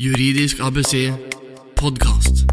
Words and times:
Juridisk 0.00 0.62
ABC 0.64 1.10
podkast. 1.76 2.46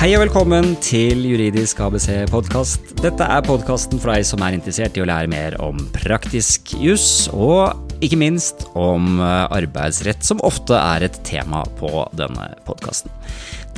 Hei 0.00 0.08
og 0.16 0.24
velkommen 0.24 0.72
til 0.82 1.20
Juridisk 1.22 1.78
ABC 1.84 2.08
podkast. 2.26 2.90
Dette 2.98 3.22
er 3.22 3.44
podkasten 3.46 4.02
for 4.02 4.10
deg 4.10 4.26
som 4.26 4.42
er 4.42 4.56
interessert 4.56 4.98
i 4.98 5.04
å 5.04 5.06
lære 5.06 5.30
mer 5.30 5.54
om 5.62 5.78
praktisk 5.94 6.72
juss, 6.82 7.28
og 7.30 8.02
ikke 8.02 8.18
minst 8.18 8.66
om 8.74 9.22
eh, 9.22 9.44
arbeidsrett, 9.60 10.26
som 10.26 10.42
ofte 10.42 10.74
er 10.74 11.06
et 11.06 11.20
tema 11.22 11.62
på 11.78 12.02
denne 12.18 12.48
podkasten. 12.66 13.14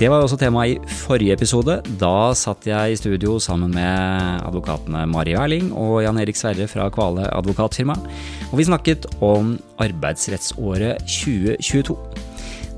Det 0.00 0.08
var 0.08 0.24
også 0.24 0.40
tema 0.40 0.64
i 0.64 0.80
forrige 1.04 1.36
episode. 1.36 1.76
Da 2.00 2.32
satt 2.32 2.64
jeg 2.64 2.96
i 2.96 2.98
studio 3.02 3.36
sammen 3.36 3.76
med 3.76 4.48
advokatene 4.48 5.04
Mari 5.12 5.36
Erling 5.36 5.74
og 5.76 6.00
Jan 6.06 6.24
Erik 6.24 6.40
Sverre 6.40 6.72
fra 6.72 6.88
Kvale 6.88 7.28
advokatfirma, 7.36 8.00
og 8.48 8.56
vi 8.56 8.70
snakket 8.72 9.12
om 9.20 9.58
arbeidsrettsåret 9.76 11.04
2022. 11.20 12.00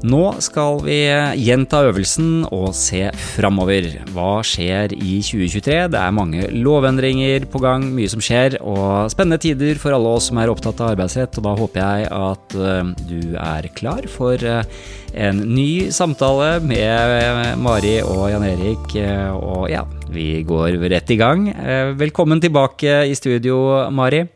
Nå 0.04 0.34
skal 0.44 0.82
vi 0.84 0.98
gjenta 1.40 1.78
øvelsen 1.86 2.42
og 2.52 2.74
se 2.76 3.06
framover. 3.14 3.86
Hva 4.12 4.42
skjer 4.44 4.92
i 4.92 5.14
2023? 5.24 5.78
Det 5.94 5.96
er 5.96 6.12
mange 6.12 6.50
lovendringer 6.52 7.46
på 7.48 7.62
gang, 7.62 7.86
mye 7.96 8.10
som 8.12 8.20
skjer, 8.20 8.58
og 8.60 9.08
spennende 9.14 9.40
tider 9.40 9.80
for 9.80 9.96
alle 9.96 10.12
oss 10.12 10.28
som 10.28 10.42
er 10.42 10.52
opptatt 10.52 10.82
av 10.84 10.92
arbeidsrett. 10.92 11.40
Og 11.40 11.48
da 11.48 11.54
håper 11.56 11.80
jeg 11.80 12.12
at 12.18 12.58
eh, 12.58 12.92
du 13.08 13.32
er 13.40 13.70
klar 13.80 14.04
for 14.12 14.36
eh, 14.36 14.84
en 15.24 15.40
ny 15.54 15.88
samtale 15.88 16.58
med 16.68 17.56
Mari 17.64 17.96
og 18.04 18.26
Jan 18.34 18.44
Erik. 18.52 18.92
Eh, 19.00 19.32
og 19.32 19.70
ja, 19.72 19.86
vi 20.12 20.42
går 20.44 20.82
rett 20.84 21.16
i 21.16 21.20
gang. 21.20 21.48
Velkommen 21.96 22.44
tilbake 22.44 23.06
i 23.08 23.16
studio, 23.16 23.86
Mari. 23.88 24.26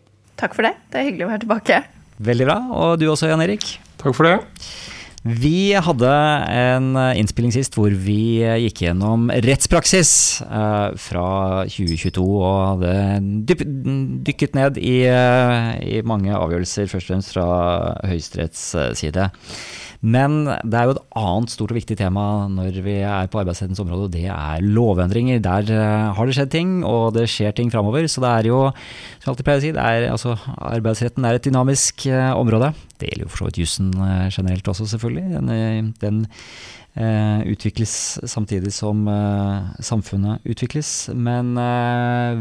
Takk 0.41 0.57
for 0.57 0.65
det. 0.65 0.79
Det 0.89 1.03
er 1.03 1.11
hyggelig 1.11 1.29
å 1.29 1.35
være 1.37 1.45
tilbake. 1.45 1.87
Veldig 2.25 2.49
bra. 2.49 2.63
Og 2.73 3.01
du 3.03 3.11
også, 3.13 3.29
Jan 3.29 3.45
Erik. 3.45 3.75
Takk 4.01 4.17
for 4.17 4.33
det. 4.33 4.39
Vi 5.27 5.73
hadde 5.75 6.11
en 6.55 6.93
innspilling 7.19 7.51
sist 7.55 7.75
hvor 7.75 7.91
vi 7.91 8.39
gikk 8.63 8.85
gjennom 8.85 9.27
rettspraksis 9.45 10.13
eh, 10.47 10.95
fra 11.01 11.27
2022 11.67 12.23
og 12.23 12.61
hadde 12.63 12.93
dykket 14.29 14.55
ned 14.55 14.79
i, 14.79 15.01
eh, 15.11 15.99
mange 16.07 16.31
avgjørelser, 16.37 16.87
først 16.87 17.09
og 17.09 17.15
fremst 17.17 17.35
fra 17.35 17.49
Høyesteretts 18.07 18.65
eh, 18.79 18.93
side. 18.99 19.29
Men 19.99 20.47
det 20.63 20.79
er 20.79 20.87
jo 20.87 20.93
et 20.95 21.03
annet 21.19 21.51
stort 21.51 21.73
og 21.73 21.79
viktig 21.81 21.97
tema 21.99 22.47
når 22.53 22.77
vi 22.85 23.01
er 23.03 23.27
på 23.31 23.39
arbeidsrettens 23.41 23.81
område, 23.83 24.05
og 24.07 24.13
det 24.15 24.29
er 24.31 24.63
lovendringer. 24.63 25.41
Der 25.43 25.63
uh, 25.75 26.15
har 26.15 26.27
det 26.27 26.35
skjedd 26.37 26.53
ting, 26.55 26.85
og 26.87 27.15
det 27.17 27.27
skjer 27.31 27.53
ting 27.57 27.71
framover. 27.73 28.07
Så 28.07 28.21
det 28.23 28.31
er 28.31 28.45
jo, 28.53 28.59
som 29.19 29.27
jeg 29.27 29.31
alltid 29.33 29.47
pleier 29.49 29.59
å 29.59 29.65
si, 29.65 29.73
er, 29.75 30.11
altså, 30.13 30.31
arbeidsretten 30.71 31.25
er 31.27 31.35
et 31.35 31.47
dynamisk 31.49 31.95
uh, 32.13 32.33
område. 32.39 32.69
Det 32.99 33.07
gjelder 33.11 33.25
jo 33.27 33.31
for 33.33 33.39
så 33.43 33.47
vidt 33.49 33.63
jussen 33.65 33.89
uh, 33.99 34.31
generelt 34.31 34.69
også, 34.71 34.85
selvfølgelig. 34.95 35.27
Den, 35.35 35.49
den 36.03 36.19
utvikles 36.99 38.19
samtidig 38.27 38.75
som 38.75 39.07
samfunnet 39.87 40.43
utvikles. 40.51 41.07
Men 41.15 41.55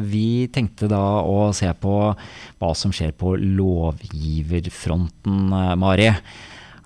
vi 0.10 0.50
tenkte 0.50 0.90
da 0.90 1.22
å 1.22 1.54
se 1.54 1.70
på 1.78 2.18
hva 2.18 2.74
som 2.74 2.90
skjer 2.96 3.12
på 3.20 3.36
lovgiverfronten, 3.38 5.54
Mari. 5.78 6.10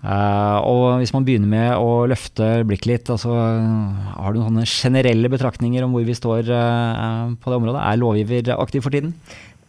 Uh, 0.02 0.58
og 0.66 0.86
hvis 0.98 1.12
man 1.14 1.26
begynner 1.28 1.50
med 1.50 1.76
å 1.78 2.08
løfte 2.10 2.64
blikket 2.66 2.90
litt, 2.90 3.10
altså, 3.14 3.30
har 3.30 4.34
du 4.34 4.40
noen 4.42 4.66
generelle 4.66 5.30
betraktninger 5.30 5.86
om 5.86 5.94
hvor 5.94 6.08
vi 6.08 6.16
står 6.18 6.50
uh, 6.50 7.30
på 7.38 7.52
det 7.52 7.60
området? 7.60 7.84
Er 7.86 8.00
lovgiver 8.02 8.50
aktiv 8.58 8.82
for 8.82 8.98
tiden? 8.98 9.14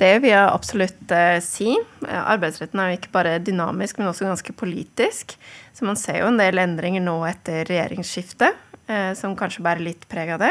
Det 0.01 0.15
vil 0.25 0.33
jeg 0.33 0.47
absolutt 0.49 1.13
uh, 1.13 1.37
si. 1.45 1.75
Arbeidsretten 2.09 2.81
er 2.81 2.93
jo 2.95 3.01
ikke 3.01 3.13
bare 3.13 3.35
dynamisk, 3.45 4.01
men 4.01 4.09
også 4.09 4.25
ganske 4.31 4.55
politisk. 4.57 5.37
Så 5.77 5.85
man 5.89 6.01
ser 6.01 6.23
jo 6.23 6.31
en 6.31 6.41
del 6.41 6.63
endringer 6.63 7.05
nå 7.05 7.19
etter 7.29 7.69
regjeringsskiftet, 7.69 8.69
som 9.17 9.37
kanskje 9.39 9.63
bærer 9.65 9.81
litt 9.81 10.03
preg 10.11 10.33
av 10.35 10.41
det. 10.43 10.51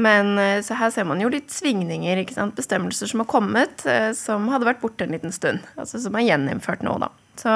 Men 0.00 0.34
så 0.66 0.74
her 0.76 0.90
ser 0.92 1.06
man 1.08 1.20
jo 1.22 1.30
litt 1.32 1.52
svingninger. 1.54 2.18
Bestemmelser 2.56 3.08
som 3.08 3.22
har 3.22 3.28
kommet, 3.30 3.84
som 4.18 4.50
hadde 4.52 4.68
vært 4.68 4.82
borte 4.82 5.06
en 5.06 5.14
liten 5.14 5.32
stund. 5.32 5.64
Altså 5.80 6.02
som 6.02 6.18
er 6.18 6.26
gjeninnført 6.26 6.82
nå, 6.84 6.98
da. 7.00 7.08
Så 7.40 7.54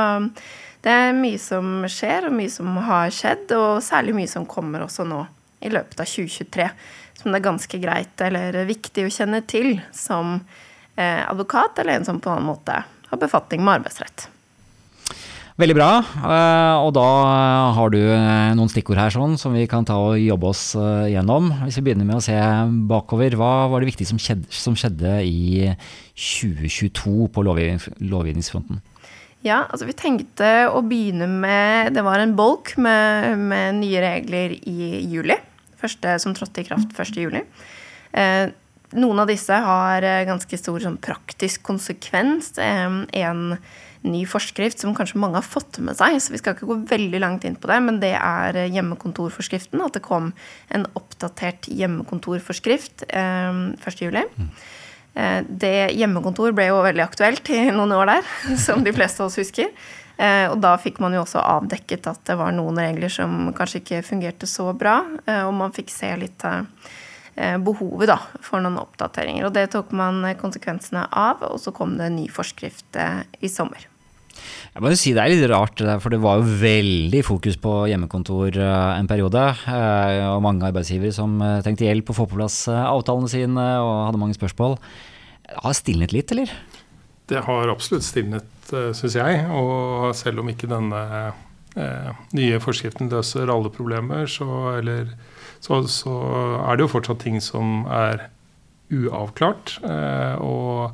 det 0.85 0.93
er 0.93 1.17
mye 1.17 1.41
som 1.41 1.87
skjer, 1.89 2.29
og 2.29 2.37
mye 2.37 2.53
som 2.53 2.77
har 2.89 3.13
skjedd, 3.15 3.49
og 3.57 3.81
særlig 3.85 4.17
mye 4.19 4.31
som 4.31 4.45
kommer 4.49 4.85
også 4.85 5.07
nå 5.09 5.23
i 5.65 5.73
løpet 5.73 6.03
av 6.03 6.11
2023. 6.11 6.69
Som 7.21 7.33
det 7.33 7.41
er 7.41 7.49
ganske 7.49 7.81
greit 7.81 8.25
eller 8.27 8.61
viktig 8.69 9.07
å 9.07 9.15
kjenne 9.15 9.41
til 9.49 9.79
som 9.97 10.37
eh, 10.37 11.23
advokat, 11.25 11.81
eller 11.81 11.97
en 11.97 12.07
som 12.09 12.21
på 12.21 12.29
en 12.29 12.37
annen 12.37 12.53
måte 12.53 12.83
har 12.85 13.21
befatning 13.23 13.65
med 13.65 13.81
arbeidsrett. 13.81 14.29
Veldig 15.55 15.75
bra. 15.79 15.91
Eh, 16.03 16.77
og 16.83 16.91
da 16.97 17.09
har 17.77 17.93
du 17.95 18.01
eh, 18.03 18.55
noen 18.59 18.71
stikkord 18.73 18.99
her 18.99 19.13
sånn, 19.15 19.37
som 19.39 19.55
vi 19.55 19.69
kan 19.71 19.87
ta 19.87 20.01
og 20.03 20.19
jobbe 20.19 20.51
oss 20.51 20.73
eh, 20.75 21.13
gjennom. 21.13 21.53
Hvis 21.63 21.79
vi 21.79 21.85
begynner 21.87 22.09
med 22.09 22.19
å 22.19 22.25
se 22.25 22.35
bakover, 22.91 23.37
hva 23.39 23.69
var 23.71 23.81
det 23.81 23.93
viktige 23.93 24.11
som 24.11 24.19
skjedde, 24.19 24.51
som 24.51 24.75
skjedde 24.77 25.21
i 25.23 25.71
2022 26.19 27.31
på 27.31 27.47
lovgivningsfronten? 27.47 28.83
Ja, 29.45 29.67
altså 29.69 29.85
vi 29.85 29.97
tenkte 29.97 30.51
å 30.73 30.81
begynne 30.89 31.29
med 31.29 31.93
Det 31.93 32.05
var 32.07 32.23
en 32.23 32.33
bolk 32.37 32.75
med, 32.81 33.37
med 33.51 33.81
nye 33.83 34.01
regler 34.01 34.57
i 34.57 35.05
juli. 35.05 35.37
Første 35.81 36.17
som 36.23 36.33
trådte 36.37 36.63
i 36.63 36.69
kraft 36.69 36.97
1. 36.97 37.19
juli. 37.21 37.43
Eh, 38.17 38.47
noen 38.97 39.21
av 39.21 39.29
disse 39.29 39.57
har 39.67 40.07
eh, 40.07 40.23
ganske 40.25 40.59
stor 40.59 40.81
sånn, 40.81 40.97
praktisk 41.03 41.65
konsekvens. 41.67 42.55
Eh, 42.57 42.97
en 43.21 43.43
ny 44.05 44.23
forskrift 44.29 44.81
som 44.81 44.95
kanskje 44.97 45.21
mange 45.21 45.41
har 45.41 45.47
fått 45.47 45.77
med 45.85 45.97
seg, 45.99 46.17
så 46.21 46.33
vi 46.33 46.41
skal 46.41 46.57
ikke 46.57 46.69
gå 46.69 46.79
veldig 46.89 47.21
langt 47.21 47.45
inn 47.49 47.57
på 47.57 47.69
det, 47.69 47.79
men 47.85 48.01
det 48.01 48.15
er 48.17 48.59
hjemmekontorforskriften. 48.73 49.81
At 49.85 49.97
det 49.97 50.05
kom 50.05 50.33
en 50.73 50.89
oppdatert 50.97 51.69
hjemmekontorforskrift 51.69 53.07
eh, 53.11 53.61
1.7. 53.77 54.09
Mm. 54.09 54.51
Eh, 55.15 55.43
det 55.49 55.93
hjemmekontor 55.95 56.55
ble 56.57 56.69
jo 56.71 56.81
veldig 56.85 57.05
aktuelt 57.05 57.51
i 57.55 57.69
noen 57.75 57.95
år 57.95 58.11
der, 58.17 58.33
som 58.67 58.85
de 58.85 58.95
fleste 58.95 59.23
av 59.23 59.31
oss 59.31 59.39
husker. 59.39 59.71
Eh, 60.17 60.47
og 60.51 60.59
da 60.63 60.75
fikk 60.79 61.01
man 61.03 61.15
jo 61.15 61.25
også 61.25 61.43
avdekket 61.43 62.07
at 62.11 62.23
det 62.29 62.39
var 62.39 62.55
noen 62.55 62.79
regler 62.79 63.11
som 63.11 63.49
kanskje 63.57 63.83
ikke 63.83 64.05
fungerte 64.07 64.51
så 64.51 64.69
bra, 64.79 65.01
eh, 65.27 65.43
og 65.47 65.55
man 65.59 65.75
fikk 65.75 65.93
se 65.95 66.13
litt 66.21 66.47
behovet 67.35 68.07
da, 68.07 68.21
for 68.47 68.63
noen 68.63 68.79
oppdateringer. 68.79 69.49
Og 69.49 69.57
det 69.57 69.65
tok 69.73 69.89
man 69.91 70.21
konsekvensene 70.39 71.09
av, 71.11 71.43
og 71.43 71.59
så 71.59 71.73
kom 71.75 71.97
det 71.99 72.07
en 72.07 72.15
ny 72.21 72.29
forskrift 72.31 72.95
i 73.43 73.51
sommer. 73.51 73.89
Jeg 74.75 74.83
må 74.83 74.91
jo 74.91 74.99
si 74.99 75.15
Det 75.15 75.23
er 75.23 75.33
litt 75.33 75.49
rart, 75.53 75.81
for 76.03 76.13
det 76.13 76.21
var 76.23 76.41
jo 76.41 76.59
veldig 76.61 77.23
fokus 77.27 77.57
på 77.63 77.75
hjemmekontor 77.91 78.59
en 78.61 79.11
periode. 79.11 79.43
Og 80.35 80.45
mange 80.45 80.67
arbeidsgivere 80.69 81.15
som 81.15 81.39
trengte 81.65 81.87
hjelp 81.87 82.11
å 82.11 82.17
få 82.17 82.29
på 82.29 82.39
plass 82.41 82.65
avtalene 82.69 83.31
sine 83.31 83.67
og 83.81 84.09
hadde 84.09 84.23
mange 84.23 84.39
spørsmål. 84.39 84.79
Har 85.63 85.77
stilnet 85.77 86.15
litt, 86.15 86.33
eller? 86.35 86.51
Det 87.31 87.41
har 87.47 87.73
absolutt 87.73 88.05
stilnet, 88.05 88.73
eh, 88.73 88.93
syns 88.97 89.17
jeg. 89.17 89.45
Og 89.49 90.13
selv 90.17 90.43
om 90.43 90.51
ikke 90.53 90.69
denne 90.69 91.01
eh, 91.77 92.11
nye 92.37 92.61
forskriften 92.61 93.09
løser 93.13 93.53
alle 93.53 93.73
problemer, 93.73 94.29
så, 94.31 94.77
eller, 94.79 95.15
så, 95.65 95.83
så, 95.89 96.15
er 96.61 96.77
det 96.77 96.85
jo 96.85 96.93
fortsatt 96.93 97.23
ting 97.25 97.41
som 97.45 97.87
er 97.89 98.29
uavklart. 98.93 99.79
Eh, 99.89 100.35
og, 100.45 100.93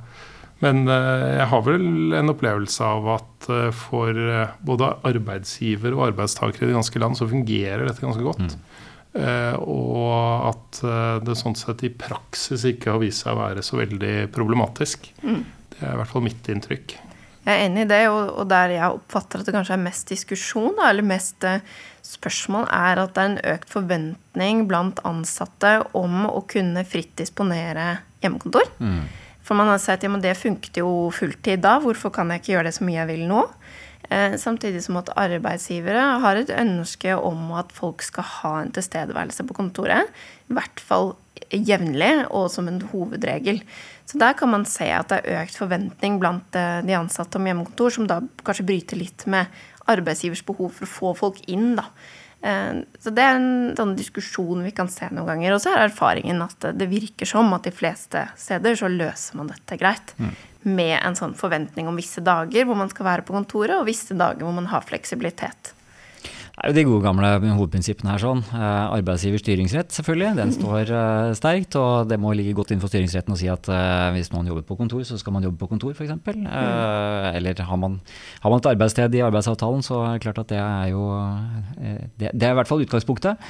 men 0.60 0.84
eh, 0.92 1.26
jeg 1.38 1.48
har 1.52 1.64
vel 1.64 2.14
en 2.18 2.32
opplevelse 2.34 2.84
av 2.84 3.08
at 3.16 3.48
eh, 3.48 3.70
for 3.72 4.12
eh, 4.12 4.52
både 4.66 4.92
arbeidsgiver 5.08 5.96
og 5.96 6.10
arbeidstakere 6.10 6.66
i 6.66 6.70
det 6.70 6.76
ganske 6.76 7.00
land 7.00 7.16
så 7.16 7.28
fungerer 7.30 7.86
dette 7.88 8.04
ganske 8.04 8.24
godt. 8.26 8.56
Mm. 8.56 8.86
Uh, 9.10 9.56
og 9.66 10.44
at 10.52 10.78
uh, 10.86 11.16
det 11.26 11.34
sånn 11.34 11.56
sett 11.58 11.80
i 11.82 11.88
praksis 11.90 12.62
ikke 12.68 12.92
har 12.92 13.00
vist 13.02 13.24
seg 13.24 13.34
å 13.34 13.40
være 13.40 13.64
så 13.66 13.80
veldig 13.80 14.28
problematisk. 14.30 15.08
Mm. 15.24 15.40
Det 15.72 15.80
er 15.80 15.96
i 15.96 15.98
hvert 15.98 16.12
fall 16.12 16.22
mitt 16.22 16.50
inntrykk. 16.52 16.94
Jeg 17.40 17.50
er 17.50 17.64
enig 17.64 17.88
i 17.88 17.88
det, 17.90 18.04
og, 18.12 18.30
og 18.38 18.46
der 18.52 18.76
jeg 18.76 19.00
oppfatter 19.00 19.42
at 19.42 19.48
det 19.48 19.54
kanskje 19.56 19.74
er 19.74 19.82
mest 19.82 20.12
diskusjon, 20.12 20.76
da, 20.78 20.92
eller 20.92 21.08
mest 21.10 21.42
uh, 21.42 21.58
spørsmål, 22.06 22.68
er 22.70 23.02
at 23.02 23.16
det 23.16 23.24
er 23.24 23.32
en 23.32 23.42
økt 23.56 23.74
forventning 23.74 24.62
blant 24.70 25.02
ansatte 25.08 25.72
om 25.98 26.28
å 26.30 26.44
kunne 26.46 26.86
fritt 26.86 27.16
disponere 27.18 27.96
hjemmekontor. 28.22 28.70
Mm. 28.78 29.02
For 29.50 29.58
man 29.58 29.66
har 29.66 29.80
sagt 29.82 30.04
ja, 30.06 30.10
det 30.22 30.36
funket 30.38 30.76
jo 30.78 31.10
fulltid 31.10 31.64
da, 31.64 31.80
hvorfor 31.82 32.12
kan 32.14 32.28
jeg 32.30 32.38
ikke 32.38 32.52
gjøre 32.52 32.68
det 32.68 32.76
så 32.76 32.84
mye 32.86 33.00
jeg 33.00 33.08
vil 33.08 33.24
nå? 33.26 33.40
Eh, 34.06 34.36
samtidig 34.38 34.84
som 34.84 35.00
at 35.00 35.10
arbeidsgivere 35.18 36.04
har 36.22 36.38
et 36.38 36.52
ønske 36.54 37.16
om 37.18 37.50
at 37.58 37.74
folk 37.74 38.04
skal 38.06 38.28
ha 38.28 38.52
en 38.60 38.70
tilstedeværelse 38.76 39.42
på 39.48 39.56
kontoret. 39.58 40.06
I 40.46 40.54
hvert 40.54 40.82
fall 40.86 41.16
jevnlig 41.50 42.12
og 42.28 42.46
som 42.54 42.70
en 42.70 42.78
hovedregel. 42.92 43.58
Så 44.06 44.22
der 44.22 44.38
kan 44.38 44.54
man 44.54 44.68
se 44.70 44.86
at 44.94 45.10
det 45.10 45.18
er 45.24 45.42
økt 45.42 45.58
forventning 45.58 46.22
blant 46.22 46.54
eh, 46.54 46.78
de 46.86 46.94
ansatte 46.94 47.42
om 47.42 47.50
hjemmekontor, 47.50 47.98
som 47.98 48.06
da 48.06 48.20
kanskje 48.46 48.68
bryter 48.70 49.02
litt 49.02 49.26
med 49.26 49.50
arbeidsgivers 49.90 50.46
behov 50.46 50.76
for 50.78 50.86
å 50.86 50.94
få 50.94 51.14
folk 51.26 51.42
inn. 51.50 51.72
da. 51.74 51.90
Eh, 52.42 52.82
så 53.00 53.12
det 53.14 53.24
er 53.24 53.38
en 53.38 53.74
sånn 53.78 53.96
diskusjon 53.98 54.62
vi 54.64 54.74
kan 54.76 54.88
se 54.92 55.08
noen 55.10 55.28
ganger. 55.32 55.56
Og 55.56 55.64
så 55.64 55.74
er 55.74 55.88
erfaringen 55.88 56.44
at 56.44 56.70
det 56.76 56.88
virker 56.90 57.28
som 57.28 57.52
at 57.56 57.66
de 57.68 57.74
fleste 57.74 58.28
steder 58.40 58.78
så 58.80 58.90
løser 58.92 59.40
man 59.40 59.52
dette 59.52 59.80
greit. 59.80 60.16
Mm 60.20 60.32
med 60.62 60.98
en 61.00 61.16
sånn 61.16 61.34
forventning 61.38 61.88
om 61.88 61.98
visse 61.98 62.22
dager 62.24 62.66
hvor 62.68 62.78
man 62.78 62.90
skal 62.92 63.06
være 63.06 63.24
på 63.26 63.36
kontoret, 63.36 63.78
og 63.78 63.88
visse 63.88 64.16
dager 64.16 64.44
hvor 64.44 64.56
man 64.56 64.68
har 64.70 64.84
fleksibilitet. 64.86 65.74
Det 66.60 66.68
er 66.68 66.74
jo 66.74 66.76
de 66.76 66.82
gode 66.90 67.04
gamle 67.06 67.28
hovedprinsippene 67.56 68.10
her. 68.12 68.20
sånn. 68.20 68.42
Eh, 68.52 68.96
arbeidsgivers 68.98 69.40
styringsrett, 69.40 69.94
selvfølgelig. 69.96 70.34
Den 70.36 70.50
står 70.52 70.90
eh, 70.92 71.28
sterkt. 71.38 71.76
Og 71.80 72.10
det 72.10 72.18
må 72.20 72.34
ligge 72.36 72.52
godt 72.52 72.74
innenfor 72.74 72.92
styringsretten 72.92 73.32
å 73.32 73.38
si 73.40 73.48
at 73.48 73.64
eh, 73.72 74.10
hvis 74.12 74.28
noen 74.34 74.50
jobber 74.50 74.66
på 74.68 74.76
kontor, 74.76 75.00
så 75.08 75.16
skal 75.16 75.32
man 75.32 75.46
jobbe 75.46 75.56
på 75.56 75.70
kontor, 75.70 75.94
f.eks. 75.96 76.12
Eh, 76.12 77.30
eller 77.38 77.64
har 77.64 77.80
man, 77.80 77.96
har 78.44 78.52
man 78.52 78.60
et 78.60 78.68
arbeidssted 78.74 79.16
i 79.16 79.24
arbeidsavtalen, 79.24 79.80
så 79.86 80.02
er 80.04 80.18
det 80.18 80.24
klart 80.26 80.42
at 80.44 80.52
det 80.52 80.60
er 80.60 80.92
jo 80.92 81.06
det, 82.20 82.34
det 82.36 82.44
er 82.44 82.52
i 82.52 82.58
hvert 82.60 82.68
fall 82.68 82.84
utgangspunktet. 82.84 83.40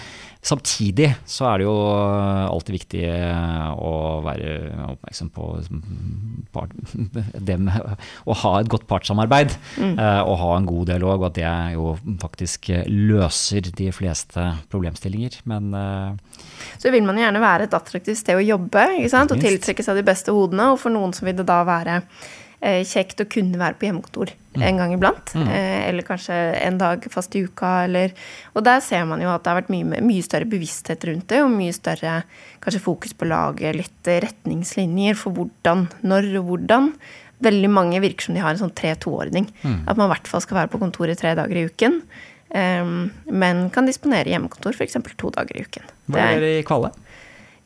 Samtidig 0.40 1.10
så 1.28 1.50
er 1.50 1.60
det 1.60 1.66
jo 1.66 1.75
alltid 1.75 2.76
viktig 2.78 3.02
eh, 3.04 3.66
å 3.76 3.92
være 4.25 4.54
oppmerksom 4.87 5.28
på 5.34 5.48
mm, 5.69 6.46
part, 6.54 6.72
det 7.48 7.58
med 7.60 7.76
å 8.25 8.37
ha 8.44 8.54
et 8.60 8.70
godt 8.72 8.87
partssamarbeid 8.88 9.52
mm. 9.76 9.98
og 10.00 10.34
ha 10.40 10.54
en 10.56 10.69
god 10.70 10.88
dialog, 10.94 11.20
og 11.20 11.28
at 11.28 11.37
det 11.37 11.52
jo 11.75 11.92
faktisk 12.22 12.70
løser 12.88 13.69
de 13.69 13.90
fleste 13.92 14.46
problemstillinger. 14.72 15.40
Men 15.50 15.75
eh, 15.76 16.40
Så 16.81 16.92
vil 16.94 17.04
man 17.04 17.20
gjerne 17.20 17.42
være 17.42 17.69
et 17.69 17.76
attraktivt 17.76 18.22
sted 18.22 18.40
å 18.40 18.44
jobbe 18.44 18.87
og 18.96 19.37
tiltrekke 19.37 19.84
seg 19.84 20.00
de 20.00 20.06
beste 20.06 20.34
hodene. 20.34 20.72
Og 20.75 20.81
for 20.81 20.94
noen 20.94 21.12
så 21.16 21.28
vil 21.28 21.37
det 21.40 21.48
da 21.48 21.60
være 21.69 22.00
eh, 22.00 22.28
kjekt 22.60 23.20
å 23.22 23.28
kunne 23.30 23.56
være 23.56 23.78
på 23.80 23.86
hjemmekontor 23.88 24.32
en 24.60 24.76
gang 24.76 24.92
iblant. 24.92 25.30
Eh, 25.36 25.88
eller 25.88 26.02
kanskje 26.04 26.34
en 26.60 26.76
dag 26.80 27.04
fast 27.12 27.34
i 27.38 27.44
uka. 27.46 27.84
Eller, 27.86 28.12
og 28.54 28.64
der 28.66 28.80
ser 28.84 29.06
man 29.08 29.22
jo 29.22 29.30
at 29.32 29.44
det 29.44 29.52
har 29.52 29.60
vært 29.62 29.70
mye, 29.72 30.00
mye 30.04 30.22
større 30.26 30.48
bevissthet 30.50 31.06
rundt 31.08 31.28
det, 31.32 31.40
og 31.44 31.50
mye 31.54 31.72
større 31.72 32.18
kanskje 32.60 32.82
fokus 32.84 33.14
på 33.16 33.24
å 33.24 33.30
lage 33.30 33.72
litt 33.78 34.10
retningslinjer 34.26 35.16
for 35.16 35.32
hvordan, 35.36 35.86
når 36.02 36.28
og 36.42 36.50
hvordan. 36.50 36.92
Veldig 37.40 37.70
mange 37.72 38.00
virker 38.04 38.26
som 38.28 38.36
de 38.36 38.42
har 38.44 38.52
en 38.52 38.60
sånn 38.66 38.74
3-2-ordning. 38.76 39.46
At 39.88 39.96
man 39.96 40.10
i 40.10 40.12
hvert 40.12 40.28
fall 40.28 40.42
skal 40.44 40.58
være 40.60 40.72
på 40.74 40.82
kontoret 40.82 41.16
tre 41.22 41.32
dager 41.38 41.56
i 41.56 41.64
uken. 41.70 42.02
Um, 42.50 43.12
men 43.30 43.68
kan 43.70 43.86
disponere 43.86 44.26
hjemmekontor 44.32 44.74
f.eks. 44.74 44.98
to 45.16 45.30
dager 45.30 45.56
i 45.56 45.62
uken. 45.64 45.84
hva 46.10 46.16
Det 46.16 46.20
er- 46.20 46.34
gjør 46.34 46.40
dere 46.44 46.58
i 46.58 46.66
Kvalle? 46.66 46.90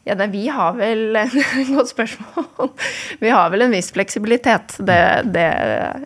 Ja, 0.04 0.16
nei, 0.20 0.26
vi 0.32 0.46
har 0.52 0.74
vel 0.76 1.16
Godt 1.74 1.92
spørsmål. 1.94 2.72
Vi 3.22 3.30
har 3.32 3.52
vel 3.52 3.64
en 3.64 3.72
viss 3.72 3.88
fleksibilitet. 3.94 4.76
Det, 4.84 4.98
det, 5.32 5.46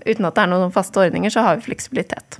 uten 0.06 0.29
at 0.29 0.37
det 0.37 0.45
er 0.45 0.53
noen 0.53 0.75
faste 0.75 1.03
ordninger, 1.03 1.33
så 1.35 1.43
har 1.47 1.59
vi 1.59 1.67
fleksibilitet. 1.67 2.39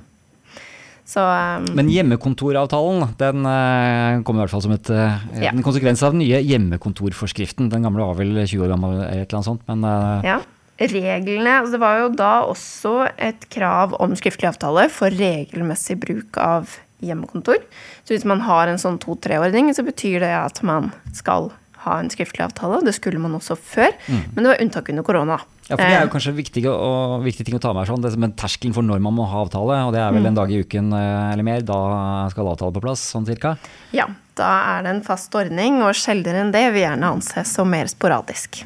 Så 1.09 1.23
um, 1.25 1.65
Men 1.73 1.89
hjemmekontoravtalen 1.89 3.15
den 3.17 3.47
uh, 3.47 4.21
kom 4.27 4.37
i 4.37 4.43
hvert 4.43 4.53
fall 4.53 4.61
som 4.61 4.75
et, 4.75 4.91
uh, 4.93 5.17
Ja. 5.41 5.51
en 5.51 5.65
konsekvens 5.65 6.03
av 6.05 6.13
den 6.13 6.21
nye 6.21 6.41
hjemmekontorforskriften. 6.45 7.71
Den 7.73 7.87
gamle 7.87 8.05
var 8.05 8.19
vel 8.19 8.37
20 8.43 8.67
år 8.67 8.73
gammel, 8.75 8.99
eller 8.99 9.23
et 9.23 9.25
eller 9.25 9.39
annet 9.39 9.49
sånt. 9.49 9.65
Men 9.69 9.83
uh, 9.87 10.25
ja. 10.27 10.39
Reglene 10.79 11.57
altså 11.59 11.75
Det 11.75 11.81
var 11.81 11.97
jo 11.99 12.11
da 12.15 12.33
også 12.47 12.93
et 13.19 13.49
krav 13.51 13.97
om 13.99 14.13
skriftlig 14.15 14.47
avtale 14.47 14.85
for 14.93 15.11
regelmessig 15.11 15.97
bruk 15.99 16.39
av 16.39 16.69
hjemmekontor. 16.69 16.88
Så 17.01 18.15
hvis 18.15 18.27
man 18.27 18.43
har 18.47 18.67
en 18.67 18.81
sånn 18.81 18.99
to-tre-ordning, 19.01 19.71
så 19.75 19.85
betyr 19.87 20.19
det 20.23 20.33
at 20.35 20.61
man 20.67 20.91
skal 21.15 21.51
ha 21.85 21.99
en 21.99 22.09
skriftlig 22.11 22.43
avtale. 22.43 22.81
Det 22.83 22.95
skulle 22.97 23.21
man 23.23 23.37
også 23.37 23.55
før, 23.55 23.93
men 24.09 24.43
det 24.43 24.51
var 24.51 24.61
unntak 24.63 24.91
under 24.91 25.05
korona. 25.07 25.39
ja, 25.69 25.77
for 25.77 25.83
det 25.85 25.93
er 25.93 25.99
Eh, 26.01 26.07
jo 26.07 26.11
kanskje 26.11 26.33
viktig, 26.35 26.63
og, 26.67 27.21
viktig 27.23 27.45
ting 27.45 27.55
å 27.55 27.61
ta 27.61 27.71
med 27.73 27.85
her, 27.85 27.93
sånn, 27.93 28.01
det 28.01 28.11
som 28.11 28.23
en 28.25 28.33
terskelen 28.33 28.73
for 28.73 28.83
når 28.83 28.99
man 29.05 29.15
må 29.15 29.27
ha 29.29 29.43
avtale, 29.45 29.77
og 29.85 29.93
det 29.93 30.01
er 30.01 30.11
vel 30.11 30.25
en 30.25 30.35
dag 30.35 30.51
i 30.51 30.59
uken 30.59 30.91
eh, 30.97 31.33
eller 31.33 31.45
mer, 31.45 31.61
da 31.61 32.27
skal 32.33 32.49
avtale 32.51 32.73
på 32.75 32.83
plass, 32.83 33.05
sånn 33.13 33.27
cirka. 33.29 33.55
Ja, 33.95 34.09
da 34.35 34.49
er 34.73 34.83
det 34.83 34.95
en 34.95 35.03
fast 35.05 35.35
ordning, 35.37 35.79
og 35.85 35.95
sjeldnere 35.95 36.41
enn 36.43 36.51
det 36.51 36.65
vil 36.73 36.83
gjerne 36.83 37.13
anses 37.15 37.53
som 37.53 37.69
mer 37.69 37.87
sporadisk. 37.87 38.63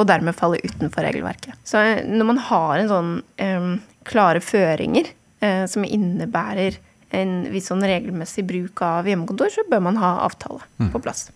Og 0.00 0.08
dermed 0.08 0.34
falle 0.34 0.62
utenfor 0.64 1.04
regelverket. 1.04 1.54
Så 1.68 1.78
eh, 1.78 2.02
når 2.08 2.30
man 2.32 2.40
har 2.48 2.78
en 2.80 2.90
sånn 2.90 3.12
um, 3.20 3.74
klare 4.08 4.40
føringer 4.42 5.12
uh, 5.44 5.68
som 5.70 5.84
innebærer 5.84 6.80
en 7.12 7.34
viss 7.52 7.68
sånn 7.70 7.84
regelmessig 7.84 8.44
bruk 8.48 8.82
av 8.86 9.08
hjemmekontor, 9.08 9.52
så 9.52 9.66
bør 9.68 9.84
man 9.88 10.00
ha 10.00 10.14
avtale 10.26 10.64
på 10.92 11.02
plass. 11.02 11.28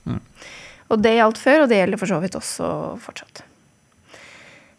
Og 0.86 1.02
det 1.02 1.16
gjaldt 1.16 1.42
før, 1.42 1.64
og 1.64 1.70
det 1.70 1.82
gjelder 1.82 2.00
for 2.00 2.12
så 2.12 2.22
vidt 2.22 2.38
også 2.38 2.70
fortsatt. 3.02 3.44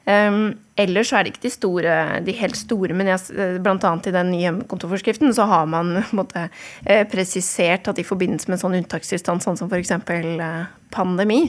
Um, 0.07 0.53
ellers 0.79 1.09
så 1.09 1.17
er 1.17 1.25
det 1.25 1.33
ikke 1.33 1.43
de 1.43 1.49
store, 1.51 1.95
de 2.23 2.35
helt 2.39 2.55
store, 2.55 2.95
men 2.95 3.09
jeg, 3.11 3.25
eh, 3.35 3.57
blant 3.59 3.83
annet 3.83 4.07
i 4.07 4.13
den 4.15 4.29
nye 4.31 4.45
hjemmekontorforskriften 4.45 5.33
så 5.35 5.43
har 5.49 5.65
man 5.67 5.97
måte, 6.15 6.45
eh, 6.85 7.03
presisert 7.11 7.89
at 7.91 7.99
i 7.99 8.05
forbindelse 8.07 8.47
med 8.47 8.55
en 8.55 8.61
sånn 8.61 8.77
unntakstilstand, 8.79 9.43
sånn 9.43 9.59
som 9.59 9.67
f.eks. 9.67 9.91
Eh, 9.91 10.61
pandemi, 10.95 11.41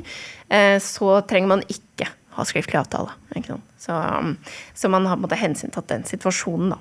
så 0.83 1.13
trenger 1.31 1.51
man 1.53 1.61
ikke 1.71 2.09
ha 2.35 2.45
skriftlig 2.49 2.81
avtale. 2.81 3.13
Så, 3.79 3.95
um, 3.95 4.33
så 4.75 4.91
man 4.91 5.07
har 5.07 5.15
på 5.15 5.21
en 5.21 5.27
måte 5.29 5.39
hensyntatt 5.39 5.93
den 5.93 6.03
situasjonen, 6.09 6.73
da. 6.75 6.81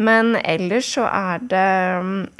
Men 0.00 0.32
ellers 0.40 0.88
så 0.94 1.04
er 1.04 1.42
det, 1.50 1.66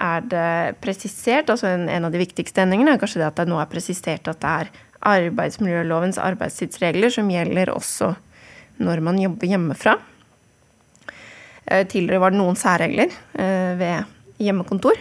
er 0.01 0.29
det 0.33 0.79
presisert, 0.81 1.51
altså 1.53 1.69
en, 1.69 1.89
en 1.93 2.07
av 2.09 2.15
de 2.15 2.23
viktigste 2.23 2.63
endringene 2.65 2.95
er 2.97 3.03
kanskje 3.03 3.21
det 3.21 3.29
at 3.29 3.43
det 3.43 3.51
nå 3.51 3.59
er 3.61 3.69
presisert 3.69 4.31
at 4.33 4.41
det 4.41 4.53
er 4.63 4.71
arbeidsmiljølovens 5.11 6.21
arbeidstidsregler 6.21 7.13
som 7.13 7.29
gjelder 7.33 7.73
også 7.73 8.15
når 8.81 9.03
man 9.05 9.21
jobber 9.21 9.51
hjemmefra. 9.51 9.99
Eh, 11.67 11.85
Tidligere 11.87 12.21
var 12.23 12.33
det 12.33 12.41
noen 12.41 12.59
særregler 12.59 13.13
eh, 13.37 13.73
ved 13.81 14.41
hjemmekontor. 14.41 15.01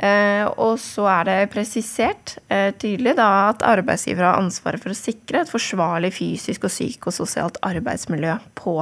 Eh, 0.00 0.46
Og 0.54 0.78
så 0.80 1.06
er 1.12 1.26
det 1.28 1.38
presisert 1.52 2.36
tydelig 2.80 3.16
da 3.18 3.30
at 3.50 3.66
arbeidsgiver 3.66 4.26
har 4.28 4.38
ansvaret 4.40 4.82
for 4.82 4.94
å 4.94 4.98
sikre 4.98 5.42
et 5.42 5.50
forsvarlig 5.50 6.12
fysisk 6.14 6.66
og 6.66 6.72
psykososialt 6.72 7.58
arbeidsmiljø 7.66 8.38
på 8.58 8.78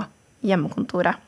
hjemmekontoret. 0.46 1.27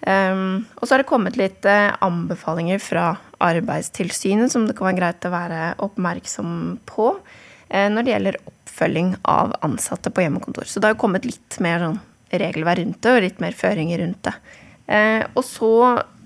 Um, 0.00 0.64
og 0.80 0.86
så 0.86 0.94
har 0.94 1.02
det 1.02 1.10
kommet 1.10 1.36
litt 1.36 1.66
uh, 1.68 1.92
anbefalinger 2.00 2.80
fra 2.80 3.18
Arbeidstilsynet 3.44 4.52
som 4.52 4.64
det 4.64 4.72
kan 4.78 4.88
være 4.88 4.96
greit 4.96 5.26
å 5.28 5.32
være 5.34 5.64
oppmerksom 5.84 6.52
på 6.88 7.10
uh, 7.18 7.88
når 7.92 8.06
det 8.06 8.14
gjelder 8.14 8.38
oppfølging 8.48 9.10
av 9.28 9.52
ansatte 9.66 10.12
på 10.12 10.24
hjemmekontor. 10.24 10.64
Så 10.64 10.80
det 10.80 10.94
har 10.94 11.00
kommet 11.00 11.28
litt 11.28 11.58
mer 11.60 11.84
sånn 11.84 12.00
regelverk 12.32 12.80
rundt 12.80 13.02
det, 13.04 13.12
og 13.12 13.26
litt 13.26 13.44
mer 13.44 13.58
føringer 13.58 14.00
rundt 14.00 14.24
det. 14.30 14.34
Uh, 14.88 15.22
og 15.34 15.44
så 15.44 15.72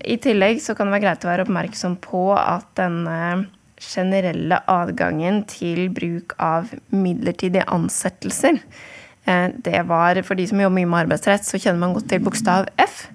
i 0.07 0.15
tillegg 0.23 0.63
så 0.63 0.77
kan 0.77 0.87
det 0.87 0.95
være 0.95 1.07
greit 1.09 1.27
å 1.27 1.31
være 1.33 1.47
oppmerksom 1.47 1.99
på 2.05 2.29
at 2.39 2.69
denne 2.79 3.49
generelle 3.81 4.61
adgangen 4.71 5.41
til 5.51 5.89
bruk 5.91 6.37
av 6.39 6.71
midlertidige 6.95 7.67
ansettelser 7.67 8.61
det 9.25 9.79
var, 9.89 10.19
For 10.21 10.37
de 10.37 10.43
som 10.45 10.59
jobber 10.61 10.75
mye 10.77 10.85
med 10.85 10.99
arbeidsrett, 10.99 11.41
så 11.47 11.57
kjenner 11.57 11.81
man 11.81 11.95
godt 11.95 12.05
til 12.11 12.21
bokstav 12.21 12.67
F. 12.77 13.07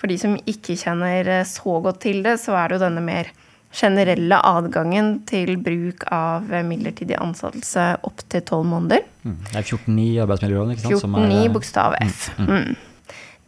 For 0.00 0.10
de 0.10 0.18
som 0.20 0.36
ikke 0.50 0.76
kjenner 0.80 1.28
eh, 1.40 1.46
så 1.48 1.78
godt 1.84 2.00
til 2.04 2.22
det, 2.26 2.38
så 2.42 2.56
er 2.58 2.68
det 2.72 2.78
jo 2.80 2.84
denne 2.86 3.04
mer 3.04 3.30
generelle 3.74 4.36
adgangen 4.46 5.16
til 5.26 5.56
bruk 5.62 6.04
av 6.14 6.50
eh, 6.54 6.62
midlertidig 6.66 7.16
ansettelse 7.18 7.86
opptil 8.06 8.44
tolv 8.46 8.68
måneder. 8.70 9.02
Mm. 9.24 9.38
Det 9.50 9.56
er 9.62 9.66
14.9 9.66 10.04
i 10.04 10.20
arbeidsmiljøloven, 10.22 10.74
ikke 10.76 10.86
sant? 10.88 11.00
som 11.02 11.16
er- 11.18 11.26
14.9 11.32 11.54
bokstav 11.56 11.96
F. 12.04 12.28
Mm. 12.38 12.76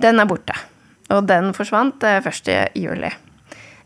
Den 0.02 0.20
er 0.20 0.28
borte. 0.28 0.56
Og 1.14 1.22
den 1.30 1.52
forsvant 1.54 2.02
eh, 2.04 2.18
1. 2.26 2.52
juli. 2.74 3.12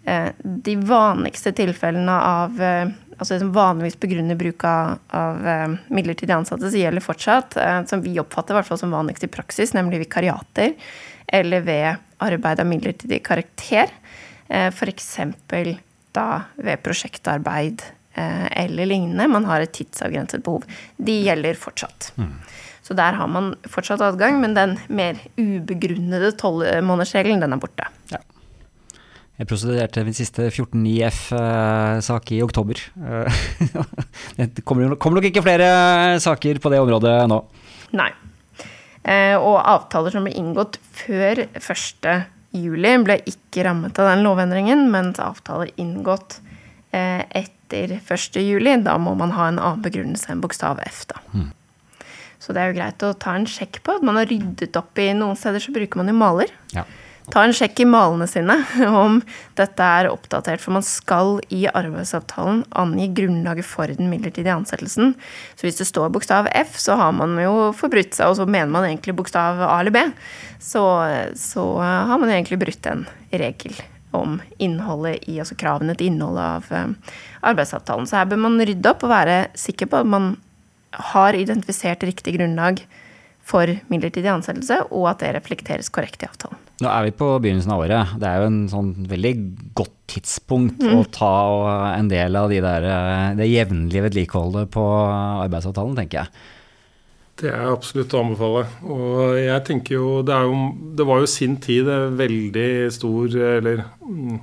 Eh, 0.09 0.31
De 0.43 0.77
vanligste 0.89 1.53
tilfellene 1.53 2.17
av 2.25 2.61
eh, 2.65 2.89
Altså 3.21 3.35
det 3.35 3.43
som 3.43 3.51
vanligvis 3.53 3.99
begrunner 4.01 4.37
bruk 4.41 4.65
av, 4.65 4.95
av 5.13 5.43
eh, 5.45 5.73
midlertidig 5.93 6.33
ansatte, 6.33 6.71
så 6.73 6.79
gjelder 6.81 7.05
fortsatt, 7.05 7.53
eh, 7.61 7.83
som 7.85 8.01
vi 8.01 8.15
oppfatter 8.17 8.55
i 8.55 8.57
hvert 8.57 8.71
fall 8.71 8.79
som 8.81 8.95
vanligst 8.97 9.27
i 9.27 9.29
praksis, 9.29 9.75
nemlig 9.77 9.99
vikariater, 10.07 10.71
eller 11.33 11.65
ved 11.67 12.03
arbeid 12.21 12.61
av 12.61 12.69
midlertidig 12.69 13.23
karakter. 13.27 13.93
Eh, 14.49 14.69
F.eks. 14.69 15.19
da 16.13 16.27
ved 16.59 16.83
prosjektarbeid 16.85 17.85
eh, 18.15 18.47
eller 18.65 18.91
lignende. 18.91 19.29
Man 19.31 19.47
har 19.49 19.65
et 19.65 19.75
tidsavgrenset 19.77 20.45
behov. 20.47 20.67
De 20.99 21.21
gjelder 21.27 21.59
fortsatt. 21.59 22.13
Så 22.83 22.97
der 22.99 23.15
har 23.15 23.29
man 23.31 23.53
fortsatt 23.71 24.03
adgang, 24.03 24.41
men 24.43 24.57
den 24.57 24.75
mer 24.89 25.21
ubegrunnede 25.39 26.33
tolvmånedersregelen, 26.41 27.43
den 27.45 27.55
er 27.55 27.63
borte. 27.63 27.87
Jeg 29.41 29.49
prosederte 29.49 30.03
min 30.05 30.17
siste 30.17 30.51
14.9F-sak 30.51 32.33
i 32.37 32.43
oktober. 32.45 32.77
Eh, 33.01 33.39
Det 34.57 34.65
kommer, 34.69 34.97
kommer 35.01 35.21
nok 35.21 35.31
ikke 35.31 35.45
flere 35.47 35.71
saker 36.21 36.61
på 36.61 36.73
det 36.73 36.81
området 36.83 37.15
nå. 37.31 37.39
Nei. 37.97 38.11
Eh, 39.03 39.37
og 39.37 39.63
avtaler 39.65 40.13
som 40.13 40.27
ble 40.27 40.35
inngått 40.37 40.77
før 40.97 41.47
1. 41.57 42.11
juli, 42.57 42.93
ble 43.05 43.17
ikke 43.29 43.65
rammet 43.65 43.99
av 44.01 44.11
den 44.13 44.25
lovendringen, 44.27 44.89
mens 44.93 45.21
avtaler 45.23 45.73
inngått 45.81 46.41
eh, 46.93 47.25
etter 47.25 47.97
1. 48.01 48.41
juli, 48.45 48.77
da 48.85 48.99
må 49.01 49.15
man 49.17 49.33
ha 49.39 49.49
en 49.49 49.61
annen 49.63 49.85
begrunnelse 49.85 50.33
enn 50.33 50.43
bokstav 50.45 50.83
F. 50.85 51.07
da. 51.11 51.23
Så 52.41 52.55
det 52.57 52.63
er 52.63 52.71
jo 52.71 52.79
greit 52.79 53.03
å 53.05 53.13
ta 53.21 53.35
en 53.37 53.47
sjekk 53.49 53.83
på 53.85 53.99
at 53.99 54.05
man 54.07 54.17
har 54.17 54.29
ryddet 54.29 54.77
opp 54.81 54.99
i 54.99 55.11
Noen 55.13 55.37
steder 55.37 55.61
så 55.61 55.75
bruker 55.75 56.01
man 56.01 56.09
jo 56.09 56.17
maler. 56.17 56.53
Ja. 56.73 56.87
Ta 57.31 57.45
en 57.47 57.55
sjekk 57.55 57.85
i 57.85 57.87
malene 57.87 58.27
sine 58.31 58.57
om 59.05 59.21
dette 59.59 59.87
er 60.01 60.09
oppdatert, 60.11 60.63
for 60.63 60.75
man 60.75 60.87
skal 60.87 61.39
i 61.55 61.63
arbeidsavtalen 61.69 62.65
angi 62.83 63.07
grunnlaget 63.21 63.69
for 63.69 63.91
den 63.91 64.11
midlertidige 64.11 64.57
ansettelsen. 64.57 65.15
Så 65.55 65.67
hvis 65.67 65.79
det 65.79 65.87
står 65.91 66.11
bokstav 66.15 66.51
F, 66.59 66.75
så 66.83 66.99
har 66.99 67.15
man 67.15 67.39
jo 67.39 67.71
forbrutt 67.77 68.17
seg, 68.19 68.33
og 68.33 68.41
så 68.41 68.49
mener 68.51 68.73
man 68.75 68.89
egentlig 68.89 69.15
bokstav 69.19 69.63
A 69.69 69.79
eller 69.79 69.95
B. 69.95 70.05
Så, 70.59 70.83
så 71.39 71.65
har 71.81 72.19
man 72.19 72.33
egentlig 72.33 72.61
brutt 72.65 72.91
en 72.91 73.07
regel 73.31 73.79
om 74.11 74.41
innholdet 74.59 75.29
i, 75.31 75.39
altså 75.39 75.55
kravene 75.59 75.95
til 75.95 76.11
innholdet 76.11 76.43
av 76.43 76.73
eh, 76.75 77.13
arbeidsavtalen. 77.47 78.09
Så 78.11 78.19
her 78.19 78.31
bør 78.31 78.43
man 78.43 78.59
rydde 78.59 78.91
opp 78.91 79.05
og 79.07 79.13
være 79.13 79.37
sikker 79.59 79.91
på 79.91 80.03
at 80.03 80.11
man 80.11 80.33
har 81.13 81.39
identifisert 81.39 82.03
riktig 82.03 82.35
grunnlag 82.35 82.83
for 83.47 83.71
midlertidig 83.91 84.33
ansettelse, 84.33 84.83
og 84.91 85.13
at 85.13 85.23
det 85.23 85.37
reflekteres 85.39 85.93
korrekt 85.95 86.27
i 86.27 86.29
avtalen. 86.31 86.59
Nå 86.81 86.89
er 86.89 87.09
vi 87.09 87.17
på 87.17 87.27
begynnelsen 87.43 87.75
av 87.75 87.83
året. 87.85 88.15
Det 88.21 88.29
er 88.29 88.41
jo 88.41 88.49
en 88.49 88.63
sånn 88.73 88.95
veldig 89.11 89.35
godt 89.77 89.97
tidspunkt 90.11 90.81
mm. 90.83 90.95
å 90.97 91.03
ta 91.13 91.35
en 91.93 92.09
del 92.11 92.39
av 92.39 92.49
de 92.51 92.63
der, 92.65 92.87
eh, 92.89 93.27
det 93.39 93.51
jevnlige 93.51 94.07
vedlikeholdet 94.09 94.73
på 94.75 94.87
arbeidsavtalen, 95.45 95.99
tenker 95.99 96.23
jeg. 96.23 96.49
Det 97.41 97.53
er 97.53 97.71
absolutt 97.71 98.17
å 98.17 98.25
anbefale. 98.25 98.65
Og 98.85 99.39
jeg 99.41 99.65
tenker 99.65 99.97
jo 99.97 100.09
Det, 100.27 100.41
jo, 100.45 100.59
det 100.97 101.07
var 101.09 101.23
jo 101.23 101.31
sin 101.31 101.57
tid 101.63 101.89
en 101.89 102.19
veldig 102.19 102.73
stor, 102.93 103.39
eller 103.55 103.85
mm, 104.05 104.37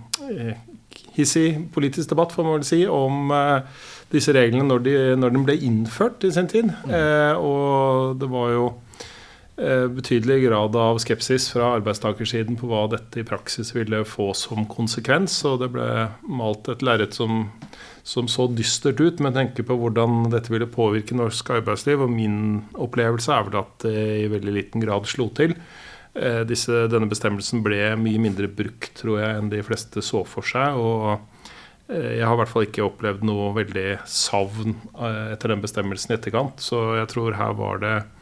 hissig 1.18 1.52
politisk 1.74 2.14
debatt, 2.14 2.34
får 2.34 2.46
man 2.46 2.60
vel 2.60 2.68
si, 2.70 2.82
om 2.90 3.34
eh, 3.34 3.86
disse 4.14 4.34
reglene 4.34 4.70
når 4.70 4.84
de, 4.86 4.98
når 5.20 5.36
de, 5.36 5.46
ble 5.50 5.62
innført 5.68 6.26
i 6.26 6.34
sin 6.34 6.50
tid. 6.50 6.70
Mm. 6.86 6.94
Eh, 6.98 7.34
og 7.38 8.22
det 8.22 8.30
var 8.34 8.54
jo 8.56 8.68
Eh, 8.70 8.87
betydelig 9.58 10.44
grad 10.44 10.76
av 10.78 11.00
skepsis 11.02 11.48
fra 11.50 11.72
arbeidstakersiden 11.80 12.60
på 12.60 12.70
hva 12.70 12.84
dette 12.92 13.24
i 13.24 13.26
praksis 13.26 13.72
ville 13.74 14.04
få 14.06 14.30
som 14.38 14.68
konsekvens. 14.70 15.40
Og 15.50 15.64
det 15.64 15.72
ble 15.74 15.88
malt 16.30 16.70
et 16.70 16.84
lerret 16.86 17.18
som, 17.18 17.48
som, 18.06 18.30
så 18.30 18.46
dystert 18.54 19.02
ut 19.02 19.24
med 19.24 19.34
tanke 19.34 19.66
på 19.66 19.78
hvordan 19.82 20.30
dette 20.34 20.54
ville 20.54 20.70
påvirke 20.70 21.18
norsk 21.18 21.50
arbeidsliv. 21.58 22.06
Og 22.06 22.14
min 22.14 22.38
opplevelse 22.78 23.34
er 23.34 23.48
vel 23.48 23.60
at 23.64 23.88
det 23.88 24.04
i 24.22 24.28
veldig 24.32 24.54
liten 24.60 24.84
grad 24.86 25.10
slo 25.10 25.32
til. 25.38 25.56
Eh, 26.14 26.44
disse, 26.50 26.86
denne 26.94 27.10
bestemmelsen 27.10 27.64
ble 27.66 27.96
mye 27.98 28.22
mindre 28.22 28.50
brukt, 28.52 28.94
tror 29.02 29.24
jeg, 29.24 29.40
enn 29.40 29.50
de 29.54 29.64
fleste 29.66 30.06
så 30.06 30.22
for 30.26 30.46
seg. 30.46 30.78
og 30.78 31.18
eh, 31.90 32.20
jeg 32.20 32.28
har 32.28 32.38
i 32.38 32.42
hvert 32.44 32.54
fall 32.54 32.68
ikke 32.68 32.86
opplevd 32.86 33.26
noe 33.26 33.56
veldig 33.58 33.88
savn 34.06 34.78
etter 35.34 35.56
den 35.56 35.66
bestemmelsen 35.66 36.14
i 36.14 36.20
etterkant. 36.20 36.62
Så 36.62 36.84
jeg 37.00 37.10
tror 37.14 37.38
her 37.42 37.58
var 37.58 37.82
det 37.82 37.96
Eh, 37.98 38.17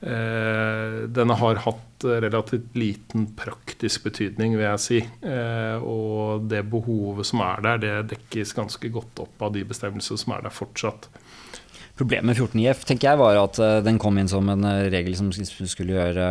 denne 0.00 1.34
har 1.36 1.58
hatt 1.66 1.90
relativt 2.04 2.76
liten 2.76 3.26
praktisk 3.36 4.04
betydning, 4.08 4.56
vil 4.56 4.66
jeg 4.66 4.84
si. 4.84 5.00
Eh, 5.22 5.76
og 5.82 6.46
det 6.50 6.64
behovet 6.70 7.28
som 7.28 7.42
er 7.44 7.64
der, 7.66 7.82
det 7.82 8.14
dekkes 8.14 8.54
ganske 8.56 8.92
godt 8.92 9.26
opp 9.26 9.48
av 9.48 9.54
de 9.56 9.64
bestemmelser 9.66 10.20
som 10.20 10.36
er 10.36 10.46
der 10.46 10.54
fortsatt. 10.54 11.10
Problemet 12.00 12.30
med 12.30 12.38
14 12.38 12.60
IF 12.62 12.86
tenker 12.88 13.10
jeg 13.10 13.20
var 13.20 13.36
at 13.36 13.58
eh, 13.60 13.82
den 13.84 13.98
kom 14.00 14.16
inn 14.16 14.30
som 14.30 14.48
en 14.48 14.64
regel 14.92 15.16
som 15.18 15.28
skulle 15.34 15.98
gjøre 15.98 16.28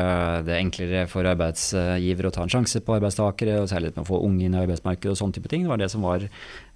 det 0.48 0.58
enklere 0.58 1.06
for 1.12 1.30
arbeidsgiver 1.30 2.30
å 2.30 2.34
ta 2.34 2.46
en 2.46 2.54
sjanse 2.56 2.82
på 2.82 2.96
arbeidstakere, 2.98 3.60
og 3.62 3.70
særlig 3.70 3.94
med 3.94 4.06
å 4.06 4.10
få 4.10 4.24
unge 4.26 4.48
inn 4.48 4.58
i 4.58 4.64
arbeidsmarkedet 4.64 5.14
og 5.14 5.22
sånne 5.22 5.38
type 5.38 5.52
ting. 5.52 5.68
Det 5.68 5.74
var 5.74 5.84
det 5.84 5.92
som 5.94 6.08
var 6.08 6.26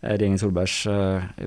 regjeringen 0.04 0.42
Solbergs 0.42 0.84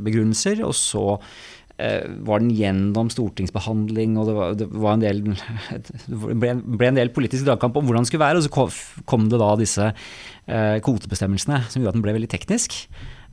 begrunnelser. 0.02 0.64
Og 0.66 0.74
så 0.74 1.06
Eh, 1.16 1.55
var 1.76 2.40
den 2.40 2.54
gjennom 2.56 3.11
stortingsbehandling, 3.12 4.14
og 4.16 4.30
det, 4.30 4.37
var, 4.37 4.54
det 4.56 4.68
var 4.73 4.97
en 4.97 5.02
del, 5.04 5.18
det 5.26 6.38
ble, 6.40 6.54
en 6.88 6.97
del 6.97 7.12
politisk 7.12 7.45
dragkamp 7.45 7.76
om 7.76 7.85
hvordan 7.85 8.06
den 8.06 8.09
skulle 8.09 8.25
være. 8.25 8.40
Og 8.40 8.47
så 8.47 9.04
kom 9.09 9.28
det 9.28 9.42
da 9.42 9.50
disse 9.61 9.90
eh, 9.90 10.78
kvotebestemmelsene 10.85 11.66
som 11.68 11.83
gjorde 11.83 11.92
at 11.95 12.00
den 12.00 12.06
ble 12.06 12.16
veldig 12.16 12.33
teknisk. 12.33 12.87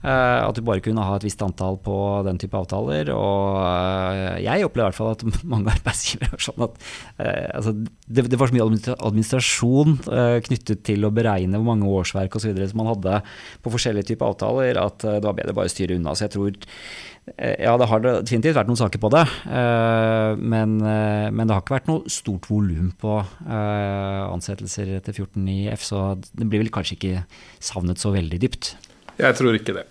Eh, 0.04 0.40
at 0.44 0.58
du 0.58 0.60
bare 0.68 0.84
kunne 0.84 1.04
ha 1.08 1.16
et 1.16 1.24
visst 1.24 1.40
antall 1.46 1.78
på 1.84 1.96
den 2.28 2.40
type 2.42 2.58
avtaler. 2.60 3.14
Og 3.16 3.62
eh, 3.64 4.42
jeg 4.44 4.68
opplever 4.68 4.90
i 4.90 4.92
hvert 4.92 5.00
fall 5.00 5.14
at 5.14 5.24
mange 5.54 5.72
arbeidsgivere 5.72 6.34
var 6.34 6.44
sånn 6.44 6.66
at 6.68 6.76
eh, 7.24 7.48
altså, 7.56 7.76
det, 7.80 8.28
det, 8.28 8.40
var 8.42 8.52
så 8.52 8.58
mye 8.58 8.98
administrasjon 8.98 9.96
eh, 10.04 10.38
knyttet 10.50 10.84
til 10.90 11.08
å 11.08 11.14
beregne 11.16 11.56
hvor 11.56 11.72
mange 11.72 11.96
årsverk 12.02 12.36
osv. 12.36 12.52
som 12.60 12.84
man 12.84 12.92
hadde 12.92 13.24
på 13.64 13.74
forskjellige 13.78 14.12
typer 14.12 14.34
avtaler, 14.34 14.82
at 14.82 15.08
det 15.08 15.24
var 15.24 15.40
bedre 15.40 15.56
bare 15.56 15.72
å 15.72 15.76
styre 15.78 15.96
unna. 15.96 16.18
Så 16.18 16.28
jeg 16.28 16.36
tror 16.36 16.60
Eh, 16.60 17.13
ja, 17.38 17.74
det 17.80 17.88
har 17.88 18.02
definitivt 18.04 18.58
vært 18.58 18.68
noen 18.68 18.80
saker 18.80 19.00
på 19.00 19.12
det. 19.14 19.24
Eh, 19.48 20.34
men, 20.40 20.76
eh, 20.84 21.30
men 21.32 21.48
det 21.48 21.56
har 21.56 21.64
ikke 21.64 21.78
vært 21.78 21.90
noe 21.92 22.12
stort 22.12 22.50
volum 22.52 22.92
på 23.00 23.16
ansettelser 23.48 24.98
etter 25.00 25.16
14 25.16 25.48
i 25.48 25.60
F, 25.72 25.86
så 25.88 26.04
det 26.20 26.50
blir 26.50 26.66
vel 26.66 26.74
kanskje 26.74 26.98
ikke 26.98 27.24
savnet 27.64 28.02
så 28.02 28.12
veldig 28.16 28.42
dypt. 28.44 28.76
Jeg 29.22 29.40
tror 29.40 29.56
ikke 29.56 29.78
det. 29.78 29.88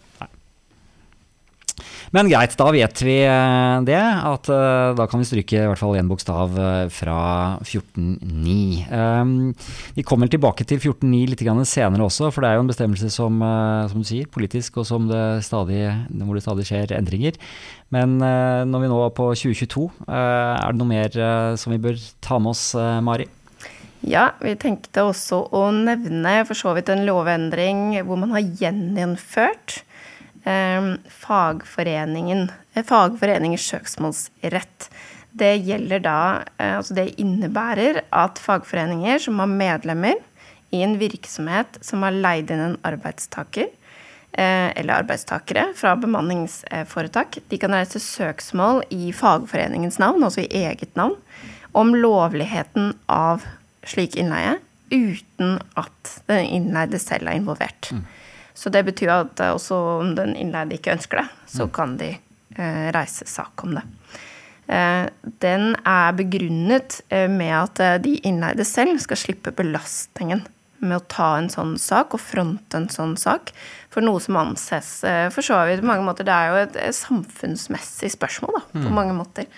Men 2.13 2.29
greit, 2.29 2.53
da 2.61 2.67
vet 2.75 3.01
vi 3.01 3.15
eh, 3.25 3.75
det. 3.89 3.97
At 3.97 4.49
uh, 4.53 4.93
da 4.97 5.07
kan 5.09 5.23
vi 5.23 5.29
stryke 5.31 5.57
i 5.57 5.65
hvert 5.65 5.81
fall 5.81 5.97
én 5.97 6.11
bokstav 6.11 6.59
uh, 6.59 6.85
fra 6.93 7.21
14.9. 7.65 8.83
Um, 8.93 9.31
vi 9.97 10.05
kommer 10.05 10.29
tilbake 10.29 10.67
til 10.69 10.77
14.9 10.77 11.23
litt 11.31 11.45
senere 11.71 12.05
også, 12.05 12.29
for 12.29 12.45
det 12.45 12.51
er 12.51 12.59
jo 12.59 12.67
en 12.67 12.73
bestemmelse 12.73 13.09
som, 13.13 13.41
som 13.89 14.03
du 14.03 14.07
sier, 14.07 14.29
politisk, 14.29 14.77
og 14.77 15.09
det 15.09 15.23
stadig, 15.47 15.87
hvor 16.21 16.37
det 16.37 16.43
stadig 16.45 16.67
skjer 16.69 16.93
endringer. 16.99 17.39
Men 17.93 18.19
når 18.19 18.83
vi 18.83 18.91
nå 18.91 18.99
er 19.05 19.15
på 19.17 19.31
2022, 19.37 19.87
er 20.09 20.73
det 20.73 20.81
noe 20.81 20.89
mer 20.89 21.17
som 21.61 21.75
vi 21.75 21.81
bør 21.83 21.99
ta 22.25 22.39
med 22.41 22.53
oss, 22.55 22.65
Mari? 23.05 23.27
Ja, 24.09 24.31
vi 24.43 24.55
tenkte 24.61 25.07
også 25.09 25.45
å 25.55 25.67
nevne 25.75 26.41
for 26.49 26.59
så 26.59 26.75
vidt 26.77 26.93
en 26.93 27.07
lovendring 27.09 28.03
hvor 28.07 28.21
man 28.21 28.35
har 28.37 28.45
gjeninnført 28.63 29.83
Ehm, 29.83 29.92
fagforeningen, 30.45 32.51
eh, 32.75 32.85
fagforeningers 32.85 33.69
søksmålsrett. 33.71 34.89
Det 35.33 35.57
gjelder 35.57 36.03
da 36.05 36.19
eh, 36.59 36.77
Altså 36.77 36.95
det 36.95 37.21
innebærer 37.21 38.03
at 38.11 38.41
fagforeninger 38.43 39.23
som 39.23 39.39
har 39.39 39.47
medlemmer 39.47 40.19
i 40.73 40.83
en 40.83 40.97
virksomhet 40.99 41.79
som 41.85 42.03
har 42.03 42.17
leid 42.17 42.51
inn 42.51 42.65
en 42.65 42.77
arbeidstaker, 42.89 43.69
eh, 44.33 44.69
eller 44.77 45.03
arbeidstakere 45.03 45.69
fra 45.77 45.95
bemanningsforetak, 45.97 47.39
de 47.49 47.59
kan 47.61 47.77
reise 47.77 48.01
søksmål 48.01 48.83
i 48.91 49.13
fagforeningens 49.13 50.01
navn, 50.01 50.25
altså 50.25 50.47
i 50.47 50.65
eget 50.65 50.97
navn, 50.97 51.19
om 51.73 51.95
lovligheten 51.95 52.95
av 53.09 53.45
slik 53.89 54.17
innleie 54.17 54.59
uten 54.93 55.57
at 55.81 56.17
den 56.29 56.45
innleide 56.45 57.01
selv 57.01 57.29
er 57.29 57.41
involvert. 57.41 57.93
Mm. 57.93 58.05
Så 58.55 58.71
det 58.73 58.85
betyr 58.85 59.13
at 59.15 59.41
også 59.53 59.79
om 60.03 60.15
den 60.17 60.37
innleide 60.37 60.77
ikke 60.77 60.95
ønsker 60.97 61.23
det, 61.23 61.29
så 61.51 61.67
mm. 61.67 61.73
kan 61.77 61.97
de 62.01 62.11
eh, 62.13 62.89
reise 62.95 63.27
sak 63.29 63.65
om 63.65 63.77
det. 63.79 63.85
Eh, 64.73 65.07
den 65.43 65.73
er 65.89 66.17
begrunnet 66.17 67.01
eh, 67.09 67.29
med 67.31 67.53
at 67.57 67.83
eh, 67.83 68.01
de 68.05 68.17
innleide 68.29 68.67
selv 68.69 69.01
skal 69.03 69.21
slippe 69.21 69.55
belastningen 69.57 70.45
med 70.83 70.99
å 70.99 71.07
ta 71.11 71.29
en 71.39 71.51
sånn 71.51 71.77
sak 71.79 72.17
og 72.17 72.23
fronte 72.23 72.79
en 72.79 72.89
sånn 72.91 73.15
sak 73.19 73.53
for 73.93 74.03
noe 74.05 74.23
som 74.23 74.39
anses 74.41 74.97
eh, 75.07 75.29
for 75.35 75.47
så 75.47 75.61
vidt 75.69 75.83
på 75.83 75.91
mange 75.91 76.07
måter 76.07 76.27
Det 76.27 76.35
er 76.35 76.51
jo 76.51 76.63
et 76.65 76.81
samfunnsmessig 76.99 78.13
spørsmål, 78.17 78.59
da, 78.59 78.65
på 78.75 78.87
mm. 78.89 78.97
mange 78.97 79.17
måter. 79.17 79.49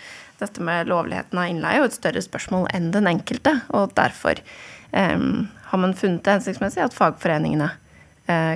Dette 0.41 0.65
med 0.65 0.91
lovligheten 0.91 1.41
av 1.41 1.51
innleie 1.51 1.79
er 1.79 1.85
jo 1.85 1.91
et 1.91 1.97
større 1.97 2.23
spørsmål 2.25 2.69
enn 2.75 2.91
den 2.95 3.09
enkelte. 3.09 3.55
Og 3.75 3.95
derfor 3.97 4.41
har 4.95 5.81
man 5.83 5.95
funnet 5.99 6.23
det 6.27 6.35
hensiktsmessig 6.37 6.83
at 6.85 6.95
fagforeningene 6.95 7.71
Eh, 7.73 7.84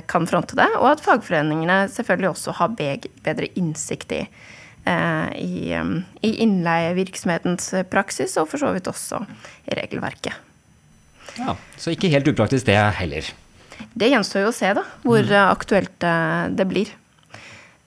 kan 0.09 0.25
fronte 0.25 0.57
det, 0.57 0.65
og 0.79 0.87
at 0.91 1.03
fagforeningene 1.05 1.83
selvfølgelig 1.93 2.31
også 2.31 2.55
har 2.57 2.71
bedre 2.73 3.49
innsikt 3.59 4.15
i, 4.17 4.23
eh, 4.89 5.27
i, 5.37 5.75
i 6.25 6.31
innleievirksomhetens 6.45 7.75
praksis, 7.91 8.33
og 8.41 8.49
for 8.49 8.61
så 8.61 8.71
vidt 8.73 8.89
også 8.89 9.21
i 9.69 9.77
regelverket. 9.77 10.33
Ja, 11.37 11.53
Så 11.77 11.93
ikke 11.93 12.09
helt 12.09 12.27
upraktisk 12.27 12.65
det 12.65 12.79
heller. 12.97 13.29
Det 13.93 14.09
gjenstår 14.09 14.47
jo 14.47 14.49
å 14.49 14.55
se, 14.57 14.73
da, 14.75 14.83
hvor 15.05 15.21
mm. 15.21 15.37
aktuelt 15.45 16.09
det 16.57 16.65
blir. 16.67 16.89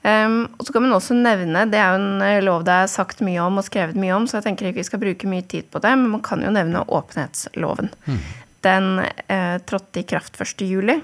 Um, 0.02 0.48
og 0.58 0.66
så 0.66 0.74
kan 0.74 0.82
man 0.82 0.96
også 0.96 1.14
nevne, 1.14 1.60
Det 1.70 1.78
er 1.78 1.92
jo 1.92 1.98
en 2.00 2.44
lov 2.44 2.64
det 2.66 2.74
er 2.74 2.88
sagt 2.90 3.20
mye 3.22 3.38
om 3.38 3.60
og 3.60 3.66
skrevet 3.68 3.94
mye 3.94 4.16
om, 4.16 4.24
så 4.26 4.40
jeg 4.40 4.48
tenker 4.48 4.66
ikke 4.66 4.80
vi 4.80 4.88
skal 4.88 5.02
bruke 5.02 5.30
mye 5.30 5.46
tid 5.46 5.68
på 5.70 5.78
det, 5.78 5.92
men 5.98 6.10
man 6.16 6.24
kan 6.26 6.42
jo 6.42 6.50
nevne 6.50 6.82
åpenhetsloven. 6.90 7.92
Mm. 8.08 8.18
Den 8.66 8.88
eh, 9.28 9.58
trådte 9.62 10.02
i 10.02 10.06
kraft 10.06 10.38
1.7. 10.42 10.98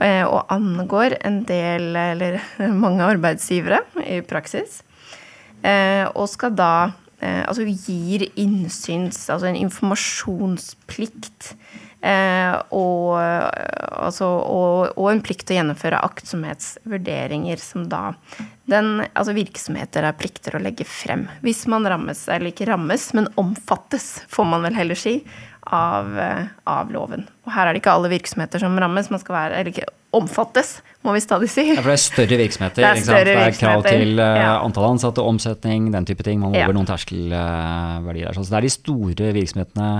Eh, 0.00 0.24
og 0.24 0.48
angår 0.52 1.18
en 1.28 1.42
del, 1.48 1.92
eller 1.92 2.40
mange 2.84 3.04
arbeidsgivere 3.04 3.82
i 4.06 4.20
praksis. 4.24 4.80
Eh, 5.60 6.06
og 6.14 6.24
skal 6.32 6.54
da 6.56 6.72
eh, 7.20 7.42
Altså 7.44 7.66
gir 7.68 8.24
innsyns... 8.40 9.26
Altså 9.28 9.50
en 9.50 9.60
informasjonsplikt. 9.60 11.54
Og, 12.00 13.10
altså, 13.20 14.24
og, 14.24 14.94
og, 14.94 15.08
en 15.10 15.18
plikt 15.20 15.44
til 15.44 15.52
å 15.52 15.58
gjennomføre 15.58 15.98
aktsomhetsvurderinger 16.06 17.60
som 17.60 17.90
da 17.92 18.14
den, 18.72 19.02
altså 19.12 19.34
virksomheter 19.36 20.06
er 20.08 20.16
plikter 20.16 20.56
å 20.56 20.62
legge 20.64 20.86
frem. 20.88 21.26
Hvis 21.44 21.66
man 21.68 21.84
rammes, 21.92 22.22
eller 22.32 22.54
ikke 22.54 22.70
rammes, 22.70 23.10
men 23.18 23.28
omfattes, 23.40 24.22
får 24.32 24.48
man 24.48 24.64
vel 24.64 24.78
heller 24.80 24.96
si, 24.96 25.18
av, 25.72 26.12
av 26.66 26.90
loven. 26.92 27.26
Og 27.46 27.54
her 27.54 27.68
er 27.70 27.74
det 27.76 27.80
ikke 27.82 27.94
alle 27.96 28.10
virksomheter 28.12 28.62
som 28.62 28.76
rammes. 28.78 29.10
Man 29.10 29.22
skal 29.22 29.36
være, 29.36 29.58
eller 29.60 29.72
ikke 29.72 29.88
omfattes, 30.12 30.80
må 31.06 31.12
vi 31.14 31.20
stadig 31.22 31.46
si. 31.50 31.62
Ja, 31.70 31.78
for 31.78 31.92
det 31.92 31.96
er 31.96 32.02
større 32.02 32.38
virksomheter. 32.40 32.82
Det 32.82 32.88
er 32.90 33.02
større 33.04 33.24
Det 33.28 33.44
er 33.44 33.54
krav 33.56 33.84
til 33.86 34.18
eh, 34.18 34.38
ja. 34.42 34.56
antall 34.64 34.88
ansatte, 34.88 35.22
omsetning, 35.22 35.86
den 35.94 36.06
type 36.08 36.24
ting. 36.26 36.40
Man 36.42 36.50
må 36.50 36.58
Ja. 36.58 36.66
over 36.66 36.74
noen 36.76 36.88
terskelverdier. 36.88 38.26
der. 38.26 38.34
Så 38.34 38.50
det 38.50 38.58
er 38.58 38.66
de 38.66 38.72
store 38.74 39.30
virksomhetene, 39.36 39.90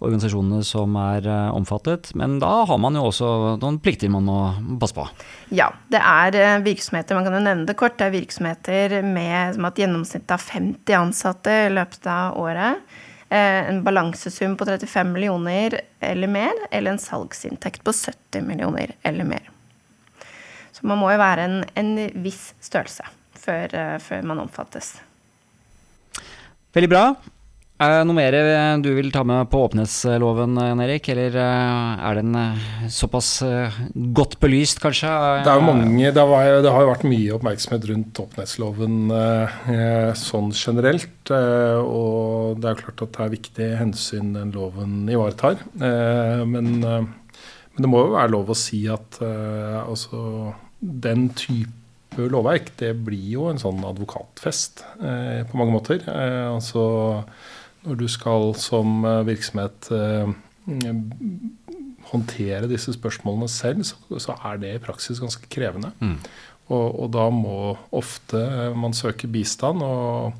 organisasjonene, 0.00 0.62
som 0.66 0.94
er 1.02 1.26
eh, 1.26 1.50
omfattet. 1.58 2.12
Men 2.18 2.38
da 2.42 2.52
har 2.70 2.78
man 2.78 2.94
jo 2.94 3.08
også 3.10 3.32
noen 3.60 3.80
plikter 3.82 4.12
man 4.14 4.28
må 4.30 4.38
passe 4.80 4.94
på. 4.96 5.08
Ja, 5.50 5.72
det 5.90 6.00
er 6.00 6.38
eh, 6.38 6.62
virksomheter, 6.66 7.18
man 7.18 7.26
kan 7.26 7.34
jo 7.40 7.42
nevne 7.42 7.66
det 7.68 7.76
kort, 7.78 7.98
det 7.98 8.08
er 8.08 8.14
virksomheter 8.14 8.98
med 9.02 9.54
som 9.58 9.66
har 9.66 9.74
et 9.74 9.82
gjennomsnitt 9.82 10.30
av 10.34 10.46
50 10.46 10.98
ansatte 11.02 11.58
i 11.66 11.74
løpet 11.74 12.06
av 12.14 12.38
året. 12.38 12.78
Eh, 13.30 13.68
En 13.68 13.82
balansesum 13.84 14.56
på 14.56 14.64
35 14.64 15.12
millioner 15.12 15.80
eller 16.00 16.28
mer, 16.28 16.52
eller 16.70 16.94
en 16.94 17.02
salgsinntekt 17.02 17.84
på 17.84 17.92
70 17.92 18.42
millioner 18.42 18.94
eller 19.02 19.24
mer. 19.24 19.50
Så 20.72 20.86
man 20.86 20.98
må 21.00 21.10
jo 21.12 21.18
være 21.18 21.48
en, 21.48 21.64
en 21.74 21.94
viss 22.22 22.52
størrelse 22.60 23.06
før, 23.38 23.74
eh, 23.74 23.96
før 23.98 24.22
man 24.22 24.44
omfattes. 24.44 24.96
Veldig 26.76 26.90
bra. 26.92 27.04
Er 27.78 27.92
det 27.92 28.06
noe 28.08 28.16
mer 28.16 28.34
du 28.82 28.88
vil 28.96 29.12
ta 29.14 29.20
med 29.22 29.46
på 29.52 29.60
åpenhetsloven, 29.68 30.56
Jan 30.66 30.80
Erik? 30.82 31.06
Eller 31.12 31.36
eh, 31.38 32.00
er 32.08 32.18
den 32.18 32.34
eh, 32.34 32.62
såpass 32.90 33.28
eh, 33.46 33.76
godt 34.18 34.34
belyst, 34.42 34.80
kanskje? 34.82 35.10
Det 35.46 35.52
jo 35.60 35.66
mange, 35.68 36.08
det 36.10 36.24
har, 36.32 36.56
det 36.64 36.72
har 36.74 36.82
jo 36.82 36.88
vært 36.90 37.04
mye 37.06 37.36
oppmerksomhet 37.36 37.84
rundt 37.92 38.18
åpenhetsloven 38.24 38.96
sånn 40.18 40.50
generelt. 40.58 41.30
Og 41.30 42.58
det 42.58 42.72
er 42.72 42.80
klart 42.80 43.04
at 43.06 43.12
det 43.14 43.22
er 43.22 43.34
viktige 43.36 43.78
hensyn 43.78 44.32
den 44.34 44.50
loven 44.56 45.04
ivaretar. 45.06 45.62
Men, 45.78 46.80
men 46.82 47.78
det 47.78 47.92
må 47.92 48.00
jo 48.02 48.16
være 48.16 48.32
lov 48.34 48.50
å 48.50 48.56
si 48.58 48.80
at 48.90 49.20
altså, 49.22 50.50
den 50.80 51.28
type 51.38 52.18
lovverk, 52.18 52.74
det 52.82 52.90
blir 53.06 53.30
jo 53.36 53.46
en 53.52 53.62
sånn 53.62 53.86
advokatfest 53.86 54.82
på 54.98 55.62
mange 55.62 55.76
måter. 55.76 56.02
Altså 56.10 56.88
når 57.88 57.98
du 58.02 58.08
skal 58.10 58.52
som 58.60 59.00
eh, 59.08 59.24
virksomhet 59.28 59.90
eh, 59.94 60.34
håndtere 62.08 62.68
disse 62.70 62.94
spørsmålene 62.96 63.48
selv, 63.52 63.84
så, 63.84 64.36
er 64.36 64.60
det 64.60 64.74
i 64.74 64.82
praksis 64.82 65.20
ganske 65.22 65.48
krevende. 65.52 65.92
Mm. 66.00 66.18
Og, 66.68 66.86
og 67.04 67.08
da 67.16 67.28
må 67.32 67.76
ofte 67.96 68.40
man 68.76 68.96
søke 68.96 69.28
bistand. 69.30 69.82
Og 69.84 70.34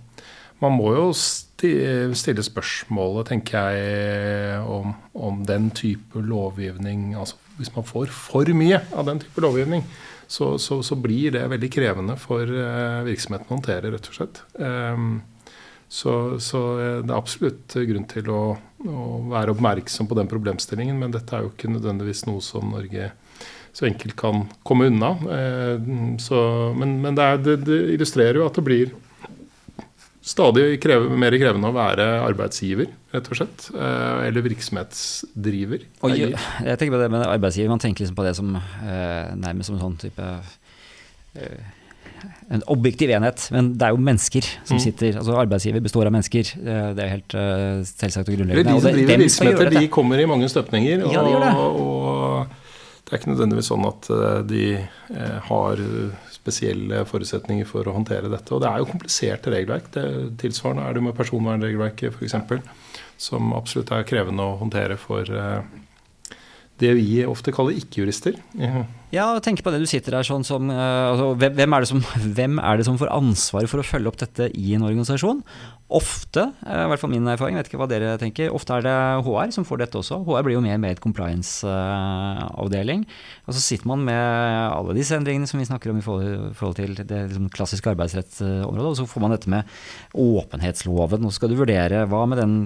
man 0.62 0.74
må 0.76 0.92
jo 0.96 1.06
stille 1.16 2.44
spørsmålet, 2.44 3.30
tenker 3.30 3.72
jeg, 3.76 4.60
om, 4.68 4.92
om 5.14 5.40
den 5.48 5.70
type 5.76 6.20
lovgivning 6.20 7.14
altså 7.18 7.36
Hvis 7.58 7.72
man 7.74 7.86
får 7.86 8.12
for 8.14 8.46
mye 8.54 8.78
av 8.94 9.08
den 9.08 9.18
type 9.18 9.42
lovgivning, 9.42 9.82
så, 10.30 10.52
så, 10.62 10.76
så 10.86 10.94
blir 10.94 11.32
det 11.34 11.48
veldig 11.50 11.70
krevende 11.74 12.14
for 12.20 12.46
eh, 12.46 13.00
virksomheten 13.08 13.48
å 13.48 13.56
håndtere, 13.56 13.90
rett 13.90 14.06
og 14.06 14.14
slett. 14.14 14.38
Um, 14.54 15.24
så, 15.88 16.40
så 16.40 16.62
eh, 16.78 16.98
det 17.00 17.12
er 17.12 17.16
absolutt 17.16 17.76
grunn 17.88 18.04
til 18.10 18.28
å, 18.32 18.42
å, 18.84 19.06
være 19.32 19.54
oppmerksom 19.54 20.08
på 20.08 20.18
den 20.18 20.28
problemstillingen, 20.30 20.98
men 21.00 21.14
dette 21.14 21.34
er 21.34 21.46
jo 21.46 21.52
ikke 21.54 21.72
nødvendigvis 21.72 22.26
noe 22.28 22.44
som 22.44 22.74
Norge 22.74 23.10
så 23.72 23.86
enkelt 23.86 24.16
kan 24.18 24.46
komme 24.66 24.88
unna. 24.90 25.14
Eh, 25.32 25.90
så, 26.20 26.40
men 26.76 26.98
men 27.00 27.16
det, 27.16 27.24
er, 27.24 27.44
det, 27.44 27.60
det, 27.64 27.78
illustrerer 27.96 28.40
jo 28.40 28.48
at 28.48 28.58
det 28.60 28.66
blir 28.66 28.92
stadig 30.28 30.76
kreve, 30.82 31.08
mer 31.16 31.32
krevende 31.40 31.70
å 31.70 31.76
være 31.76 32.06
arbeidsgiver, 32.26 32.90
rett 33.14 33.32
og 33.32 33.40
slett. 33.40 33.70
Eh, 33.72 34.26
eller 34.28 34.44
virksomhetsdriver. 34.44 35.88
Og 36.04 36.16
jeg, 36.18 36.36
tenker 36.36 36.98
på 36.98 37.00
det 37.00 37.08
med 37.16 37.24
arbeidsgiver, 37.24 37.72
Man 37.72 37.80
tenker 37.80 38.04
liksom 38.04 38.18
på 38.18 38.28
det 38.28 38.36
som 38.36 38.52
nærmest 38.52 39.70
som 39.70 39.78
en 39.78 39.86
sånn 39.86 40.00
type 40.04 40.30
en 42.50 42.62
objektiv 42.66 43.10
enhet, 43.10 43.48
men 43.54 43.72
det 43.78 43.86
er 43.88 43.90
jo 43.94 44.00
mennesker 44.02 44.46
som 44.64 44.76
Mm. 44.76 44.80
sitter 44.82 45.18
altså 45.18 45.36
Arbeidsgiver 45.38 45.80
består 45.84 46.06
av 46.06 46.12
mennesker. 46.12 46.52
Eh, 46.58 46.94
Det 46.94 47.04
er 47.04 47.08
helt 47.08 47.34
uh, 47.34 47.82
selvsagt 47.84 48.28
og 48.28 48.34
grunnleggende. 48.36 48.64
de 48.74 48.80
som 48.80 48.92
driver 48.92 49.18
virksomheter, 49.24 49.70
de 49.80 49.88
kommer 49.88 50.18
i 50.20 50.26
mange 50.26 50.48
støpninger. 50.48 51.04
Og, 51.04 51.12
Ja, 51.12 51.22
de 51.22 51.32
det. 51.40 51.54
og 51.56 52.46
det 53.04 53.12
er 53.12 53.18
ikke 53.18 53.32
nødvendigvis 53.34 53.68
sånn 53.70 53.86
at 53.88 54.10
eh, 54.10 54.42
de 54.42 54.88
har 55.48 55.76
spesielle 56.32 57.04
forutsetninger 57.04 57.66
for 57.66 57.84
å 57.84 57.92
håndtere 57.94 58.30
dette. 58.30 58.52
Og 58.52 58.60
det 58.62 58.68
er 58.70 58.78
jo 58.78 58.84
kompliserte 58.88 59.50
regelverk. 59.52 59.90
Det, 59.92 60.04
tilsvarende 60.38 60.88
er 60.88 60.94
det 60.94 61.02
med 61.02 61.14
personvernregelverket 61.16 62.14
f.eks., 62.14 62.62
som 63.18 63.52
absolutt 63.52 63.90
er 63.92 64.04
krevende 64.04 64.40
å 64.40 64.58
håndtere 64.58 64.96
for 64.96 65.24
det 66.78 66.94
vi 66.94 67.24
ofte 67.26 67.52
kaller 67.52 67.74
ikke-jurister. 67.74 68.36
Ja. 69.14 69.30
Tenk 69.40 69.62
på 69.64 69.72
det 69.72 69.80
du 69.80 69.88
sitter 69.88 70.18
der 70.18 70.26
sånn 70.26 70.44
som 70.44 70.68
eh, 70.72 71.14
altså, 71.14 71.32
hvem, 71.40 71.74
er 71.74 71.88
som, 71.88 72.02
hvem 72.36 72.60
er 72.60 72.78
det 72.78 72.86
som 72.88 72.98
får 73.00 73.14
ansvaret 73.14 73.70
for 73.70 73.80
å 73.80 73.86
følge 73.86 74.10
opp 74.10 74.20
dette 74.20 74.50
i 74.52 74.74
en 74.76 74.84
organisasjon? 74.84 75.40
Ofte, 75.88 76.42
eh, 76.68 76.82
i 76.84 76.88
hvert 76.90 77.00
fall 77.00 77.14
min 77.14 77.30
erfaring, 77.32 77.56
vet 77.56 77.70
ikke 77.70 77.80
hva 77.80 77.88
dere 77.88 78.18
tenker, 78.20 78.52
ofte 78.52 78.76
er 78.76 78.84
det 78.84 78.96
HR 79.24 79.54
som 79.56 79.64
får 79.64 79.80
dette 79.80 79.96
også. 79.96 80.20
HR 80.26 80.44
blir 80.44 80.58
jo 80.58 80.64
mer 80.66 80.76
med 80.82 80.92
et 80.92 81.00
compliance-avdeling. 81.00 83.06
Og 83.48 83.56
så 83.56 83.64
sitter 83.64 83.88
man 83.88 84.04
med 84.04 84.20
alle 84.68 84.92
disse 84.98 85.16
endringene 85.16 85.48
som 85.48 85.62
vi 85.62 85.68
snakker 85.70 85.94
om 85.94 86.02
i 86.02 86.04
forhold, 86.04 86.76
til 86.76 86.92
det 87.00 87.24
liksom, 87.30 87.48
klassiske 87.54 87.88
arbeidsrettsområdet, 87.94 88.90
og 88.92 88.98
så 89.00 89.08
får 89.08 89.24
man 89.24 89.32
dette 89.32 89.48
med 89.48 89.64
åpenhetsloven. 90.12 91.24
Så 91.24 91.40
skal 91.40 91.54
du 91.54 91.62
vurdere 91.62 92.04
hva 92.12 92.26
med 92.28 92.44
den 92.44 92.58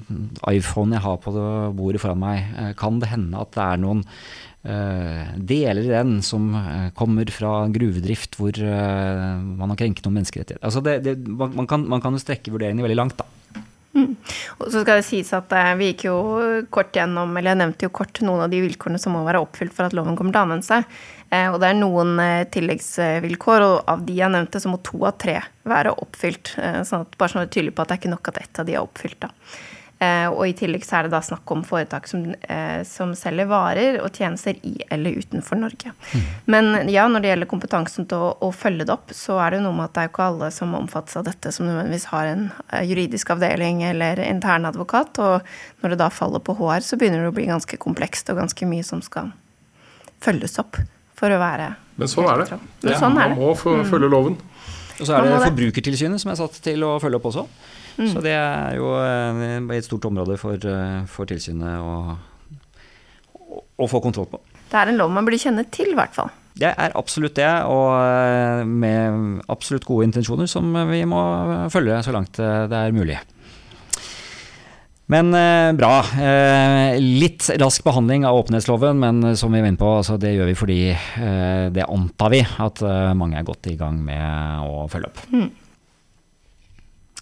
iPhonen 0.51 0.99
jeg 0.99 1.07
har 1.07 1.23
på 1.23 1.31
bordet 1.79 2.03
foran 2.03 2.27
meg, 2.27 2.51
eh, 2.59 2.75
kan 2.75 2.99
det 2.99 3.15
hende 3.15 3.39
at 3.39 3.55
det 3.55 3.69
er 3.69 3.87
noen 3.87 4.03
deler 4.63 5.83
i 5.83 5.91
den 5.91 6.21
som 6.23 6.53
eh, 6.55 6.91
kommer 6.95 7.27
fra 7.35 7.67
gruvedrift 7.75 8.37
hvor 8.39 8.55
eh, 8.55 9.39
man 9.43 9.73
har 9.73 9.79
krenket 9.81 10.07
noen 10.07 10.21
menneskerettigheter. 10.21 10.63
Altså 10.63 10.83
det, 10.87 11.01
det, 11.03 11.17
man, 11.27 11.67
kan, 11.67 11.83
man 11.91 12.01
kan 12.05 12.15
jo 12.15 12.23
strekke 12.23 12.53
vurderingene 12.55 12.87
veldig 12.87 13.01
langt, 13.01 13.19
da. 13.19 13.27
Og 13.93 14.69
så 14.73 14.81
skal 14.81 15.01
det 15.03 15.05
sies 15.05 15.33
at 15.37 15.51
eh, 15.53 15.73
vi 15.77 15.91
gikk 15.91 16.07
jo 16.07 16.15
kort 16.73 16.95
gjennom, 16.97 17.35
eller 17.37 17.53
jeg 17.53 17.61
nevnte 17.61 17.89
jo 17.89 17.93
kort 17.93 18.23
noen 18.25 18.47
av 18.47 18.53
de 18.55 18.63
vilkårene 18.65 19.01
som 19.03 19.13
må 19.17 19.25
være 19.27 19.43
oppfylt 19.45 19.75
for 19.77 19.89
at 19.89 19.97
loven 19.99 20.17
kommer 20.17 20.33
til 20.33 20.45
anvendelse. 20.47 20.79
Eh, 21.29 21.49
Og 21.53 21.59
det 21.61 21.69
er 21.73 21.77
noen 21.81 22.15
eh, 22.23 22.47
tilleggsvilkår, 22.55 23.67
og 23.67 23.93
av 23.93 24.07
de 24.07 24.17
jeg 24.23 24.33
nevnte, 24.33 24.63
så 24.63 24.73
må 24.73 24.81
to 24.87 25.03
av 25.11 25.19
tre 25.21 25.37
være 25.69 25.93
oppfylt. 26.07 26.55
Eh, 26.63 26.81
Sånn 26.89 27.05
at 27.05 27.19
bare 27.21 27.35
sånn 27.35 27.43
at 27.43 27.51
det 27.51 27.53
er 27.53 27.59
tydelig 27.59 27.75
på 27.77 27.85
at 27.85 27.91
det 27.93 27.99
er 27.99 28.03
ikke 28.05 28.15
nok 28.15 28.33
at 28.33 28.41
ett 28.47 28.63
av 28.63 28.71
de 28.71 28.79
er 28.79 28.87
oppfylt. 28.87 29.21
da. 29.27 29.33
Eh, 30.03 30.27
Og 30.33 30.43
i 30.49 30.55
tillegg 30.59 30.83
så 30.87 30.97
er 30.99 31.07
det 31.07 31.13
da 31.13 31.21
snakk 31.23 31.51
om 31.55 31.61
foretak 31.67 32.09
som, 32.11 32.25
eh, 32.49 32.83
som 32.89 33.13
selger 33.15 33.47
varer 33.47 34.01
og 34.03 34.11
tjenester 34.17 34.57
i 34.67 34.73
eller 34.91 35.15
utenfor 35.21 35.61
Norge. 35.61 35.93
Men 36.51 36.89
ja, 36.91 37.05
når 37.07 37.23
det 37.23 37.31
gjelder 37.31 37.51
kompetansen 37.53 38.09
til 38.11 38.19
å, 38.19 38.31
å 38.43 38.49
følge 38.51 38.87
det 38.89 38.95
opp, 38.97 39.13
så 39.15 39.37
er 39.39 39.51
det 39.53 39.61
jo 39.61 39.67
noe 39.69 39.77
med 39.79 39.85
at 39.85 39.95
det 39.95 40.03
er 40.03 40.09
jo 40.09 40.13
ikke 40.15 40.27
alle 40.27 40.49
som 40.51 40.75
omfattes 40.75 41.21
av 41.21 41.27
dette, 41.29 41.53
som 41.55 41.69
nødvendigvis 41.69 42.09
har 42.11 42.31
en 42.33 42.49
eh, 42.73 42.83
juridisk 42.89 43.31
avdeling 43.37 43.85
eller 43.87 44.19
internadvokat. 44.27 45.21
Og 45.23 45.53
når 45.85 45.95
det 45.95 46.01
da 46.03 46.09
faller 46.11 46.43
på 46.43 46.57
HR, 46.59 46.83
så 46.83 46.99
begynner 46.99 47.23
det 47.23 47.31
å 47.31 47.37
bli 47.39 47.47
ganske 47.53 47.79
komplekst 47.79 48.33
og 48.33 48.41
ganske 48.43 48.67
mye 48.67 48.83
som 48.89 49.05
skal 49.07 49.31
følges 50.23 50.59
opp 50.63 50.81
for 51.19 51.31
å 51.31 51.39
være 51.39 51.75
Men 52.01 52.09
sånn 52.11 52.27
er 52.27 52.43
det. 52.43 52.59
Men 52.83 52.99
sånn 52.99 53.19
er 53.21 53.37
Man 53.37 53.39
må 53.39 53.53
følge 53.87 54.11
loven. 54.11 54.35
Og 54.99 55.07
så 55.07 55.15
er 55.15 55.23
det 55.27 55.31
det. 55.37 55.47
Forbrukertilsynet 55.47 56.23
som 56.23 56.33
er 56.33 56.39
satt 56.41 56.59
til 56.65 56.83
å 56.87 56.97
følge 57.03 57.19
opp 57.21 57.31
også. 57.31 57.47
Så 57.97 58.23
det 58.25 58.35
er 58.37 58.77
jo 58.79 58.93
eh, 58.99 59.59
et 59.77 59.87
stort 59.87 60.07
område 60.09 60.39
for, 60.41 60.57
eh, 60.57 61.03
for 61.11 61.29
tilsynet 61.29 61.81
å, 61.83 62.17
å, 63.77 63.89
få 63.91 64.01
kontroll 64.05 64.31
på. 64.33 64.41
Det 64.71 64.79
er 64.81 64.93
en 64.93 65.01
lov 65.01 65.13
man 65.13 65.27
burde 65.27 65.41
kjenne 65.43 65.67
til, 65.75 65.93
i 65.93 65.99
hvert 65.99 66.17
fall. 66.17 66.33
Det 66.57 66.69
er 66.69 66.97
absolutt 66.99 67.37
det, 67.37 67.51
og 67.69 67.93
eh, 67.97 68.65
med 68.69 69.45
absolutt 69.53 69.87
gode 69.89 70.09
intensjoner 70.09 70.49
som 70.51 70.73
vi 70.91 71.05
må 71.09 71.23
følge 71.73 72.01
så 72.05 72.17
langt 72.17 72.41
det 72.41 72.81
er 72.81 72.97
mulig. 72.97 73.21
Men 75.13 75.35
eh, 75.35 75.73
bra. 75.77 75.99
Eh, 76.17 77.01
litt 77.01 77.51
rask 77.61 77.85
behandling 77.85 78.25
av 78.29 78.39
åpenhetsloven, 78.39 79.01
men 79.03 79.37
som 79.37 79.53
vi 79.53 79.61
var 79.61 79.69
inne 79.69 79.81
på, 79.81 79.91
altså, 79.99 80.17
det 80.21 80.33
gjør 80.37 80.49
vi 80.49 80.59
fordi 80.59 80.79
eh, 80.93 81.67
det 81.75 81.89
antar 81.89 82.33
vi 82.33 82.41
at 82.43 82.85
mange 83.19 83.41
er 83.41 83.47
godt 83.47 83.69
i 83.73 83.77
gang 83.81 83.99
med 84.05 84.65
å 84.69 84.87
følge 84.93 85.11
opp. 85.11 85.27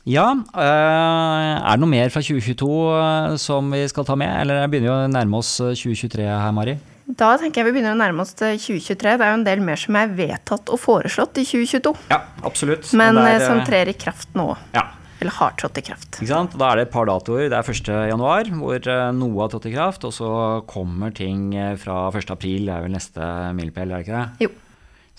Ja, 0.08 0.30
eh, 0.32 1.56
er 1.60 1.76
det 1.76 1.80
noe 1.82 1.90
mer 1.92 2.08
fra 2.12 2.22
2022 2.24 2.70
eh, 2.94 3.34
som 3.42 3.68
vi 3.74 3.82
skal 3.90 4.06
ta 4.08 4.16
med, 4.16 4.32
eller 4.42 4.64
begynner 4.70 4.88
vi 4.88 4.94
å 4.94 5.10
nærme 5.12 5.40
oss 5.42 5.58
eh, 5.60 5.74
2023 5.76 6.24
her, 6.24 6.54
Mari? 6.56 6.78
Da 7.10 7.32
tenker 7.40 7.60
jeg 7.60 7.66
vi 7.70 7.74
begynner 7.74 7.96
å 7.96 7.98
nærme 7.98 8.22
oss 8.22 8.32
til 8.38 8.54
2023. 8.60 9.16
Det 9.18 9.26
er 9.26 9.32
jo 9.32 9.40
en 9.40 9.46
del 9.48 9.62
mer 9.66 9.80
som 9.80 9.98
er 9.98 10.12
vedtatt 10.14 10.70
og 10.70 10.78
foreslått 10.80 11.40
i 11.42 11.44
2022. 11.48 11.92
Ja, 12.12 12.20
absolutt. 12.46 12.92
Men 12.98 13.18
Og 13.18 13.26
eh, 13.26 13.34
er, 13.34 13.44
som 13.44 13.60
eh, 13.60 13.66
trer 13.66 13.90
i 13.90 13.96
kraft 13.98 14.32
nå. 14.38 14.46
Ja, 14.76 14.86
Eller 15.20 15.36
har 15.36 15.56
trådt 15.60 15.82
i 15.82 15.84
kraft. 15.84 16.20
Ikke 16.20 16.30
sant? 16.30 16.54
Da 16.60 16.70
er 16.70 16.80
det 16.80 16.86
et 16.88 16.94
par 16.94 17.10
datoer. 17.10 17.48
Det 17.50 17.58
er 17.58 17.74
1. 17.74 17.92
januar, 18.14 18.50
hvor 18.62 18.90
eh, 18.94 19.04
noe 19.18 19.42
har 19.42 19.52
trådt 19.52 19.68
i 19.68 19.74
kraft. 19.74 20.06
Og 20.08 20.14
så 20.16 20.32
kommer 20.70 21.12
ting 21.16 21.50
eh, 21.58 21.74
fra 21.80 22.06
1. 22.14 22.30
april, 22.36 22.70
det 22.70 22.76
er 22.78 22.86
vel 22.86 22.94
neste 22.94 23.30
milepæl, 23.58 23.90
er 23.90 23.98
det 23.98 24.06
ikke 24.06 24.20
det? 24.20 24.48
Jo. 24.48 24.54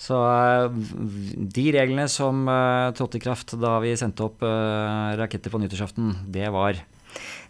Så 0.02 0.18
eh, 0.18 0.70
de 1.56 1.66
reglene 1.76 2.08
som 2.10 2.46
eh, 2.50 2.90
trådte 2.98 3.20
i 3.20 3.22
kraft 3.22 3.54
da 3.62 3.76
vi 3.84 3.94
sendte 3.98 4.26
opp 4.26 4.42
eh, 4.46 5.12
raketter 5.20 5.52
på 5.52 5.60
nyttårsaften, 5.62 6.16
det 6.34 6.48
var 6.54 6.80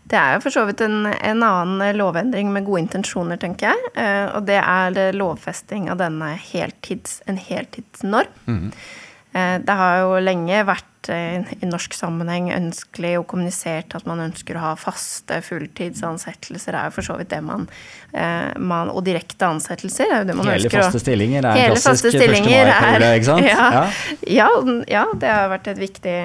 Det 0.03 0.19
er 0.19 0.35
jo 0.37 0.43
for 0.45 0.53
så 0.53 0.67
vidt 0.69 0.83
en, 0.85 1.07
en 1.09 1.47
annen 1.47 1.97
lovendring 1.97 2.51
med 2.53 2.67
gode 2.67 2.85
intensjoner, 2.85 3.39
tenker 3.41 3.71
jeg. 3.71 3.93
Og 4.35 4.43
det 4.49 4.59
er 4.59 5.15
lovfesting 5.15 5.87
av 5.93 6.01
denne 6.03 6.35
heltids, 6.51 7.21
en 7.31 7.39
heltidsnorm. 7.41 8.35
Eh, 8.51 8.91
Det 9.33 9.75
har 9.79 9.99
jo 10.03 10.17
lenge 10.21 10.59
vært 10.69 11.09
eh, 11.09 11.41
i 11.63 11.67
norsk 11.67 11.95
sammenheng 11.97 12.51
ønskelig 12.53 13.15
og 13.19 13.27
kommunisert 13.31 13.95
at 13.97 14.05
man 14.07 14.21
ønsker 14.21 14.59
å 14.59 14.61
ha 14.61 14.73
faste 14.77 15.39
fulltidsansettelser. 15.47 16.77
Er 16.77 16.91
jo 16.91 16.95
for 16.99 17.07
så 17.07 17.17
vidt 17.19 17.31
det 17.33 17.41
man, 17.45 17.65
eh, 18.13 18.53
man 18.61 18.91
Og 18.93 19.03
direkte 19.07 19.49
ansettelser 19.49 20.05
er 20.13 20.19
jo 20.23 20.29
det 20.29 20.37
man 20.37 20.47
Hele 20.51 20.67
ønsker. 20.69 20.85
faste 20.85 21.01
stillinger 21.01 21.45
er 21.49 21.57
Hele 21.63 21.75
klassisk 21.77 21.89
faste 21.89 22.13
1. 22.13 22.21
stillinger 22.21 22.73
er- 22.77 23.07
ikke 23.17 23.25
sant? 23.25 23.47
Ja, 23.49 23.91
Ja. 24.29 24.49
ja, 24.89 25.05
det 25.17 25.29
har 25.33 25.49
vært 25.49 25.73
et 25.73 25.79
viktig, 25.81 26.17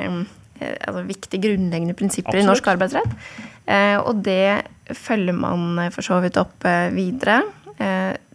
eh, 0.60 0.76
altså 0.88 1.06
viktig 1.08 1.42
grunnleggende 1.42 1.96
prinsipper 1.96 2.36
i 2.36 2.44
norsk 2.44 2.68
arbeidsrett. 2.76 3.12
Eh, 3.68 3.98
og 4.00 4.22
det 4.24 4.64
følger 4.96 5.34
man 5.36 5.80
eh, 5.80 5.90
for 5.90 6.02
så 6.02 6.22
vidt 6.22 6.38
opp 6.38 6.66
eh, 6.66 6.90
videre. 6.92 7.42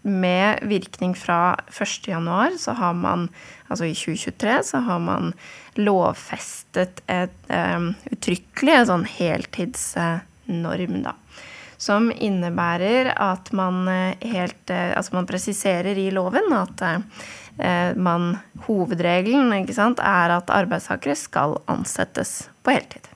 Med 0.03 0.59
virkning 0.63 1.15
fra 1.15 1.61
1. 1.81 2.09
januar 2.09 2.51
så 2.59 2.73
har 2.73 2.95
man, 2.95 3.29
altså 3.69 3.87
i 3.87 3.95
2023, 3.95 4.63
så 4.65 4.79
har 4.83 4.99
man 4.99 5.33
lovfestet 5.79 7.05
et 7.07 7.37
um, 7.49 7.93
uttrykkelig 8.11 8.75
en 8.81 8.89
sånn 8.91 9.07
heltidsnorm, 9.07 10.99
da. 11.07 11.15
Som 11.83 12.11
innebærer 12.15 13.13
at 13.15 13.49
man 13.59 13.89
eh, 13.91 14.29
helt 14.31 14.71
eh, 14.71 14.93
Altså 14.95 15.17
man 15.17 15.27
presiserer 15.27 15.99
i 15.99 16.13
loven 16.15 16.53
at 16.55 16.85
eh, 16.87 17.97
man 17.99 18.37
Hovedregelen 18.69 19.51
ikke 19.57 19.75
sant, 19.75 19.99
er 19.99 20.37
at 20.37 20.53
arbeidstakere 20.55 21.17
skal 21.19 21.57
ansettes 21.67 22.45
på 22.63 22.77
heltid. 22.77 23.09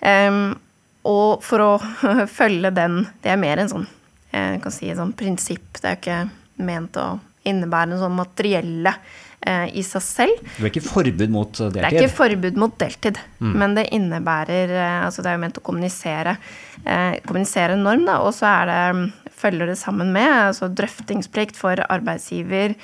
Um, 0.00 0.56
og 1.04 1.44
for 1.44 1.64
å 1.64 1.70
følge 2.38 2.70
den 2.72 3.00
Det 3.20 3.32
er 3.34 3.40
mer 3.40 3.60
en 3.60 3.72
sånn 3.72 3.88
jeg 4.38 4.60
kan 4.64 4.74
si, 4.74 4.90
sånn 4.96 5.14
prinsipp. 5.18 5.80
Det 5.80 5.88
er 5.88 5.96
jo 5.96 6.02
ikke 6.02 6.66
ment 6.68 6.98
å 7.00 7.08
innebære 7.48 7.92
noe 7.92 8.00
sånn 8.02 8.16
materielle 8.18 8.92
eh, 9.40 9.66
i 9.78 9.84
seg 9.86 10.04
selv. 10.04 10.42
Det 10.56 10.66
er 10.66 10.72
ikke 10.72 10.84
forbud 10.86 11.34
mot 11.34 11.52
deltid? 11.54 11.78
Det 11.78 11.86
er 11.86 11.98
ikke 12.00 12.16
forbud 12.16 12.60
mot 12.60 12.76
deltid, 12.80 13.20
men 13.38 13.76
det 13.78 13.88
innebærer 13.96 14.74
eh, 14.74 14.98
Altså 15.06 15.24
det 15.24 15.30
er 15.30 15.38
jo 15.38 15.44
ment 15.46 15.60
å 15.60 15.64
kommunisere, 15.64 16.36
eh, 16.84 17.18
kommunisere 17.26 17.78
en 17.78 17.84
norm, 17.86 18.06
da, 18.08 18.20
og 18.24 18.34
så 18.36 18.50
er 18.50 18.70
det, 18.72 18.80
mm, 18.98 19.34
følger 19.38 19.70
det 19.70 19.78
sammen 19.78 20.12
med 20.14 20.28
altså 20.28 20.70
drøftingsplikt 20.74 21.58
for 21.58 21.78
arbeidsgiver 21.86 22.74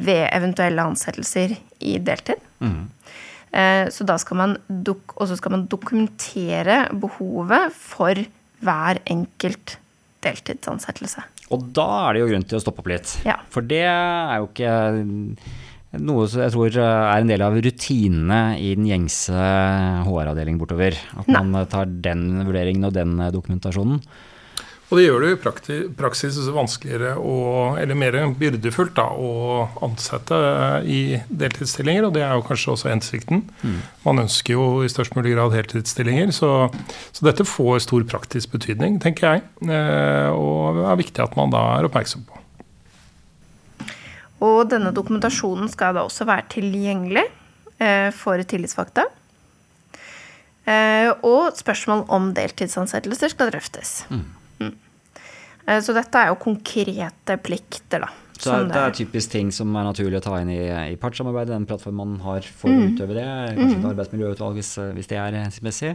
ved 0.00 0.24
eventuelle 0.30 0.82
ansettelser 0.90 1.54
i 1.86 1.98
deltid. 2.02 2.40
Eh, 3.50 3.86
så 3.90 4.06
da 4.06 4.16
skal 4.22 4.38
man 4.38 4.56
dok 4.68 5.16
skal 5.26 5.54
man 5.56 5.66
dokumentere 5.70 6.84
behovet 6.94 7.74
for 7.74 8.18
hver 8.62 9.00
enkelt 9.10 9.78
deltidsansettelse. 10.24 11.24
Og 11.54 11.66
da 11.74 11.88
er 12.06 12.14
det 12.14 12.22
jo 12.22 12.30
grunn 12.30 12.46
til 12.46 12.58
å 12.58 12.62
stoppe 12.62 12.82
opp 12.84 12.90
litt. 12.92 13.16
Ja. 13.26 13.38
For 13.52 13.66
det 13.66 13.82
er 13.88 14.36
jo 14.38 14.50
ikke 14.50 14.74
noe 15.98 16.26
som 16.30 16.44
jeg 16.44 16.54
tror 16.54 16.76
er 16.78 17.16
en 17.16 17.30
del 17.30 17.42
av 17.42 17.56
rutinene 17.58 18.40
i 18.62 18.74
den 18.78 18.86
gjengse 18.86 19.46
HR-avdeling 20.06 20.60
bortover. 20.60 20.98
At 21.18 21.30
Nei. 21.30 21.42
man 21.42 21.70
tar 21.70 21.90
den 21.90 22.44
vurderingen 22.46 22.86
og 22.86 22.94
den 22.94 23.16
dokumentasjonen. 23.34 23.98
Og 24.90 24.98
det 24.98 25.04
gjør 25.04 25.22
det 25.22 25.28
i 25.70 25.78
praksis 25.94 26.38
vanskeligere 26.50 27.12
og, 27.22 27.76
eller 27.78 27.94
mer 27.94 28.16
byrdefullt 28.34 28.96
da, 28.96 29.04
å 29.14 29.68
ansette 29.86 30.40
i 30.82 31.20
deltidsstillinger, 31.30 32.08
og 32.08 32.16
det 32.16 32.24
er 32.26 32.34
jo 32.34 32.42
kanskje 32.48 32.72
også 32.74 32.90
hensikten. 32.90 33.44
Man 34.02 34.18
ønsker 34.24 34.56
jo 34.56 34.82
i 34.82 34.90
størst 34.90 35.14
mulig 35.14 35.36
grad 35.36 35.54
heltidsstillinger, 35.54 36.34
så, 36.34 36.50
så 37.14 37.28
dette 37.28 37.46
får 37.46 37.84
stor 37.86 38.02
praktisk 38.10 38.50
betydning, 38.56 38.98
tenker 39.02 39.28
jeg. 39.28 39.46
Og 40.34 40.80
det 40.80 40.88
er 40.90 41.00
viktig 41.04 41.22
at 41.22 41.38
man 41.38 41.54
da 41.54 41.62
er 41.76 41.86
oppmerksom 41.86 42.26
på. 42.26 42.42
Og 44.40 44.64
denne 44.72 44.90
dokumentasjonen 44.96 45.70
skal 45.70 45.94
da 45.94 46.02
også 46.08 46.26
være 46.28 46.48
tilgjengelig 46.56 47.26
eh, 47.78 48.08
for 48.16 48.40
tillitsvalgte. 48.42 49.04
Eh, 50.66 51.10
og 51.26 51.56
spørsmål 51.58 52.06
om 52.12 52.30
deltidsansettelser 52.36 53.34
skal 53.34 53.52
drøftes. 53.52 53.94
Mm. 54.10 54.39
Eh, 55.66 55.80
så 55.84 55.94
dette 55.96 56.18
er 56.24 56.32
jo 56.32 56.38
konkrete 56.40 57.36
plikter, 57.42 58.06
da. 58.06 58.10
Så 58.40 58.48
som 58.54 58.68
det 58.70 58.80
er 58.80 58.94
typisk 58.96 59.30
ting 59.34 59.50
som 59.52 59.74
er 59.76 59.84
naturlig 59.84 60.16
å 60.16 60.24
ta 60.24 60.38
inn 60.40 60.48
i, 60.48 60.62
i 60.94 60.96
partssamarbeidet, 60.96 61.52
den 61.52 61.66
plattformen 61.68 62.14
man 62.14 62.20
har 62.24 62.40
for 62.40 62.72
å 62.72 62.86
utøve 62.88 63.16
det. 63.18 63.26
Kanskje 63.58 63.78
et 63.82 63.88
arbeidsmiljøutvalg 63.90 64.54
hvis, 64.56 64.70
hvis 64.96 65.10
det 65.10 65.18
er 65.20 65.36
hensiktsmessig. 65.36 65.90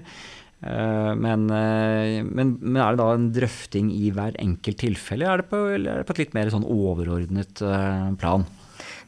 Eh, 0.61 1.13
Men, 1.17 1.47
eh, 1.49 2.21
men, 2.23 2.51
men 2.61 2.77
er 2.83 2.93
det 2.93 3.01
da 3.01 3.07
en 3.15 3.31
drøfting 3.33 3.89
i 3.91 4.11
hver 4.13 4.37
enkelt 4.39 4.77
tilfelle, 4.77 5.25
eller 5.25 5.33
er 5.33 5.41
det 5.41 5.49
på, 5.49 5.63
eller 5.73 5.91
er 5.91 5.97
det 6.03 6.07
på 6.07 6.15
et 6.15 6.21
litt 6.21 6.37
mer 6.37 6.53
sånn 6.53 6.67
overordnet 6.69 7.61
eh, 7.65 8.13
plan? 8.21 8.45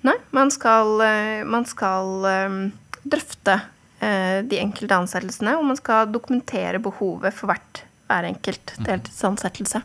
Nei, 0.05 0.17
man 0.33 0.49
skal, 0.53 0.97
eh, 1.05 1.45
man 1.45 1.65
skal 1.69 2.25
eh, 2.29 2.57
drøfte 3.05 3.59
eh, 4.01 4.41
de 4.49 4.59
enkelte 4.65 4.97
ansettelsene, 4.97 5.55
og 5.61 5.69
man 5.69 5.77
skal 5.79 6.09
dokumentere 6.09 6.81
behovet 6.81 7.37
for 7.37 7.53
hvert, 7.53 7.83
hver 8.09 8.27
enkelt 8.33 8.73
deltidsansettelse. 8.81 9.81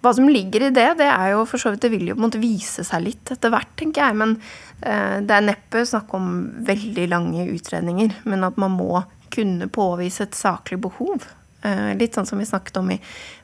Hva 0.00 0.12
som 0.16 0.28
ligger 0.32 0.64
i 0.66 0.72
det, 0.72 0.86
det 1.00 1.08
er 1.10 1.34
jo 1.34 1.44
for 1.48 1.60
så 1.60 1.72
vidt 1.74 1.82
Det 1.84 1.90
vil 1.92 2.08
jo 2.08 2.16
på 2.16 2.22
en 2.22 2.26
måte 2.28 2.40
vise 2.40 2.84
seg 2.86 3.04
litt 3.04 3.32
etter 3.34 3.52
hvert, 3.52 3.72
tenker 3.76 4.06
jeg. 4.06 4.16
Men 4.22 4.36
eh, 4.80 5.18
det 5.20 5.36
er 5.36 5.48
neppe 5.50 5.84
snakk 5.88 6.14
om 6.16 6.30
veldig 6.66 7.08
lange 7.12 7.44
utredninger. 7.52 8.22
Men 8.24 8.48
at 8.48 8.60
man 8.60 8.78
må 8.78 9.02
kunne 9.30 9.68
påvise 9.70 10.24
et 10.26 10.38
saklig 10.38 10.80
behov. 10.82 11.28
Eh, 11.60 11.92
litt 12.00 12.16
sånn 12.16 12.24
som 12.24 12.40
vi 12.40 12.46
snakket 12.48 12.78
om 12.80 12.88
i 12.94 12.96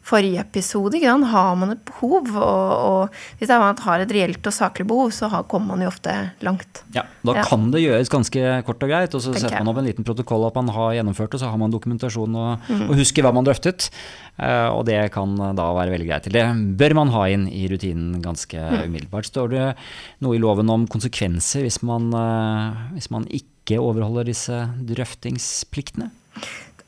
forrige 0.06 0.40
episode. 0.40 0.96
Har 1.04 1.56
man 1.58 1.74
et 1.74 1.82
behov, 1.84 2.30
og, 2.32 2.70
og 2.86 3.40
hvis 3.40 3.50
man 3.52 3.76
har 3.84 4.04
et 4.04 4.14
reelt 4.14 4.46
og 4.48 4.54
saklig 4.54 4.86
behov, 4.88 5.10
så 5.12 5.28
har, 5.28 5.44
kommer 5.50 5.74
man 5.74 5.84
jo 5.84 5.90
ofte 5.90 6.14
langt. 6.46 6.82
Ja, 6.94 7.04
Da 7.26 7.34
Ja. 7.36 7.44
kan 7.44 7.70
det 7.70 7.82
gjøres 7.82 8.08
ganske 8.08 8.62
kort 8.64 8.82
og 8.82 8.88
greit, 8.88 9.14
og 9.14 9.20
så 9.20 9.34
Tenker 9.34 9.50
setter 9.50 9.64
man 9.64 9.74
opp 9.74 9.82
en 9.82 9.88
liten 9.90 10.06
protokoll 10.06 10.46
at 10.46 10.54
man 10.54 10.72
har 10.72 10.94
gjennomført 10.96 11.30
det, 11.34 11.40
så 11.40 11.50
har 11.50 11.58
man 11.58 11.74
dokumentasjon 11.74 12.34
og, 12.34 12.60
mm. 12.68 12.88
og 12.88 12.96
husker 12.96 13.26
hva 13.26 13.34
man 13.34 13.44
drøftet. 13.44 13.90
Eh, 14.38 14.68
og 14.70 14.86
det 14.86 15.12
kan 15.12 15.36
da 15.36 15.70
være 15.76 15.92
veldig 15.92 16.08
greit. 16.08 16.32
Det 16.32 16.46
bør 16.78 16.94
man 16.94 17.12
ha 17.12 17.26
inn 17.28 17.48
i 17.48 17.66
rutinen 17.68 18.22
ganske 18.24 18.56
mm. 18.56 18.86
umiddelbart. 18.86 19.28
Står 19.28 19.52
det 19.52 19.66
noe 20.24 20.36
i 20.36 20.40
loven 20.40 20.70
om 20.72 20.86
konsekvenser 20.88 21.66
hvis 21.66 21.82
man, 21.84 22.08
eh, 22.16 22.84
hvis 22.96 23.10
man 23.12 23.28
ikke 23.28 23.76
overholder 23.82 24.24
disse 24.24 24.70
drøftingspliktene? 24.88 26.12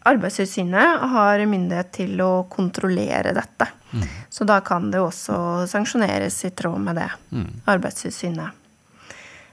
Arbeidstilsynet 0.06 1.02
har 1.12 1.42
myndighet 1.50 1.90
til 1.96 2.20
å 2.22 2.44
kontrollere 2.50 3.34
dette. 3.36 3.66
Mm. 3.90 4.04
Så 4.30 4.46
da 4.48 4.60
kan 4.64 4.90
det 4.92 5.00
også 5.02 5.66
sanksjoneres 5.70 6.38
i 6.46 6.52
tråd 6.54 6.80
med 6.84 7.00
det. 7.00 7.08
Mm. 7.34 7.48
Arbeidstilsynet 7.72 8.54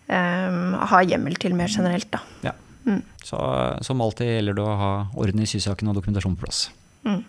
um, 0.07 0.75
har 0.91 1.07
hjemmel 1.07 1.37
til 1.41 1.55
mer 1.57 1.71
generelt, 1.71 2.11
da. 2.13 2.21
Ja. 2.45 2.55
Mm. 2.85 3.01
Så 3.25 3.39
som 3.81 4.01
alltid 4.05 4.29
gjelder 4.29 4.59
det 4.59 4.65
å 4.65 4.75
ha 4.77 4.91
orden 5.17 5.41
i 5.41 5.49
sysaken 5.49 5.89
og 5.89 5.97
dokumentasjon 5.97 6.35
på 6.37 6.45
plass. 6.45 6.67
Mm. 7.07 7.23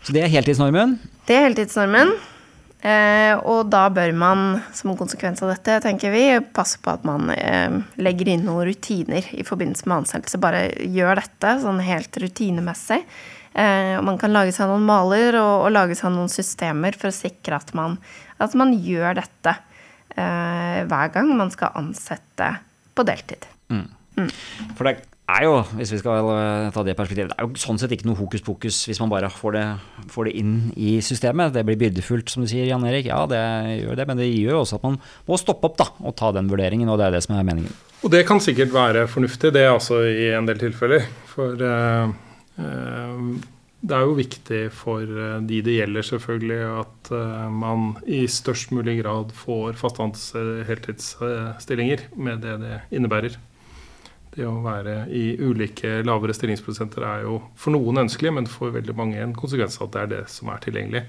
Så 0.00 0.12
det 0.16 0.24
er 0.24 0.32
heltidsnormen. 0.32 0.98
Det 1.28 1.36
er 1.36 1.48
heltidsnormen. 1.48 2.12
Eh, 2.80 3.34
og 3.44 3.68
da 3.68 3.82
bør 3.92 4.14
man, 4.16 4.44
som 4.72 4.92
en 4.92 4.98
konsekvens 4.98 5.42
av 5.44 5.52
dette, 5.52 5.76
tenker 5.84 6.14
vi, 6.14 6.24
passe 6.56 6.80
på 6.80 6.92
at 6.94 7.04
man 7.04 7.28
eh, 7.34 7.76
legger 8.00 8.32
inn 8.32 8.46
noen 8.48 8.70
rutiner 8.70 9.26
i 9.36 9.44
forbindelse 9.44 9.88
med 9.90 9.98
ansettelse. 9.98 10.40
Bare 10.40 10.62
gjør 10.88 11.20
dette 11.20 11.58
sånn 11.60 11.82
helt 11.84 12.16
rutinemessig. 12.22 13.02
Eh, 13.52 13.96
og 13.98 14.06
man 14.06 14.18
kan 14.20 14.32
lage 14.32 14.54
seg 14.56 14.70
noen 14.70 14.86
maler 14.88 15.36
og, 15.42 15.66
og 15.66 15.74
lage 15.74 15.98
seg 15.98 16.14
noen 16.14 16.30
systemer 16.32 16.96
for 16.96 17.10
å 17.10 17.16
sikre 17.16 17.58
at 17.58 17.74
man, 17.76 17.98
at 18.40 18.56
man 18.56 18.72
gjør 18.72 19.18
dette 19.20 19.56
eh, 20.16 20.80
hver 20.88 21.14
gang 21.16 21.34
man 21.36 21.52
skal 21.52 21.76
ansette 21.80 22.52
på 22.96 23.04
deltid. 23.08 23.48
For 24.78 24.86
det 24.86 24.96
er 25.30 25.46
jo, 25.46 25.54
hvis 25.78 25.92
vi 25.94 25.98
skal 26.00 26.30
eh, 26.32 26.70
ta 26.74 26.84
det 26.86 26.96
perspektivet, 26.98 27.32
det 27.32 27.38
er 27.38 27.48
jo 27.48 27.60
sånn 27.60 27.78
sett 27.80 27.92
ikke 27.94 28.08
noe 28.08 28.18
hokus 28.18 28.44
pokus 28.44 28.82
hvis 28.88 29.00
man 29.02 29.12
bare 29.12 29.30
får 29.32 29.56
det, 29.56 29.64
får 30.12 30.30
det 30.30 30.34
inn 30.40 30.54
i 30.76 30.96
systemet. 31.04 31.54
Det 31.54 31.64
blir 31.68 31.78
byrdefullt, 31.80 32.32
som 32.32 32.44
du 32.44 32.50
sier, 32.50 32.68
Jan 32.68 32.86
Erik. 32.88 33.10
Ja, 33.10 33.22
det 33.30 33.42
gjør 33.82 34.00
det, 34.00 34.06
men 34.08 34.20
det 34.20 34.30
gjør 34.30 34.62
også 34.62 34.80
at 34.80 34.88
man 34.88 34.98
må 35.28 35.38
stoppe 35.40 35.70
opp 35.70 35.78
da, 35.80 35.88
og 36.00 36.16
ta 36.18 36.32
den 36.36 36.50
vurderingen, 36.50 36.90
og 36.90 37.00
det 37.00 37.08
er 37.08 37.16
det 37.18 37.24
som 37.26 37.36
er 37.36 37.46
meningen. 37.46 37.74
Og 38.00 38.12
det 38.14 38.24
kan 38.28 38.40
sikkert 38.40 38.72
være 38.72 39.06
fornuftig, 39.12 39.52
det 39.52 39.66
altså 39.68 40.00
i 40.08 40.30
en 40.32 40.48
del 40.48 40.60
tilfeller. 40.62 41.04
For 41.28 41.60
eh, 41.66 42.14
eh, 42.62 43.26
det 43.80 43.96
er 43.96 44.06
jo 44.06 44.16
viktig 44.16 44.62
for 44.76 45.04
eh, 45.04 45.36
de 45.50 45.60
det 45.66 45.76
gjelder, 45.76 46.06
selvfølgelig, 46.08 46.62
at 46.80 47.12
man 47.52 47.92
i 48.08 48.22
størst 48.30 48.72
mulig 48.76 49.00
grad 49.02 49.36
får 49.36 49.76
faste 49.80 50.46
heltidsstillinger 50.68 52.08
med 52.16 52.44
det 52.46 52.56
det 52.64 52.82
innebærer. 52.96 53.36
Det 54.30 54.46
å 54.46 54.60
være 54.62 55.08
i 55.10 55.34
ulike 55.42 56.00
lavere 56.06 56.34
stillingsprosenter 56.36 57.02
er 57.06 57.24
jo 57.26 57.40
for 57.58 57.74
noen 57.74 58.04
ønskelig, 58.04 58.30
men 58.36 58.46
for 58.50 58.74
veldig 58.74 58.94
mange 58.98 59.18
en 59.18 59.34
konsekvens 59.34 59.80
av 59.80 59.88
at 59.88 59.96
det 59.96 60.02
er 60.04 60.12
det 60.12 60.22
som 60.30 60.52
er 60.52 60.62
tilgjengelig. 60.62 61.02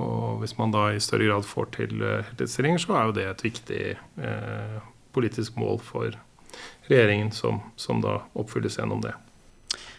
Og 0.00 0.40
hvis 0.40 0.54
man 0.58 0.72
da 0.72 0.86
i 0.92 1.00
større 1.04 1.28
grad 1.28 1.48
får 1.48 1.70
til 1.76 2.00
eh, 2.00 2.22
heltidsstillinger, 2.28 2.80
så 2.80 2.96
er 2.96 3.08
jo 3.08 3.16
det 3.16 3.26
et 3.28 3.44
viktig 3.44 3.82
eh, 3.96 4.78
politisk 5.12 5.56
mål 5.60 5.80
for 5.84 6.16
regjeringen 6.88 7.32
som, 7.36 7.60
som 7.80 8.00
da 8.04 8.20
oppfylles 8.38 8.78
gjennom 8.80 9.02
det. 9.04 9.12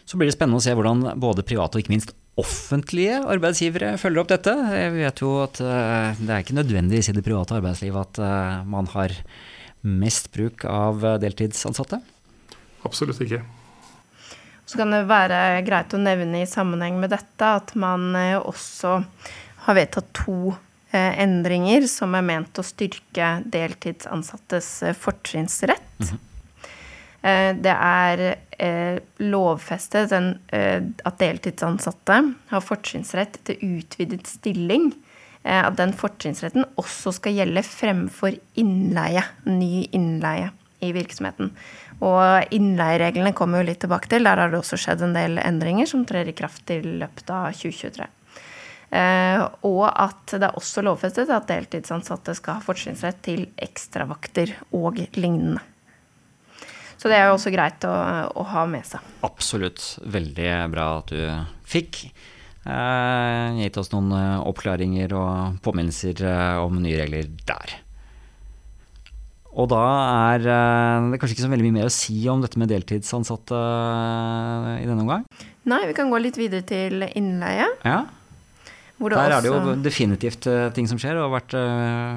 Så 0.05 0.17
blir 0.19 0.29
det 0.29 0.35
spennende 0.35 0.59
å 0.59 0.65
se 0.65 0.73
hvordan 0.75 1.05
både 1.21 1.45
private 1.47 1.77
og 1.77 1.83
ikke 1.83 1.93
minst 1.93 2.13
offentlige 2.39 3.19
arbeidsgivere 3.29 3.93
følger 4.01 4.23
opp 4.23 4.31
dette. 4.33 4.53
Jeg 4.73 4.95
vet 4.95 5.21
jo 5.21 5.35
at 5.43 5.61
eh, 5.61 6.21
det 6.21 6.31
er 6.31 6.45
ikke 6.45 6.57
nødvendigvis 6.57 7.09
i 7.09 7.17
det 7.17 7.25
private 7.25 7.59
arbeidslivet 7.59 8.09
at 8.09 8.23
eh, 8.25 8.63
man 8.69 8.89
har 8.93 9.13
mest 9.83 10.31
bruk 10.33 10.65
av 10.69 11.01
deltidsansatte. 11.21 12.01
Absolutt 12.83 13.21
ikke. 13.23 13.41
Så 14.65 14.79
kan 14.79 14.93
det 14.93 15.03
være 15.09 15.61
greit 15.67 15.93
å 15.93 16.01
nevne 16.01 16.43
i 16.43 16.49
sammenheng 16.49 16.99
med 17.01 17.11
dette 17.13 17.49
at 17.59 17.73
man 17.79 18.13
eh, 18.15 18.37
også 18.39 18.99
har 19.65 19.77
vedtatt 19.77 20.11
to 20.15 20.53
eh, 20.91 21.19
endringer 21.23 21.87
som 21.91 22.15
er 22.15 22.25
ment 22.25 22.59
å 22.59 22.65
styrke 22.65 23.35
deltidsansattes 23.45 24.69
fortrinnsrett. 24.99 25.99
Mm 25.99 26.07
-hmm. 26.11 26.29
Det 27.63 27.71
er 27.71 28.35
eh, 28.59 28.97
lovfestet 29.23 30.11
eh, 30.11 30.83
at 31.07 31.19
deltidsansatte 31.21 32.17
har 32.49 32.63
fortrinnsrett 32.63 33.39
til 33.47 33.77
utvidet 33.77 34.27
stilling. 34.27 34.91
Eh, 35.43 35.61
At 35.65 35.77
den 35.79 35.93
fortrinnsretten 35.95 36.65
også 36.79 37.15
skal 37.19 37.37
gjelde 37.37 37.63
fremfor 37.63 38.35
innleie, 38.59 39.23
ny 39.47 39.87
innleie 39.91 40.51
i 40.83 40.91
virksomheten. 40.95 41.53
Og 42.03 42.53
innleiereglene 42.55 43.31
kommer 43.37 43.61
jo 43.61 43.69
litt 43.69 43.79
tilbake 43.83 44.11
til. 44.11 44.27
Der 44.27 44.41
har 44.41 44.51
det 44.51 44.59
også 44.59 44.79
skjedd 44.79 45.05
en 45.05 45.15
del 45.15 45.39
endringer 45.39 45.87
som 45.89 46.03
trer 46.07 46.27
i 46.27 46.35
kraft 46.35 46.71
i 46.73 46.81
løpet 46.83 47.31
av 47.31 47.53
2023. 47.55 48.09
Eh, 48.93 49.43
og 49.65 49.85
at 49.89 50.35
det 50.35 50.49
er 50.49 50.57
også 50.59 50.83
lovfestet 50.85 51.31
at 51.33 51.47
deltidsansatte 51.49 52.35
skal 52.37 52.59
ha 52.59 52.65
fortrinnsrett 52.65 53.23
til 53.25 53.47
ekstravakter 53.57 54.53
og 54.77 54.99
lignende. 55.17 55.63
Så 56.99 57.09
det 57.11 57.17
er 57.17 57.25
jo 57.27 57.35
også 57.35 57.51
greit 57.51 57.83
å, 57.83 57.93
å 58.39 58.43
ha 58.47 58.67
med 58.69 58.85
seg. 58.87 59.03
Absolutt. 59.27 59.81
Veldig 60.07 60.51
bra 60.71 60.85
at 61.01 61.09
du 61.11 61.19
fikk 61.67 62.05
eh, 62.05 63.57
gitt 63.59 63.79
oss 63.81 63.91
noen 63.91 64.13
eh, 64.15 64.45
oppklaringer 64.47 65.15
og 65.17 65.57
påminnelser 65.65 66.23
eh, 66.29 66.61
om 66.63 66.77
nye 66.83 67.01
regler 67.01 67.27
der. 67.49 67.75
Og 69.53 69.69
da 69.69 69.81
er 70.33 70.47
eh, 70.49 71.11
det 71.13 71.19
kanskje 71.21 71.35
ikke 71.37 71.45
så 71.45 71.51
veldig 71.51 71.67
mye 71.67 71.77
mer 71.77 71.89
å 71.89 71.93
si 71.93 72.17
om 72.31 72.41
dette 72.41 72.57
med 72.57 72.71
deltidsansatte 72.73 73.59
eh, 73.59 74.81
i 74.81 74.87
denne 74.89 75.03
omgang? 75.05 75.27
Nei, 75.69 75.83
vi 75.89 75.95
kan 75.97 76.09
gå 76.09 76.19
litt 76.21 76.39
videre 76.41 76.65
til 76.65 77.05
innleie. 77.13 77.67
Ja, 77.85 77.99
Der 79.03 79.35
er 79.35 79.45
det 79.45 79.51
jo 79.51 79.75
definitivt 79.85 80.47
eh, 80.49 80.71
ting 80.73 80.89
som 80.89 80.97
skjer. 81.01 81.19
Det 81.19 81.25
har 81.25 81.35
vært 81.35 81.55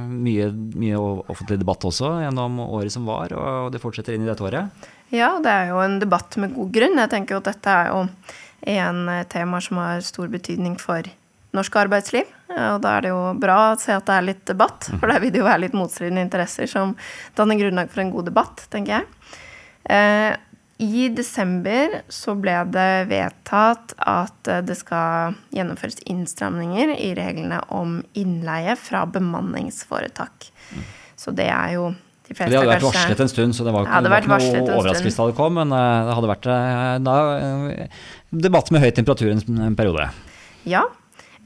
mye, 0.08 0.48
mye 0.80 1.02
offentlig 1.28 1.60
debatt 1.60 1.84
også 1.84 2.14
gjennom 2.24 2.58
året 2.64 2.94
som 2.94 3.08
var, 3.08 3.36
og 3.36 3.68
det 3.74 3.82
fortsetter 3.84 4.16
inn 4.16 4.24
i 4.24 4.30
dette 4.30 4.46
året. 4.46 4.88
Ja, 5.12 5.36
det 5.42 5.52
er 5.52 5.70
jo 5.74 5.84
en 5.84 6.00
debatt 6.02 6.38
med 6.40 6.56
god 6.56 6.72
grunn. 6.74 6.96
Jeg 7.04 7.12
tenker 7.12 7.36
jo 7.36 7.44
at 7.44 7.52
dette 7.52 7.76
er 7.84 7.92
jo 7.92 8.02
en 8.66 9.06
tema 9.30 9.60
som 9.62 9.78
har 9.78 10.00
stor 10.02 10.32
betydning 10.32 10.80
for 10.80 11.04
norsk 11.56 11.76
arbeidsliv. 11.82 12.28
Og 12.56 12.78
da 12.84 12.92
er 12.96 13.06
det 13.06 13.10
jo 13.10 13.20
bra 13.42 13.56
å 13.72 13.78
se 13.80 13.92
at 13.96 14.06
det 14.06 14.14
er 14.16 14.26
litt 14.28 14.44
debatt, 14.48 14.86
for 15.00 15.10
der 15.10 15.20
vil 15.24 15.32
det 15.34 15.40
jo 15.42 15.48
være 15.48 15.64
litt 15.66 15.74
motstridende 15.76 16.22
interesser 16.24 16.68
som 16.70 16.94
danner 17.36 17.58
grunnlag 17.60 17.90
for 17.92 18.04
en 18.04 18.12
god 18.14 18.28
debatt, 18.30 18.62
tenker 18.72 19.00
jeg. 19.00 19.08
Eh, 19.90 20.36
I 20.86 21.08
desember 21.16 21.98
så 22.12 22.34
ble 22.38 22.54
det 22.72 22.88
vedtatt 23.10 23.94
at 23.98 24.48
eh, 24.52 24.62
det 24.66 24.76
skal 24.78 25.36
gjennomføres 25.56 26.00
innstramninger 26.06 26.94
i 27.00 27.12
reglene 27.18 27.60
om 27.74 27.98
innleie 28.18 28.74
fra 28.78 29.04
bemanningsforetak. 29.10 30.50
Så 31.16 31.32
det 31.36 31.48
er 31.48 31.76
jo 31.78 31.90
de 32.26 32.34
fleste, 32.34 32.50
Det 32.50 32.58
hadde 32.58 32.72
vært 32.72 32.82
kanskje- 32.82 33.00
varslet 33.06 33.20
en 33.24 33.30
stund, 33.30 33.54
så 33.56 33.64
det 33.64 33.72
var, 33.72 33.86
ikke, 33.86 34.20
ikke 34.20 34.62
noe 34.66 34.78
overraskelse 34.80 35.16
da 35.22 35.26
det 35.30 35.36
kom. 35.38 35.54
Men 35.60 35.72
eh, 35.72 36.04
det 36.08 36.16
hadde 36.18 36.30
vært 36.32 36.48
da, 37.06 37.16
debatt 38.46 38.70
med 38.74 38.82
høy 38.82 38.90
temperatur 38.96 39.30
en 39.34 39.76
periode. 39.78 40.08
Ja. 40.66 40.82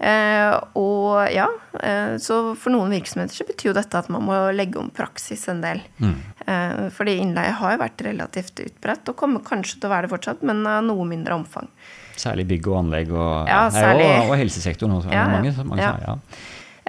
Eh, 0.01 0.55
og 0.81 1.29
ja, 1.29 1.45
eh, 1.83 2.15
så 2.17 2.39
for 2.57 2.73
noen 2.73 2.93
virksomheter 2.95 3.37
så 3.37 3.45
betyr 3.45 3.69
jo 3.69 3.77
dette 3.77 3.99
at 4.01 4.09
man 4.13 4.25
må 4.25 4.37
legge 4.57 4.81
om 4.81 4.89
praksis 4.97 5.43
en 5.53 5.61
del. 5.61 5.83
Mm. 6.01 6.15
Eh, 6.47 6.87
fordi 6.97 7.19
innleie 7.21 7.53
har 7.59 7.75
jo 7.75 7.83
vært 7.83 8.05
relativt 8.07 8.63
utbredt, 8.65 9.11
og 9.13 9.19
kommer 9.21 9.45
kanskje 9.45 9.77
til 9.77 9.91
å 9.91 9.93
være 9.93 10.09
det 10.09 10.15
fortsatt, 10.15 10.47
men 10.49 10.65
av 10.67 10.81
noe 10.87 11.05
mindre 11.09 11.37
omfang. 11.37 11.69
Særlig 12.17 12.49
bygg 12.49 12.71
og 12.73 12.79
anlegg 12.81 13.13
og, 13.13 13.49
Ja, 13.49 13.69
nei, 13.69 13.85
særlig- 13.85 14.09
og, 14.15 14.31
og 14.31 14.41
helsesektoren. 14.41 14.97
Også, 14.97 15.13
Ja, 15.13 15.29
mange, 15.29 15.53
mange, 15.65 15.83
Ja. 15.83 15.97
ja. 16.07 16.19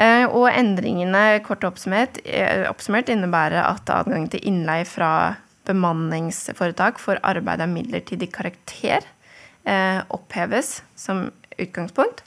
Eh, 0.02 0.26
og 0.26 0.48
endringene, 0.50 1.44
kort 1.44 1.68
oppsummert, 1.68 2.18
oppsummert, 2.72 3.12
innebærer 3.12 3.60
at 3.60 3.86
adgang 3.92 4.30
til 4.32 4.40
innleie 4.40 4.86
fra 4.88 5.36
bemanningsforetak 5.68 6.98
for 6.98 7.20
arbeid 7.28 7.62
av 7.62 7.70
midlertidig 7.70 8.32
karakter 8.34 9.04
eh, 9.68 10.00
oppheves 10.10 10.82
som 10.96 11.28
utgangspunkt, 11.60 12.24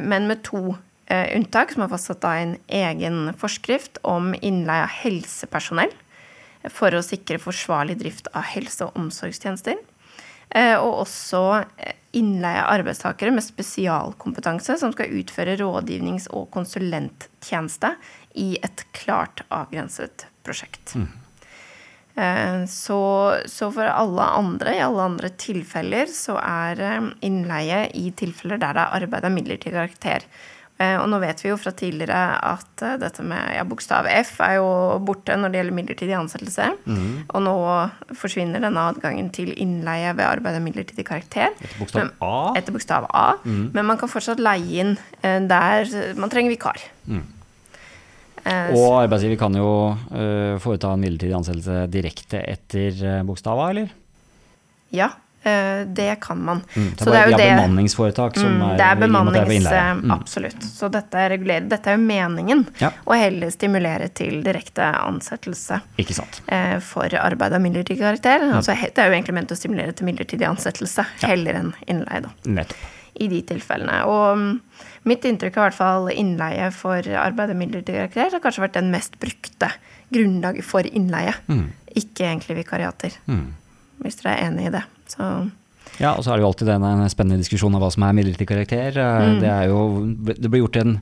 men 0.00 0.26
med 0.30 0.42
to 0.46 0.76
eh, 1.10 1.36
unntak, 1.36 1.74
som 1.74 1.84
er 1.84 1.92
fastsatt 1.92 2.24
av 2.24 2.38
en 2.40 2.56
egen 2.66 3.32
forskrift 3.40 4.00
om 4.02 4.32
innleie 4.40 4.86
av 4.86 4.94
helsepersonell 5.02 5.92
for 6.68 6.92
å 6.92 7.04
sikre 7.04 7.40
forsvarlig 7.40 7.98
drift 8.02 8.28
av 8.36 8.44
helse- 8.52 8.84
og 8.88 8.96
omsorgstjenester. 9.00 9.78
Eh, 10.50 10.76
Og 10.76 11.06
også 11.06 11.64
eh, 11.78 11.94
innleie 12.18 12.62
av 12.64 12.80
arbeidstakere 12.80 13.30
med 13.30 13.44
spesialkompetanse 13.46 14.78
som 14.80 14.92
skal 14.92 15.12
utføre 15.20 15.56
rådgivnings- 15.60 16.28
og 16.34 16.50
konsulenttjeneste 16.50 17.94
i 18.34 18.58
et 18.62 18.84
klart 18.96 19.44
avgrenset 19.50 20.26
prosjekt. 20.46 20.96
Eh, 20.96 21.06
Så, 22.68 23.00
så 23.48 23.70
for 23.72 23.86
alle 23.88 24.22
andre, 24.36 24.74
i 24.76 24.82
alle 24.84 25.02
andre 25.12 25.30
tilfeller, 25.40 26.06
så 26.12 26.36
er 26.42 26.80
eh, 26.84 27.10
innleie 27.26 27.84
i 27.96 28.10
tilfeller 28.12 28.58
der 28.60 28.74
det 28.76 28.82
er 28.86 28.96
arbeid 29.02 29.24
av 29.24 29.32
midlertidig 29.32 29.72
karakter. 29.76 30.26
Eh, 30.80 30.96
Og 31.00 31.08
nå 31.12 31.18
vet 31.20 31.40
vi 31.44 31.50
jo 31.50 31.56
fra 31.60 31.72
tidligere 31.76 32.20
at 32.50 32.82
eh, 32.86 32.94
dette 33.00 33.24
med 33.24 33.54
ja, 33.56 33.64
bokstav 33.68 34.06
F 34.10 34.38
er 34.44 34.54
jo 34.58 34.68
borte 35.04 35.36
når 35.36 35.52
det 35.52 35.60
gjelder 35.60 35.76
midlertidig 35.78 36.16
ansettelse. 36.18 36.68
Og 37.34 37.42
nå 37.46 37.56
forsvinner 38.16 38.60
denne 38.64 38.86
adgangen 38.92 39.28
til 39.36 39.52
innleie 39.60 40.12
ved 40.16 40.24
arbeid 40.28 40.56
av 40.60 40.64
midlertidig 40.66 41.04
karakter. 41.08 41.52
Etter 41.60 41.78
bokstav 41.82 42.02
Men- 42.04 42.14
A? 42.20 42.52
Etter 42.56 42.72
bokstav 42.76 43.08
A. 43.12 43.26
Men 43.44 43.84
man 43.86 43.98
kan 44.00 44.08
fortsatt 44.12 44.40
leie 44.40 44.80
inn 44.84 44.96
eh, 45.22 45.40
der 45.40 46.14
man 46.20 46.32
trenger 46.32 46.56
vikar. 46.56 46.80
Eh, 47.08 47.20
Og 48.46 49.02
arbeidsgiver 49.04 49.38
kan 49.38 49.54
jo 49.58 49.70
eh, 50.12 50.58
foreta 50.62 50.92
en 50.94 51.00
midlertidig 51.02 51.34
ansettelse 51.36 51.86
direkte 51.90 52.40
etter 52.48 53.22
bokstava, 53.28 53.70
eller? 53.70 53.90
Ja, 54.90 55.10
eh, 55.44 55.84
det 55.86 56.16
kan 56.20 56.40
man. 56.44 56.62
Mm, 56.74 56.88
det 56.96 57.02
er 57.06 57.10
bare 57.10 57.20
jo 57.30 57.36
via 57.36 57.36
det- 57.38 57.50
bemanningsforetak 57.56 58.36
som 58.36 58.50
Mm, 58.50 58.62
er 58.72 58.76
det 58.76 58.84
er 58.86 58.94
det 58.94 59.02
er 59.02 59.06
bemannings... 59.06 59.66
eh, 59.66 59.94
Mm. 60.00 60.10
Absolutt. 60.16 60.62
Så 60.62 60.88
dette 60.90 61.14
er, 61.14 61.36
dette 61.68 61.86
er 61.86 61.96
jo 61.96 62.02
meningen. 62.04 62.66
Ja. 62.80 62.90
Å 63.06 63.16
heller 63.18 63.50
stimulere 63.50 64.08
til 64.12 64.42
direkte 64.42 64.82
ansettelse 65.04 65.80
Ikke 65.98 66.14
sant. 66.14 66.40
eh, 66.48 66.78
for 66.80 67.04
arbeid 67.14 67.52
av 67.52 67.60
midlertidig 67.60 67.98
karakter. 68.00 68.40
Altså, 68.54 68.74
det 68.74 68.98
er 68.98 69.10
jo 69.10 69.16
egentlig 69.20 69.34
ment 69.34 69.50
å 69.52 69.56
stimulere 69.56 69.92
til 69.94 70.06
midlertidig 70.06 70.46
ansettelse 70.48 71.04
heller 71.22 71.54
enn 71.54 71.74
innleie, 71.86 72.22
da. 72.22 72.28
Nettopp. 72.46 72.76
I 73.20 73.28
de 73.28 73.42
tilfellene. 73.44 74.00
Og 74.08 74.38
mm, 74.40 74.50
mitt 75.10 75.24
inntrykk 75.28 75.56
er 75.56 75.60
i 75.60 75.66
hvert 75.68 75.76
fall 75.78 76.10
innleie 76.14 76.70
for 76.72 77.04
arbeid 77.20 77.52
og 77.52 77.58
midlertidig 77.60 77.98
karakter 78.00 78.36
har 78.36 78.42
kanskje 78.44 78.64
vært 78.64 78.78
den 78.78 78.90
mest 78.94 79.18
brukte 79.20 79.68
grunnlaget 80.10 80.64
for 80.66 80.86
innleie. 80.88 81.34
Ikke 81.94 82.26
egentlig 82.30 82.56
vikariater. 82.62 83.14
Mm. 83.30 83.50
Hvis 84.00 84.20
dere 84.22 84.36
er 84.36 84.46
enig 84.48 84.70
i 84.70 84.76
det. 84.78 84.84
Så 85.12 85.26
Ja, 86.00 86.14
og 86.14 86.22
så 86.24 86.32
er 86.32 86.38
det 86.38 86.44
jo 86.44 86.48
alltid 86.48 86.68
den 86.70 87.08
spennende 87.12 87.42
diskusjonen 87.42 87.76
av 87.76 87.82
hva 87.84 87.90
som 87.92 88.04
er 88.06 88.16
midlertidig 88.16 88.48
karakter. 88.48 88.96
Eh, 88.96 89.26
Mm. 89.26 89.40
Det 89.40 89.68
jo 89.68 89.80
Det 90.40 90.50
blir 90.50 90.62
gjort 90.64 90.76
en 90.80 91.00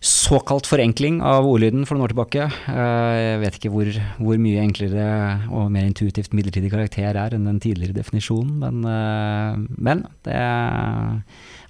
såkalt 0.00 0.66
forenkling 0.68 1.20
av 1.24 1.46
ordlyden 1.48 1.86
for 1.86 1.96
noen 1.96 2.06
år 2.06 2.12
tilbake. 2.12 2.46
Eh, 2.68 3.14
Jeg 3.16 3.40
vet 3.42 3.58
ikke 3.58 3.72
hvor, 3.72 3.90
hvor 4.20 4.40
mye 4.42 4.62
enklere 4.62 5.06
og 5.50 5.70
mer 5.72 5.86
intuitivt 5.88 6.34
midlertidig 6.36 6.70
karakter 6.72 7.16
er 7.16 7.36
enn 7.36 7.48
den 7.48 7.60
tidligere 7.62 7.96
definisjonen, 7.96 8.58
men, 8.60 8.84
eh, 8.84 9.56
men 9.78 10.04
det 10.26 10.36
er 10.36 11.22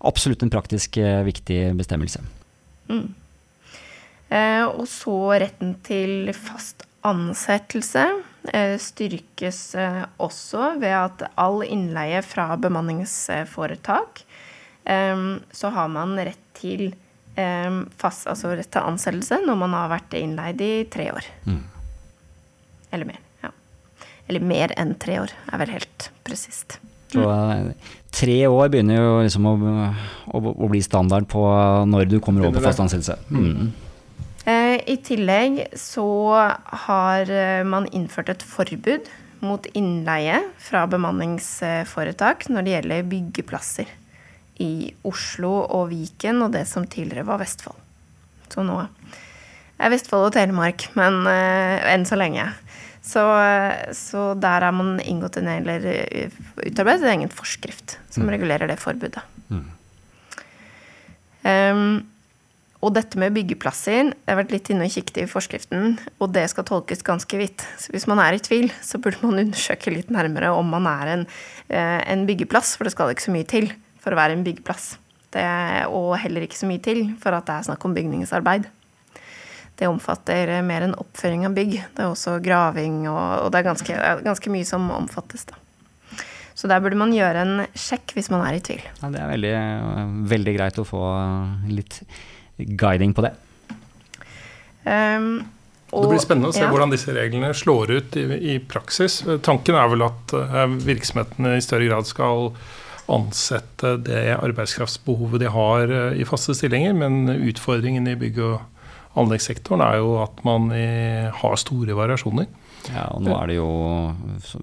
absolutt 0.06 0.42
en 0.42 0.52
praktisk 0.52 0.98
eh, 0.98 1.22
viktig 1.26 1.60
bestemmelse. 1.78 2.20
Eh, 2.90 4.64
og 4.66 4.86
så 4.90 5.16
retten 5.38 5.76
til 5.86 6.32
fast 6.34 6.86
ansettelse 7.06 8.08
styrkes 8.78 9.58
også 10.22 10.76
ved 10.78 10.92
at 10.94 11.22
all 11.34 11.64
innleie 11.66 12.20
fra 12.22 12.52
bemanningsforetak 12.62 14.20
så 14.86 15.70
har 15.74 15.88
man 15.90 16.14
rett 16.14 16.44
til 16.54 16.92
fast, 18.00 18.24
altså 18.30 18.54
rett 18.56 18.70
til 18.72 18.86
ansettelse 18.88 19.42
når 19.44 19.58
man 19.60 19.74
har 19.76 19.90
vært 19.92 20.14
innleid 20.16 20.62
i 20.64 20.70
tre 20.88 21.10
år. 21.12 21.26
Eller 22.96 23.08
mer. 23.08 23.20
Ja. 23.44 23.52
Eller 24.28 24.44
mer 24.52 24.72
enn 24.80 24.94
tre 25.00 25.18
år, 25.20 25.34
er 25.52 25.60
vel 25.60 25.74
helt 25.74 26.10
presist. 26.24 26.78
Så 27.12 27.22
eh, 27.22 27.90
tre 28.14 28.38
år 28.48 28.70
begynner 28.72 28.98
jo 28.98 29.10
liksom 29.24 29.48
å, 29.48 29.56
å, 30.34 30.40
å 30.52 30.70
bli 30.70 30.82
standard 30.84 31.28
på 31.30 31.42
når 31.88 32.08
du 32.10 32.18
kommer 32.22 32.46
over 32.46 32.58
på 32.58 32.66
fast 32.66 32.82
ansettelse. 32.82 33.18
Mm. 33.30 33.70
Eh, 34.46 34.78
I 34.94 34.96
tillegg 35.06 35.62
så 35.80 36.08
har 36.86 37.30
eh, 37.30 37.62
man 37.66 37.88
innført 37.94 38.32
et 38.34 38.44
forbud 38.46 39.08
mot 39.46 39.66
innleie 39.76 40.40
fra 40.62 40.86
bemanningsforetak 40.90 42.48
når 42.50 42.66
det 42.66 42.74
gjelder 42.76 43.08
byggeplasser 43.10 43.90
i 44.62 44.90
Oslo 45.06 45.52
og 45.64 45.90
Viken 45.90 46.44
og 46.46 46.54
det 46.56 46.64
som 46.70 46.86
tidligere 46.88 47.26
var 47.28 47.40
Vestfold. 47.42 47.78
Så 48.52 48.64
nå 48.64 48.78
er 49.76 49.92
Vestfold 49.92 50.30
og 50.30 50.36
Telemark, 50.36 50.88
men 50.96 51.22
uh, 51.28 51.84
enn 51.92 52.06
så 52.08 52.18
lenge. 52.18 52.48
Så, 53.06 53.22
så, 53.94 54.32
der 54.34 54.64
har 54.66 54.74
man 54.74 54.96
inngått 54.98 55.36
en, 55.38 55.46
eller 55.46 55.84
utarbeidet 56.66 57.04
en 57.04 57.12
egen 57.12 57.30
forskrift 57.30 58.00
som 58.10 58.24
mm. 58.26 58.32
regulerer 58.34 58.66
det 58.66 58.80
forbudet. 58.82 59.22
Mm. 59.46 59.66
Um, 61.46 61.84
og 62.84 62.92
dette 62.96 63.18
med 63.18 63.34
byggeplasser 63.34 64.10
Jeg 64.10 64.26
har 64.26 64.38
vært 64.40 64.52
litt 64.52 64.68
inne 64.72 64.88
og 64.88 64.92
kikket 64.92 65.22
i 65.22 65.28
forskriften, 65.30 65.96
og 66.18 66.32
det 66.34 66.44
skal 66.50 66.66
tolkes 66.66 67.06
ganske 67.06 67.38
vidt. 67.38 67.64
Så 67.80 67.94
hvis 67.94 68.08
man 68.10 68.20
er 68.22 68.36
i 68.36 68.42
tvil, 68.42 68.68
så 68.82 69.00
burde 69.02 69.22
man 69.22 69.38
undersøke 69.44 69.94
litt 69.94 70.10
nærmere 70.12 70.50
om 70.54 70.74
man 70.74 70.88
er 70.90 71.12
en, 71.14 71.26
eh, 71.70 72.00
en 72.10 72.26
byggeplass, 72.28 72.74
for 72.76 72.86
det 72.86 72.96
skal 72.96 73.14
ikke 73.14 73.28
så 73.28 73.34
mye 73.34 73.48
til 73.48 73.70
for 74.06 74.14
å 74.14 74.20
være 74.20 74.38
en 74.38 74.46
byggeplass. 74.46 74.94
Det, 75.34 75.44
og 75.90 76.14
heller 76.22 76.46
ikke 76.46 76.56
så 76.56 76.68
mye 76.70 76.80
til 76.80 77.08
for 77.20 77.34
at 77.34 77.48
det 77.48 77.56
er 77.58 77.66
snakk 77.66 77.82
om 77.84 77.94
bygningsarbeid. 77.96 78.68
Det 79.76 79.88
omfatter 79.90 80.54
mer 80.64 80.86
enn 80.86 80.94
oppføring 80.96 81.44
av 81.48 81.56
bygg. 81.56 81.74
Det 81.96 82.04
er 82.04 82.08
også 82.08 82.38
graving, 82.44 83.02
og, 83.10 83.24
og 83.42 83.50
det 83.52 83.60
er 83.60 83.66
ganske, 83.66 83.96
ganske, 84.24 84.52
mye 84.54 84.68
som 84.68 84.86
omfattes. 84.94 85.44
da. 85.50 85.58
Så 86.56 86.70
der 86.70 86.80
burde 86.80 86.96
man 86.96 87.12
gjøre 87.12 87.42
en 87.42 87.66
sjekk 87.76 88.14
hvis 88.16 88.30
man 88.32 88.46
er 88.46 88.56
i 88.56 88.62
tvil. 88.64 88.80
Ja, 89.02 89.10
det 89.12 89.20
er 89.20 89.34
veldig, 89.34 89.52
veldig 90.30 90.56
greit 90.56 90.80
å 90.80 90.86
få 90.88 91.02
litt 91.68 91.98
guiding 92.56 93.12
på 93.12 93.26
det. 93.26 93.34
Um, 94.86 95.44
og, 95.90 96.06
det 96.06 96.14
blir 96.14 96.22
spennende 96.22 96.54
å 96.54 96.56
se 96.56 96.64
ja. 96.64 96.70
hvordan 96.70 96.94
disse 96.94 97.12
reglene 97.12 97.52
slår 97.54 97.92
ut 97.98 98.16
i, 98.16 98.24
i, 98.54 98.56
praksis. 98.62 99.20
Tanken 99.44 99.76
er 99.76 99.92
vel 99.92 100.06
at 100.06 100.32
uh, 100.32 100.64
virksomhetene 100.86 101.58
i 101.58 101.64
større 101.64 101.90
grad 101.90 102.08
skal 102.08 102.54
ansette 103.12 103.96
det 104.06 104.36
arbeidskraftsbehovet 104.36 105.44
de 105.44 105.50
har 105.52 105.92
uh, 105.92 106.16
i 106.16 106.26
faste 106.28 106.56
stillinger, 106.56 106.96
men 106.96 107.28
utfordringen 107.36 108.08
i 108.10 108.16
bygg- 108.18 108.42
og 108.44 108.56
anleggssektoren 109.16 109.80
er 109.80 110.00
jo 110.02 110.16
at 110.20 110.42
man 110.44 110.68
i, 110.76 110.86
har 111.32 111.60
store 111.60 111.96
variasjoner. 111.96 112.48
Ja, 112.92 113.08
og 113.16 113.24
nå 113.24 113.32
er 113.34 113.48
det 113.50 113.56
jo 113.56 113.70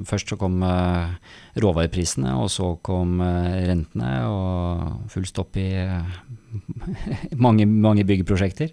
Først 0.08 0.30
så 0.32 0.38
kom 0.40 0.62
uh, 0.64 1.16
råvareprisene, 1.60 2.36
og 2.40 2.52
så 2.54 2.74
kom 2.86 3.18
rentene, 3.24 4.14
og 4.30 5.10
full 5.12 5.28
stopp 5.28 5.58
i 5.60 5.72
mange, 7.46 7.66
mange 7.68 8.06
byggeprosjekter. 8.08 8.72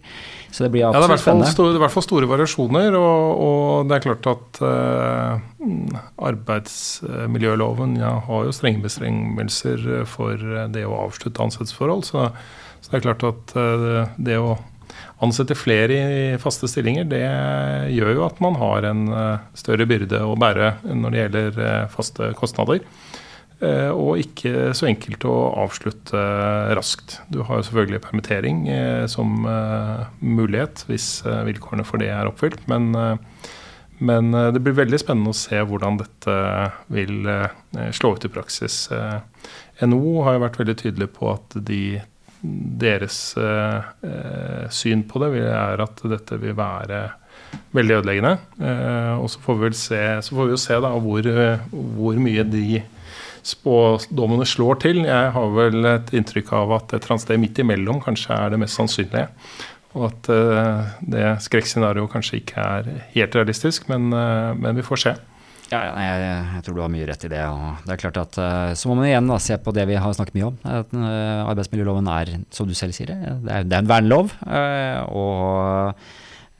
Så 0.50 0.64
det 0.64 0.70
blir 0.74 0.86
absolutt 0.88 1.08
ja, 1.08 1.16
det 1.16 1.22
spennende. 1.22 1.50
Store, 1.52 1.72
det 1.72 1.78
er 1.78 1.80
i 1.80 1.84
hvert 1.84 1.94
fall 1.96 2.06
store 2.06 2.30
variasjoner, 2.30 2.96
og, 2.98 3.44
og 3.46 3.90
det 3.90 3.96
er 3.96 4.06
klart 4.06 4.30
at 4.30 4.62
uh, 4.64 6.00
arbeidsmiljøloven 6.30 7.98
ja, 8.00 8.16
har 8.26 8.48
jo 8.48 8.56
strenge 8.56 8.84
bestrengelser 8.84 9.86
for 10.10 10.50
det 10.74 10.86
å 10.88 10.98
avslutte 11.06 11.46
ansettelsesforhold. 11.46 12.06
Så, 12.08 12.26
så, 12.80 12.90
det 12.90 13.00
er 13.00 13.06
klart 13.10 13.28
at 13.30 13.56
uh, 13.58 14.02
det 14.20 14.40
å 14.40 14.58
ansette 15.20 15.56
flere 15.56 15.96
i 16.00 16.22
faste 16.40 16.68
stillinger, 16.70 17.06
det 17.08 17.24
gjør 17.92 18.14
jo 18.16 18.26
at 18.26 18.40
man 18.42 18.56
har 18.60 18.88
en 18.88 19.06
uh, 19.12 19.46
større 19.58 19.86
byrde 19.88 20.22
å 20.24 20.36
bære 20.40 20.74
når 20.88 21.14
det 21.14 21.24
gjelder 21.24 21.62
faste 21.92 22.32
kostnader. 22.38 22.84
Eh, 23.60 23.90
og 23.92 24.16
ikke 24.22 24.72
så 24.76 24.88
enkelt 24.88 25.24
å 25.28 25.36
avslutte 25.60 26.20
raskt. 26.76 27.18
Du 27.28 27.42
har 27.44 27.60
jo 27.60 27.66
selvfølgelig 27.68 28.02
permittering 28.06 28.62
eh, 28.72 29.04
som 29.10 29.44
eh, 29.44 30.06
mulighet 30.24 30.86
hvis 30.88 31.08
vilkårene 31.48 31.84
for 31.84 32.00
det 32.00 32.08
er 32.14 32.30
oppfylt. 32.30 32.62
Men, 32.72 32.94
men 34.00 34.32
det 34.54 34.62
blir 34.64 34.78
veldig 34.78 35.00
spennende 35.02 35.34
å 35.34 35.36
se 35.36 35.60
hvordan 35.60 36.00
dette 36.00 36.36
vil 36.88 37.28
slå 37.96 38.14
ut 38.16 38.24
i 38.24 38.32
praksis. 38.32 38.86
NHO 39.84 40.14
har 40.24 40.36
jo 40.36 40.44
vært 40.46 40.56
veldig 40.62 40.76
tydelig 40.80 41.10
på 41.18 41.28
at 41.34 41.58
de, 41.68 42.00
deres 42.40 43.18
syn 44.72 45.04
på 45.08 45.20
det 45.20 45.44
er 45.44 45.84
at 45.84 46.00
dette 46.14 46.38
vil 46.40 46.56
være 46.56 47.02
veldig 47.76 47.98
ødeleggende. 47.98 48.32
og 49.20 49.28
så 49.28 49.44
får 49.44 49.58
vi 49.58 49.66
vel 49.66 49.76
se, 49.76 50.00
får 50.30 50.48
vi 50.48 50.56
jo 50.56 50.62
se 50.64 50.80
da 50.80 50.94
hvor, 50.96 51.28
hvor 51.98 52.24
mye 52.24 52.46
de 52.48 52.80
spådommene 53.46 54.46
slår 54.48 54.81
til. 54.85 55.03
Jeg 55.07 55.33
har 55.35 55.53
vel 55.57 55.87
et 55.94 56.12
inntrykk 56.16 56.53
av 56.59 56.76
at 56.76 56.94
et 56.94 57.00
eller 57.00 57.16
annet 57.16 57.26
sted 57.26 57.40
midt 57.42 57.61
imellom 57.62 58.00
kanskje 58.05 58.37
er 58.37 58.53
det 58.53 58.61
mest 58.62 58.79
sannsynlige. 58.79 59.29
Og 59.98 60.07
at 60.07 60.31
uh, 60.31 60.87
det 61.03 61.24
skrekkscenarioet 61.42 62.12
kanskje 62.12 62.38
ikke 62.38 62.62
er 62.62 62.90
helt 63.16 63.35
realistisk, 63.35 63.88
men, 63.90 64.12
uh, 64.14 64.53
men 64.55 64.79
vi 64.79 64.87
får 64.87 65.03
se. 65.03 65.16
Ja, 65.70 65.81
jeg, 65.87 66.22
jeg, 66.26 66.62
tror 66.66 66.76
du 66.76 66.81
har 66.83 66.90
mye 66.90 67.07
rett 67.07 67.24
i 67.26 67.31
det. 67.31 67.42
og 67.46 67.85
det 67.87 67.94
er 67.94 68.00
klart 68.00 68.16
at 68.18 68.38
uh, 68.42 68.72
Så 68.79 68.90
må 68.90 68.96
man 68.98 69.07
igjen 69.07 69.31
da, 69.31 69.38
se 69.42 69.59
på 69.62 69.74
det 69.74 69.87
vi 69.90 69.98
har 70.03 70.14
snakket 70.14 70.38
mye 70.38 70.48
om. 70.50 70.59
At, 70.66 70.94
arbeidsmiljøloven 71.50 72.11
er, 72.11 72.35
som 72.55 72.70
du 72.70 72.74
selv 72.79 72.94
sier, 72.94 73.14
det 73.14 73.55
er, 73.55 73.66
det 73.66 73.79
er 73.79 73.85
en 73.85 73.90
vernelov. 73.90 74.35
og 75.11 76.03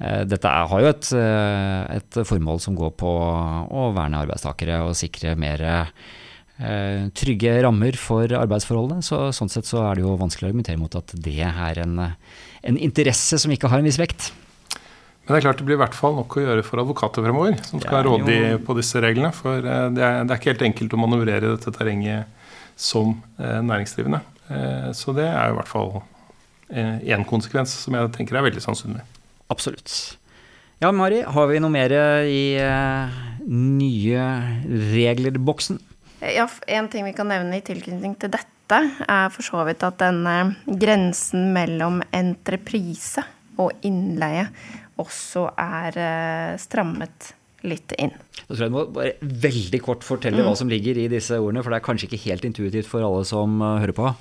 dette 0.01 0.49
er, 0.49 0.65
har 0.65 0.81
jo 0.81 0.89
et, 0.89 1.09
et, 1.93 2.19
formål 2.25 2.57
som 2.65 2.73
går 2.73 2.95
på 2.97 3.11
å 3.11 3.83
verne 3.93 4.23
arbeidstakere 4.23 4.79
og 4.87 4.95
sikre 4.97 5.35
mer 5.37 5.61
Eh, 5.61 6.20
trygge 7.17 7.55
rammer 7.65 7.97
for 7.97 8.29
arbeidsforholdene. 8.37 9.05
Så, 9.07 9.31
sånn 9.37 9.49
sett 9.53 9.69
så 9.69 9.81
er 9.87 9.97
det 9.97 10.05
jo 10.05 10.17
vanskelig 10.21 10.45
å 10.45 10.51
argumentere 10.51 10.81
mot 10.81 10.97
at 10.99 11.15
det 11.17 11.39
er 11.47 11.81
en, 11.81 11.95
en 12.01 12.79
interesse 12.79 13.39
som 13.41 13.53
ikke 13.55 13.71
har 13.73 13.81
en 13.81 13.89
viss 13.89 14.01
vekt. 14.01 14.31
Men 15.31 15.37
det 15.37 15.39
er 15.45 15.45
klart 15.45 15.61
det 15.61 15.67
blir 15.69 15.77
i 15.79 15.81
hvert 15.85 15.95
fall 15.95 16.17
nok 16.17 16.35
å 16.35 16.43
gjøre 16.43 16.63
for 16.67 16.83
advokater 16.83 17.23
fremover, 17.23 17.55
som 17.63 17.79
skal 17.79 18.01
være 18.01 18.09
rådige 18.09 18.55
på 18.67 18.75
disse 18.75 19.03
reglene. 19.05 19.29
For 19.37 19.63
eh, 19.63 19.85
det 19.95 20.03
er, 20.03 20.25
det 20.25 20.35
er, 20.35 20.41
ikke 20.41 20.51
helt 20.51 20.65
enkelt 20.67 20.97
å 20.97 20.99
manøvrere 20.99 21.53
dette 21.53 21.73
terrenget 21.77 22.51
som 22.75 23.13
eh, 23.39 23.61
næringsdrivende. 23.63 24.25
Så 24.99 25.13
det 25.15 25.29
er 25.31 25.53
i 25.53 25.55
hvert 25.55 25.69
fall 25.71 25.93
én 26.75 27.23
konsekvens 27.23 27.71
som 27.85 27.95
jeg 27.95 28.09
tenker 28.17 28.35
er 28.35 28.43
veldig 28.49 28.63
sannsynlig. 28.65 29.05
Absolutt. 29.47 29.93
Ja, 30.83 30.91
Mari, 30.91 31.21
har 31.23 31.47
vi 31.47 31.61
noe 31.63 31.71
mer 31.71 31.95
i 32.27 32.59
nye 33.47 34.25
regler-boksen? 34.91 35.79
Ja, 36.21 36.49
En 36.67 36.89
ting 36.89 37.05
vi 37.07 37.15
kan 37.17 37.31
nevne 37.31 37.59
i 37.59 37.65
tilknytning 37.65 38.17
til 38.21 38.33
dette, 38.35 38.81
er 39.09 39.33
for 39.35 39.43
så 39.43 39.65
vidt 39.67 39.83
at 39.83 39.99
denne 39.99 40.55
grensen 40.67 41.51
mellom 41.55 42.03
entreprise 42.15 43.25
og 43.61 43.73
innleie 43.85 44.47
også 45.01 45.49
er 45.59 45.97
eh, 45.99 46.59
strammet 46.61 47.33
litt 47.67 47.93
inn. 47.99 48.13
Da 48.47 48.53
tror 48.53 48.63
jeg 48.63 48.73
du 48.73 48.77
må 48.77 48.85
bare 48.95 49.17
veldig 49.21 49.81
kort 49.85 50.05
fortelle 50.07 50.41
mm. 50.41 50.47
hva 50.47 50.57
som 50.57 50.71
ligger 50.71 51.01
i 51.01 51.09
disse 51.13 51.37
ordene, 51.41 51.65
for 51.65 51.73
det 51.73 51.81
er 51.81 51.87
kanskje 51.89 52.09
ikke 52.09 52.25
helt 52.29 52.47
intuitivt 52.49 52.89
for 52.89 53.05
alle 53.05 53.25
som 53.29 53.57
eh, 53.65 53.81
hører 53.83 53.97
på. 53.97 54.13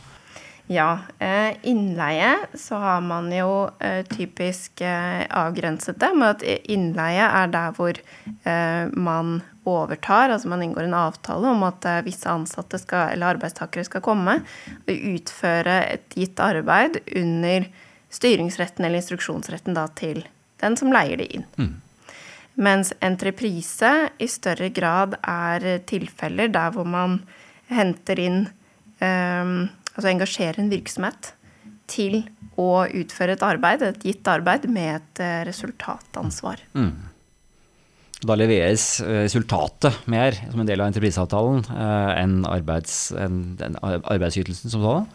Ja. 0.70 1.00
Eh, 1.20 1.56
innleie 1.66 2.36
så 2.54 2.78
har 2.78 3.02
man 3.02 3.32
jo 3.34 3.70
eh, 3.82 4.04
typisk 4.06 4.84
eh, 4.86 5.26
avgrenset 5.26 5.98
det 5.98 6.12
med 6.14 6.36
at 6.36 6.46
innleie 6.70 7.26
er 7.26 7.50
der 7.50 7.74
hvor 7.78 7.98
man 8.94 9.40
overtar, 9.70 10.34
altså 10.34 10.50
man 10.52 10.64
inngår 10.66 10.88
en 10.88 10.98
avtale 10.98 11.52
om 11.52 11.64
at 11.68 11.86
visse 12.06 12.30
ansatte 12.30 12.80
skal, 12.82 13.14
eller 13.14 13.36
arbeidstakere 13.36 13.86
skal 13.88 14.04
komme 14.06 14.40
og 14.42 15.06
utføre 15.14 15.82
et 15.96 16.18
gitt 16.18 16.42
arbeid 16.44 17.00
under 17.20 17.70
styringsretten 18.10 18.86
eller 18.86 19.02
instruksjonsretten 19.02 19.78
da 19.78 19.86
til 20.00 20.24
den 20.60 20.76
som 20.80 20.94
leier 20.94 21.22
det 21.22 21.30
inn. 21.38 21.46
Mm. 21.60 21.76
Mens 22.60 22.92
entreprise 23.06 23.92
i 24.20 24.28
større 24.28 24.72
grad 24.76 25.16
er 25.22 25.80
tilfeller 25.88 26.52
der 26.52 26.74
hvor 26.76 26.88
man 26.90 27.22
henter 27.70 28.20
inn 28.20 28.42
um, 29.00 29.70
altså 29.94 30.10
engasjerer 30.12 30.60
en 30.60 30.72
virksomhet 30.72 31.34
til 31.90 32.24
å 32.60 32.86
utføre 32.86 33.38
et 33.38 33.46
arbeid, 33.46 33.84
et 33.86 34.04
gitt 34.04 34.28
arbeid, 34.30 34.68
med 34.70 34.98
et 34.98 35.22
eh, 35.24 35.38
resultatansvar. 35.48 36.62
Mm. 36.76 36.92
Da 38.20 38.36
leveres 38.36 39.00
eh, 39.00 39.24
resultatet 39.24 40.02
mer 40.12 40.36
som 40.36 40.60
en 40.60 40.68
del 40.68 40.82
av 40.84 40.90
entrepriseavtalen 40.90 41.62
eh, 41.72 42.10
enn 42.20 42.42
arbeids, 42.50 42.98
en, 43.16 43.56
en 43.64 43.78
arbeidsytelsen 43.84 44.74
som 44.74 44.84
sådan. 44.84 45.08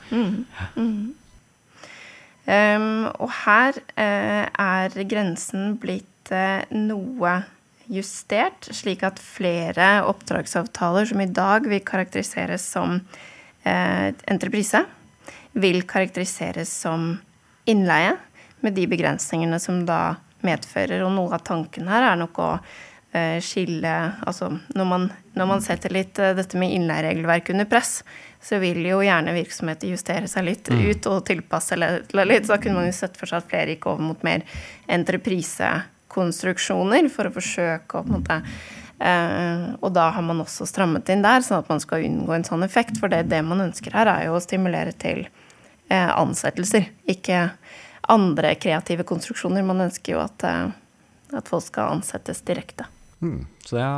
Um, 2.44 3.06
og 3.24 3.30
her 3.46 3.76
uh, 3.96 4.44
er 4.48 4.96
grensen 5.08 5.78
blitt 5.80 6.28
uh, 6.28 6.60
noe 6.76 7.38
justert, 7.88 8.68
slik 8.68 9.00
at 9.04 9.20
flere 9.20 10.02
oppdragsavtaler 10.08 11.08
som 11.08 11.22
i 11.24 11.28
dag 11.32 11.64
vil 11.68 11.80
karakteriseres 11.84 12.66
som 12.76 12.98
uh, 13.00 14.08
entreprise 14.28 14.82
vil 15.56 15.82
karakteriseres 15.88 16.72
som 16.84 17.14
innleie, 17.68 18.16
med 18.64 18.76
de 18.76 18.86
begrensningene 18.88 19.58
som 19.60 19.82
da 19.88 20.16
medfører. 20.44 21.02
Og 21.04 21.12
noe 21.12 21.36
av 21.36 21.44
tanken 21.44 21.88
her 21.88 22.10
er 22.10 22.20
nok 22.20 22.40
å 22.40 22.50
skille 23.44 23.92
Altså 24.26 24.48
når 24.74 24.86
man, 24.88 25.12
når 25.38 25.46
man 25.46 25.60
setter 25.62 25.92
litt 25.94 26.18
eh, 26.18 26.34
dette 26.36 26.58
med 26.58 26.72
innleieregelverk 26.74 27.50
under 27.54 27.64
press, 27.70 28.02
så 28.42 28.58
vil 28.62 28.86
jo 28.86 29.02
gjerne 29.04 29.34
virksomheter 29.36 29.88
justere 29.92 30.28
seg 30.30 30.44
litt 30.48 30.70
mm. 30.70 30.80
ut 30.90 31.06
og 31.10 31.26
tilpasse 31.28 31.74
litt. 31.78 32.10
Så 32.10 32.52
da 32.52 32.58
kunne 32.60 32.78
man 32.80 32.88
jo 32.88 32.94
sett 32.96 33.16
for 33.20 33.26
seg 33.30 33.38
at 33.40 33.50
flere 33.50 33.70
gikk 33.74 33.84
over 33.90 34.02
mot 34.12 34.20
mer 34.26 34.40
entreprisekonstruksjoner 34.98 37.04
for 37.12 37.22
å 37.28 37.34
forsøke 37.34 37.92
å 37.98 38.02
på 38.04 38.10
en 38.10 38.16
måte 38.20 38.36
Uh, 39.04 39.74
og 39.82 39.90
da 39.92 40.04
har 40.14 40.22
man 40.22 40.40
også 40.44 40.66
strammet 40.70 41.08
inn 41.12 41.22
der, 41.24 41.40
sånn 41.42 41.60
at 41.60 41.68
man 41.68 41.80
skal 41.82 42.04
unngå 42.06 42.32
en 42.36 42.44
sånn 42.46 42.62
effekt. 42.64 42.98
For 43.02 43.08
det, 43.12 43.22
det 43.28 43.42
man 43.44 43.60
ønsker 43.66 43.90
her, 43.92 44.06
er 44.08 44.22
jo 44.28 44.34
å 44.38 44.40
stimulere 44.40 44.92
til 44.96 45.26
uh, 45.26 46.12
ansettelser, 46.14 46.84
ikke 47.10 47.50
andre 48.14 48.54
kreative 48.54 49.04
konstruksjoner. 49.08 49.62
Man 49.66 49.82
ønsker 49.88 50.12
jo 50.14 50.20
at, 50.22 50.38
uh, 50.46 50.70
at 51.36 51.48
folk 51.50 51.64
skal 51.66 51.90
ansettes 51.98 52.40
direkte. 52.46 52.84
Mm. 53.24 53.40
Så 53.64 53.78
det 53.80 53.88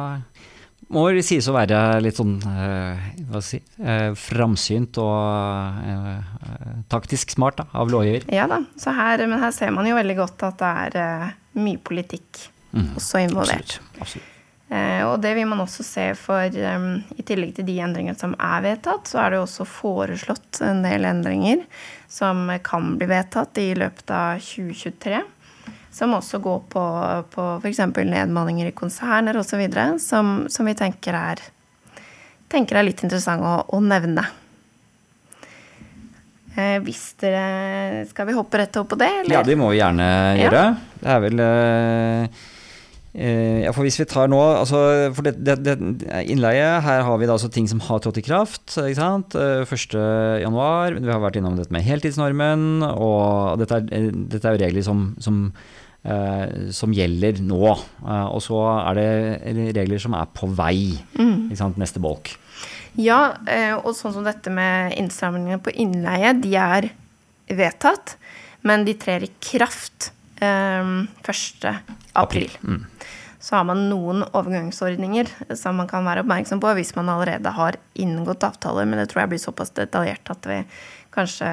må 0.95 1.03
vel 1.09 1.19
sies 1.27 1.49
å 1.51 1.55
være 1.57 1.81
litt 2.05 2.19
sånn 2.21 2.37
eh, 2.47 3.07
hva 3.27 3.41
skal 3.43 3.59
jeg 3.59 3.65
si, 3.67 3.83
eh, 3.83 4.11
framsynt 4.23 5.01
og 5.03 5.81
eh, 5.83 6.13
eh, 6.51 6.77
taktisk 6.93 7.35
smart 7.35 7.59
da, 7.59 7.67
av 7.75 7.91
lovgiver. 7.91 8.29
Ja 8.33 8.47
da, 8.51 8.61
så 8.79 8.95
her, 8.95 9.27
men 9.27 9.43
her 9.43 9.55
ser 9.57 9.75
man 9.75 9.89
jo 9.91 9.97
veldig 9.99 10.17
godt 10.21 10.47
at 10.47 10.63
det 10.63 10.71
er 10.85 11.01
eh, 11.03 11.35
mye 11.59 11.83
politikk 11.83 12.51
Mm. 12.77 12.91
også 12.99 13.23
involvert. 13.25 13.79
Absolutt. 13.79 14.01
Absolutt. 14.03 14.33
Eh, 14.69 15.03
og 15.07 15.21
det 15.23 15.31
vil 15.39 15.47
man 15.49 15.61
også 15.63 15.85
se 15.87 16.05
for 16.19 16.57
um, 16.75 16.99
I 17.17 17.23
tillegg 17.23 17.55
til 17.57 17.65
de 17.69 17.77
endringene 17.81 18.19
som 18.19 18.35
er 18.35 18.65
vedtatt, 18.65 19.07
så 19.09 19.21
er 19.23 19.31
det 19.31 19.39
jo 19.39 19.45
også 19.47 19.67
foreslått 19.71 20.61
en 20.67 20.83
del 20.85 21.07
endringer 21.07 21.63
som 22.11 22.51
kan 22.67 22.97
bli 22.99 23.07
vedtatt 23.09 23.57
i 23.63 23.71
løpet 23.79 24.11
av 24.11 24.43
2023. 24.43 25.23
Som 25.97 26.13
også 26.13 26.43
går 26.45 26.65
på, 26.73 26.83
på 27.33 27.45
f.eks. 27.63 27.79
nedmanninger 27.97 28.69
i 28.69 28.75
konserner 28.77 29.39
osv. 29.41 29.63
Som, 30.03 30.35
som 30.53 30.69
vi 30.69 30.75
tenker 30.77 31.17
er, 31.17 31.41
tenker 32.53 32.77
er 32.77 32.85
litt 32.91 33.01
interessant 33.07 33.41
å, 33.41 33.55
å 33.73 33.81
nevne. 33.81 34.27
Eh, 36.57 36.79
hvis 36.85 37.11
dere 37.21 38.05
Skal 38.09 38.29
vi 38.31 38.37
hoppe 38.37 38.57
rett 38.63 38.77
opp 38.81 38.89
på 38.95 38.97
det? 39.01 39.11
Ja, 39.29 39.43
det 39.45 39.57
må 39.61 39.69
vi 39.73 39.81
gjerne 39.81 40.05
Ja. 40.39 40.45
gjøre. 40.47 40.63
Det 41.03 41.11
er 41.13 41.21
vel 41.25 41.43
eh, 41.45 42.45
eh, 43.13 43.59
ja, 43.67 43.73
for 43.77 43.85
hvis 43.85 43.99
vi 44.01 44.07
tar 44.09 44.29
nå 44.33 44.39
altså, 44.41 44.81
For 45.17 45.27
det, 45.27 45.35
det, 45.45 45.57
det, 45.67 45.75
innleie, 46.33 46.81
her 46.85 47.05
har 47.05 47.21
vi 47.21 47.29
da 47.29 47.37
altså 47.37 47.51
ting 47.53 47.69
som 47.69 47.81
har 47.85 48.01
trådt 48.05 48.23
i 48.23 48.25
kraft. 48.25 48.65
ikke 48.73 48.97
sant? 49.01 49.37
Eh, 49.37 49.65
1. 49.69 49.97
januar. 50.47 50.97
Vi 50.97 51.13
har 51.13 51.21
vært 51.25 51.37
innom 51.41 51.57
dette 51.61 51.73
med 51.77 51.85
heltidsnormen. 51.85 52.85
Og 52.89 53.61
dette 53.61 53.83
er, 53.83 53.91
eh, 53.93 54.09
dette 54.13 54.49
er 54.49 54.57
jo 54.57 54.65
regler 54.65 54.85
som, 54.89 55.11
som, 55.21 55.43
eh, 55.53 55.85
som 56.77 56.93
gjelder 56.95 57.41
nå. 57.43 57.63
Eh, 57.73 58.27
og 58.31 58.43
så 58.45 58.61
er 58.79 58.99
det 58.99 59.75
regler 59.77 60.03
som 60.03 60.15
er 60.19 60.29
på 60.31 60.49
vei. 60.55 60.97
Ikke 61.17 61.59
sant? 61.59 61.81
Neste 61.81 62.03
bolk. 62.03 62.35
Ja, 62.97 63.37
eh, 63.51 63.75
og 63.77 63.93
sånn 63.97 64.15
som 64.15 64.25
dette 64.25 64.53
med 64.53 64.95
innstrammingene 64.97 65.61
på 65.61 65.75
innleie, 65.77 66.33
de 66.41 66.55
er 66.57 66.91
vedtatt, 67.53 68.17
men 68.67 68.87
de 68.87 68.97
trer 68.99 69.27
i 69.27 69.33
kraft 69.45 70.11
eh, 70.41 70.95
1. 71.27 71.67
april. 72.17 72.55
Så 73.47 73.59
har 73.59 73.67
man 73.69 73.85
noen 73.91 74.25
overgangsordninger 74.33 75.29
som 75.55 75.77
man 75.79 75.91
kan 75.91 76.07
være 76.09 76.25
oppmerksom 76.25 76.63
på 76.63 76.73
hvis 76.79 76.95
man 76.97 77.13
allerede 77.13 77.53
har 77.55 77.77
inngått 77.95 78.47
avtaler, 78.49 78.89
men 78.89 79.03
det 79.03 79.11
tror 79.13 79.23
jeg 79.23 79.35
blir 79.35 79.45
såpass 79.45 79.75
detaljert 79.77 80.33
at 80.33 80.49
vi 80.49 80.63
kanskje 81.15 81.51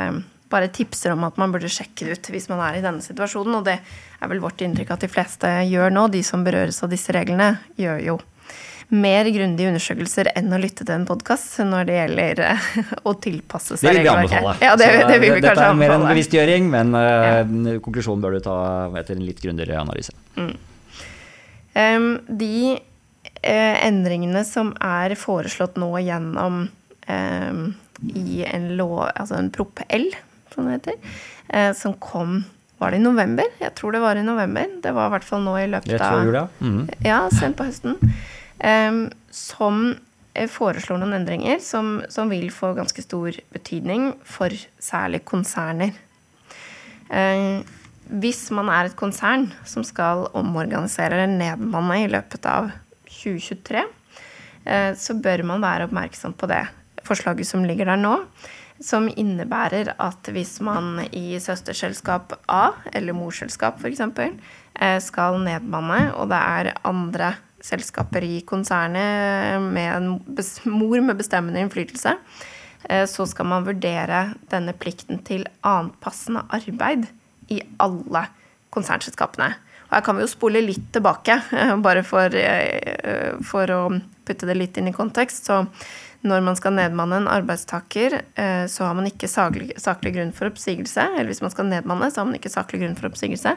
bare 0.52 0.70
tipser 0.74 1.14
om 1.16 1.24
at 1.28 1.38
man 1.42 1.54
burde 1.54 1.72
sjekke 1.72 2.06
det 2.08 2.18
ut 2.18 2.30
hvis 2.34 2.50
man 2.52 2.62
er 2.66 2.78
i 2.78 2.84
denne 2.84 3.04
situasjonen. 3.04 3.60
Og 3.60 3.66
det 3.68 3.80
er 3.80 4.30
vel 4.32 4.44
vårt 4.44 4.62
inntrykk 4.66 4.94
at 4.96 5.06
de 5.06 5.10
fleste 5.12 5.50
gjør 5.70 5.94
nå. 5.94 6.08
De 6.14 6.22
som 6.26 6.44
berøres 6.46 6.84
av 6.86 6.92
disse 6.94 7.16
reglene, 7.16 7.56
gjør 7.80 8.04
jo 8.06 8.20
mer 8.94 9.26
grundige 9.34 9.72
undersøkelser 9.72 10.28
enn 10.38 10.54
å 10.54 10.60
lytte 10.62 10.86
til 10.86 10.94
en 10.94 11.06
podkast 11.08 11.56
når 11.66 11.88
det 11.88 11.96
gjelder 11.96 12.42
eh, 12.46 12.68
å 13.10 13.16
tilpasse 13.24 13.78
Det 13.78 13.82
seg 13.82 13.98
regelverket. 13.98 14.36
anbefale. 14.38 14.56
Ja, 14.62 14.76
det, 14.78 14.90
det 15.10 15.18
vil 15.24 15.34
vi 15.34 15.40
dette 15.40 15.54
kanskje 15.56 15.70
er 15.72 15.80
mer 15.80 15.96
en 15.96 16.06
bevisstgjøring, 16.12 16.70
men 16.74 16.94
ja. 17.00 17.80
konklusjonen 17.82 18.22
bør 18.26 18.38
du 18.38 18.44
ta 18.46 18.58
etter 19.02 19.18
en 19.18 19.26
litt 19.26 19.42
grundigere 19.42 19.80
analyse. 19.82 20.14
Em, 21.74 22.08
de 22.28 22.54
eh, 22.76 23.76
endringene 23.88 24.44
som 24.46 24.76
er 24.84 25.16
foreslått 25.18 25.80
nå 25.82 25.90
gjennom 26.04 26.68
i 28.04 28.44
en 28.48 28.70
lov, 28.78 29.08
altså 29.16 29.36
en 29.40 29.50
Prop. 29.54 29.82
L, 29.90 30.06
som 30.54 30.68
det 30.68 30.78
heter, 30.80 31.18
eh, 31.50 31.72
som 31.78 31.98
kom 32.00 32.44
Var 32.82 32.92
det 32.92 32.98
i 32.98 33.04
november? 33.04 33.46
Jeg 33.62 33.72
tror 33.78 33.94
det 33.96 34.00
var 34.04 34.18
i 34.20 34.24
november. 34.26 34.66
Det 34.84 34.92
var 34.92 35.08
i 35.08 35.12
hvert 35.14 35.24
fall 35.24 35.44
nå 35.46 35.54
i 35.56 35.68
løpet 35.72 36.02
av 36.04 36.26
jula. 36.26 36.48
Mm. 36.60 36.80
ja. 36.98 37.06
Ja, 37.06 37.20
sent 37.32 37.56
på 37.56 37.68
høsten. 37.70 37.96
Em, 38.60 39.06
som 39.32 39.94
eh, 40.34 40.50
foreslår 40.52 41.00
noen 41.00 41.16
endringer 41.22 41.62
som, 41.64 42.02
som 42.12 42.34
vil 42.34 42.50
få 42.52 42.74
ganske 42.76 43.06
stor 43.06 43.38
betydning 43.56 44.10
for 44.28 44.52
særlig 44.84 45.22
konserner. 45.30 45.94
Eh, 47.14 47.62
hvis 48.12 48.46
man 48.52 48.70
er 48.74 48.90
et 48.90 48.98
konsern 49.00 49.48
som 49.70 49.86
skal 49.88 50.28
omorganisere 50.36 51.16
eller 51.16 51.32
nedmanne 51.32 52.02
i 52.04 52.10
løpet 52.12 52.46
av 52.50 52.72
2023, 53.08 53.84
eh, 54.66 54.92
så 55.00 55.16
bør 55.16 55.46
man 55.54 55.64
være 55.64 55.88
oppmerksom 55.88 56.36
på 56.36 56.50
det 56.52 56.66
forslaget 57.08 57.48
som 57.48 57.66
ligger 57.68 57.90
der 57.92 58.00
nå. 58.00 58.18
Som 58.84 59.08
innebærer 59.08 59.94
at 60.02 60.28
hvis 60.36 60.58
man 60.66 61.06
i 61.16 61.38
søsterselskap 61.40 62.36
A, 62.52 62.74
eller 62.92 63.16
morselskap 63.16 63.80
f.eks., 63.80 64.02
eh, 64.04 65.00
skal 65.00 65.40
nedmanne, 65.46 66.10
og 66.20 66.28
det 66.34 66.42
er 66.42 66.74
andre 66.84 67.34
selskaper 67.64 68.26
i 68.28 68.42
konsernet 68.44 69.64
med 69.64 69.90
en 69.96 70.10
mor 70.68 71.00
med 71.00 71.16
bestemmende 71.22 71.64
innflytelse, 71.64 72.18
eh, 72.90 73.06
så 73.08 73.28
skal 73.30 73.48
man 73.54 73.68
vurdere 73.68 74.34
denne 74.52 74.76
plikten 74.76 75.24
til 75.24 75.48
annet 75.64 75.96
passende 76.04 76.44
arbeid 76.52 77.08
i 77.54 77.62
alle 77.84 78.28
konsernselskapene. 78.74 79.54
Og 79.88 79.96
her 79.96 80.04
kan 80.04 80.18
vi 80.18 80.26
jo 80.26 80.32
spole 80.32 80.64
litt 80.66 80.90
tilbake, 80.92 81.40
bare 81.88 82.04
for, 82.04 82.36
eh, 82.36 83.40
for 83.48 83.72
å 83.72 83.84
putte 84.28 84.50
det 84.50 84.60
litt 84.60 84.80
inn 84.80 84.92
i 84.92 84.96
kontekst. 84.96 85.48
Så 85.48 85.64
når 86.24 86.44
man 86.46 86.56
skal 86.56 86.76
nedmanne 86.78 87.20
en 87.20 87.28
arbeidstaker, 87.32 88.16
eh, 88.40 88.64
så 88.72 88.88
har 88.88 88.96
man 88.96 89.10
ikke 89.10 89.28
saklig, 89.28 89.74
saklig 89.82 90.14
grunn 90.16 90.32
for 90.36 90.48
oppsigelse. 90.52 91.04
Eller 91.18 91.32
hvis 91.32 91.44
man 91.44 91.52
skal 91.52 91.68
nedmanne, 91.68 92.08
så 92.12 92.22
har 92.22 92.30
man 92.30 92.38
ikke 92.40 92.54
saklig 92.54 92.84
grunn 92.84 92.96
for 93.00 93.10
oppsigelse 93.12 93.56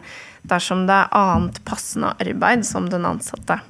dersom 0.50 0.86
det 0.88 0.96
er 0.96 1.14
annet 1.14 1.60
passende 1.68 2.12
arbeid 2.22 2.66
som 2.66 2.90
den 2.90 3.06
ansatte 3.06 3.60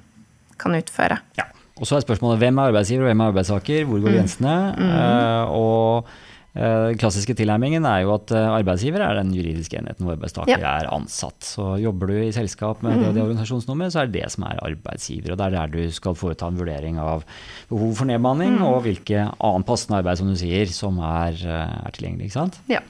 kan 0.60 0.76
utføre. 0.78 1.20
Ja. 1.36 1.48
Og 1.76 1.84
så 1.84 1.98
er 1.98 2.06
spørsmålet 2.06 2.40
hvem 2.40 2.56
er 2.56 2.70
arbeidsgiver 2.70 3.04
og 3.04 3.10
hvem 3.10 3.20
er 3.20 3.34
arbeidstaker, 3.34 3.84
hvor 3.84 4.00
går 4.00 4.16
grensene? 4.16 4.56
Eh, 4.80 5.52
og 5.52 6.08
eh, 6.08 6.24
den 6.56 6.96
klassiske 7.00 7.34
tilnærmingen 7.36 7.84
er 7.84 8.02
jo 8.06 8.14
at 8.14 8.30
eh, 8.32 8.46
arbeidsgiver 8.56 9.02
er 9.04 9.18
den 9.18 9.32
juridiske 9.36 9.76
enheten 9.76 10.06
hvor 10.06 10.16
arbeidstaker 10.16 10.56
Ja. 10.56 10.76
er 10.80 10.88
ansatt. 10.94 11.40
Så 11.44 11.74
jobber 11.82 12.06
du 12.08 12.14
i 12.16 12.32
selskap 12.32 12.82
med 12.82 12.96
det, 12.96 13.08
og 13.10 13.14
det 13.14 13.22
organisasjonsnummeret, 13.24 13.92
så 13.92 14.00
er 14.02 14.06
det 14.08 14.22
det 14.22 14.30
som 14.32 14.44
er 14.48 14.60
arbeidsgiver. 14.64 15.32
Og 15.34 15.38
det 15.40 15.46
er 15.46 15.56
der 15.58 15.66
du 15.74 15.90
skal 15.92 16.14
foreta 16.16 16.48
en 16.48 16.56
vurdering 16.56 16.98
av 17.02 17.24
behov 17.68 17.92
for 18.00 18.08
nedbemanning, 18.08 18.56
og 18.64 18.82
hvilke 18.86 19.26
annen 19.36 19.66
passende 19.68 19.98
arbeid, 20.00 20.16
som 20.18 20.30
du 20.32 20.36
sier, 20.40 20.66
som 20.72 20.98
er, 20.98 21.36
eh, 21.44 21.76
er 21.86 21.92
tilgjengelig. 21.92 22.30
ikke 22.30 22.38
sant? 22.40 22.58
Ja. 22.72 22.80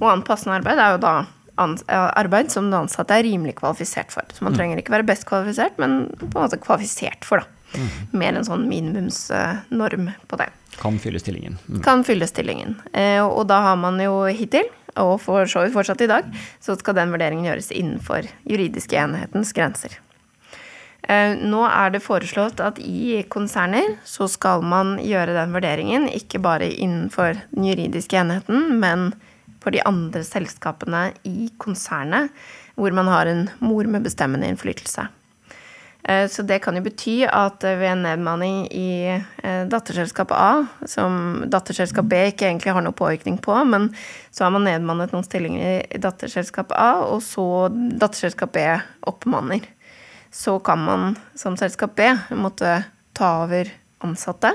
Og 0.00 0.08
annen 0.10 0.26
passende 0.26 0.58
arbeid 0.58 0.78
er 0.82 0.96
jo 0.96 1.02
da 1.06 1.14
eh, 1.62 2.10
arbeid 2.18 2.50
som 2.50 2.70
den 2.70 2.80
ansatte 2.88 3.14
er 3.14 3.22
rimelig 3.28 3.54
kvalifisert 3.60 4.10
for. 4.10 4.22
Så 4.34 4.42
man 4.42 4.54
trenger 4.56 4.78
ikke 4.82 4.96
være 4.98 5.06
best 5.06 5.26
kvalifisert, 5.28 5.78
men 5.78 6.08
på 6.18 6.26
en 6.32 6.42
måte 6.48 6.58
kvalifisert 6.58 7.24
for, 7.24 7.38
da. 7.44 7.46
Mer 8.12 8.34
en 8.36 8.44
sånn 8.44 8.66
minimumsnorm 8.68 10.10
på 10.28 10.36
det. 10.40 10.50
Kan 10.80 10.98
fylle 10.98 11.20
stillingen. 11.20 11.58
Mm. 11.68 11.82
Kan 11.84 12.04
fylle 12.04 12.26
stillingen. 12.26 12.76
Eh, 12.92 13.20
og 13.22 13.46
da 13.50 13.60
har 13.68 13.76
man 13.80 14.00
jo 14.00 14.22
hittil, 14.30 14.68
og 15.00 15.18
for 15.24 15.48
så 15.48 15.64
vidt 15.64 15.76
fortsatt 15.76 16.04
i 16.04 16.10
dag, 16.10 16.30
så 16.60 16.76
skal 16.78 16.96
den 16.98 17.12
vurderingen 17.14 17.46
gjøres 17.46 17.70
innenfor 17.74 18.28
juridiske 18.48 18.98
enhetens 18.98 19.52
grenser. 19.56 19.98
Eh, 21.02 21.34
Nå 21.38 21.64
er 21.66 21.94
det 21.94 22.02
foreslått 22.04 22.62
at 22.62 22.78
i 22.78 23.22
konserner 23.32 23.96
så 24.06 24.28
skal 24.30 24.62
man 24.62 24.96
gjøre 25.02 25.34
den 25.34 25.54
vurderingen 25.54 26.08
ikke 26.12 26.42
bare 26.42 26.70
innenfor 26.70 27.40
den 27.50 27.70
juridiske 27.72 28.20
enheten, 28.20 28.78
men 28.82 29.10
for 29.62 29.74
de 29.74 29.82
andre 29.86 30.24
selskapene 30.26 31.10
i 31.28 31.48
konsernet 31.62 32.30
hvor 32.78 32.94
man 32.94 33.10
har 33.10 33.28
en 33.30 33.48
mor 33.62 33.86
med 33.90 34.06
bestemmende 34.06 34.48
innflytelse. 34.50 35.08
Eh, 36.04 36.28
Så 36.28 36.42
det 36.42 36.58
kan 36.58 36.76
jo 36.76 36.82
bety 36.82 37.22
at 37.28 37.64
eh, 37.64 37.76
ved 37.78 37.92
en 37.92 38.02
nedmanning 38.02 38.66
i 38.72 39.20
datterselskapet 39.42 39.70
datterselskap 39.70 40.32
A, 40.34 40.66
som 40.86 41.44
datterselskap 41.46 42.08
B 42.10 42.18
ikke 42.30 42.48
egentlig 42.48 42.72
har 42.74 42.82
noe 42.82 42.96
påvirkning 42.96 43.38
på, 43.38 43.54
men 43.64 43.90
så 44.30 44.44
har 44.44 44.54
man 44.54 44.66
nedmannet 44.66 45.12
noen 45.14 45.26
stillinger 45.26 45.86
i 45.86 46.00
datterselskap 46.02 46.72
A, 46.74 47.04
og 47.06 47.22
så 47.22 47.68
datterselskap 47.70 48.52
B 48.52 48.64
oppmanner. 49.06 49.62
Så 50.32 50.58
kan 50.64 50.82
man 50.82 51.16
som 51.38 51.56
selskap 51.60 51.94
B 51.96 52.08
måtte 52.34 52.82
ta 53.14 53.30
over 53.44 53.70
ansatte. 54.02 54.54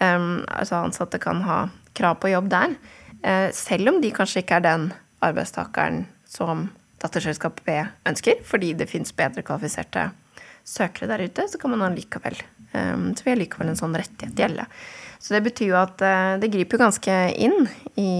Um, 0.00 0.42
altså 0.48 0.80
ansatte 0.80 1.20
kan 1.20 1.42
ha 1.44 1.58
krav 1.94 2.16
på 2.22 2.32
jobb 2.32 2.48
der, 2.50 2.74
eh, 3.22 3.50
selv 3.52 3.92
om 3.92 4.00
de 4.00 4.10
kanskje 4.10 4.42
ikke 4.42 4.56
er 4.56 4.64
den 4.64 4.92
arbeidstakeren 5.22 6.06
som 6.26 6.70
datterselskap 7.02 7.60
B 7.66 7.82
ønsker, 8.08 8.40
fordi 8.44 8.72
det 8.72 8.88
fins 8.90 9.12
bedre 9.12 9.44
kvalifiserte 9.44 10.10
søkere 10.64 11.08
der 11.10 11.24
ute, 11.26 11.48
så 11.50 11.58
kan 11.58 11.70
man 11.74 11.82
allikevel 11.90 12.36
um, 12.74 13.10
Så 13.14 13.24
vil 13.26 13.34
allikevel 13.36 13.72
en 13.72 13.78
sånn 13.80 13.96
rettighet 13.98 14.38
gjelde. 14.38 14.66
Så 15.22 15.34
det 15.36 15.44
betyr 15.46 15.72
jo 15.72 15.78
at 15.78 16.02
eh, 16.02 16.36
det 16.42 16.50
griper 16.50 16.78
jo 16.78 16.84
ganske 16.84 17.16
inn 17.38 17.66
i 18.00 18.10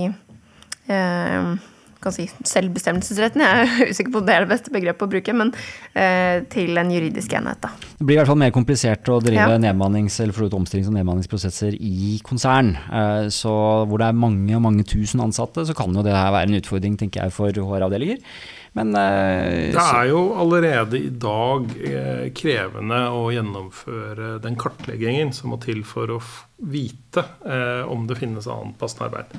eh, 0.92 1.54
kan 2.02 2.10
si, 2.14 2.24
selvbestemmelsesretten, 2.50 3.42
jeg 3.42 3.66
er 3.66 3.90
usikker 3.92 4.12
på 4.14 4.20
om 4.22 4.26
det 4.26 4.34
er 4.34 4.44
det 4.44 4.50
beste 4.50 4.72
begrepet 4.74 5.04
å 5.06 5.10
bruke, 5.12 5.34
men 5.38 5.52
eh, 5.94 6.42
til 6.50 6.78
en 6.80 6.90
juridisk 6.90 7.34
enhet. 7.38 7.60
Da. 7.62 7.70
Det 7.98 8.06
blir 8.08 8.16
i 8.16 8.20
hvert 8.20 8.30
fall 8.32 8.40
mer 8.42 8.54
komplisert 8.54 9.06
å 9.12 9.20
drive 9.22 9.46
Ja. 9.54 9.58
nedmannings- 9.62 10.18
eller 10.22 10.34
for 10.34 10.50
omstillings- 10.58 10.90
og 10.90 10.96
nedmanningsprosesser 10.98 11.76
i 11.78 12.16
konsern. 12.26 12.74
Eh, 12.90 13.28
Så 13.30 13.52
hvor 13.86 14.02
det 14.02 14.08
er 14.10 14.18
mange 14.18 14.56
og 14.58 14.62
mange 14.66 14.82
tusen 14.84 15.22
ansatte, 15.22 15.62
så 15.66 15.74
kan 15.78 15.94
jo 15.94 16.02
det 16.02 16.14
her 16.14 16.32
være 16.34 16.50
en 16.50 16.58
utfordring, 16.60 16.98
tenker 16.98 17.22
jeg, 17.22 17.32
for 17.32 17.50
HR-avdelinger. 17.54 18.18
Men 18.72 18.94
eh, 18.96 19.72
Det 19.74 19.82
er 19.82 20.06
jo 20.08 20.22
allerede 20.40 20.96
i 20.96 21.10
dag 21.10 21.68
eh, 21.76 22.24
krevende 22.36 23.02
å 23.12 23.26
gjennomføre 23.34 24.38
den 24.44 24.56
kartleggingen 24.60 25.34
som 25.36 25.52
må 25.52 25.60
til 25.60 25.84
for 25.84 26.14
å 26.14 26.22
vite 26.72 27.26
eh, 27.44 27.84
om 27.84 28.06
det 28.08 28.16
finnes 28.22 28.48
annet 28.48 28.78
passende 28.80 29.10
arbeid. 29.10 29.36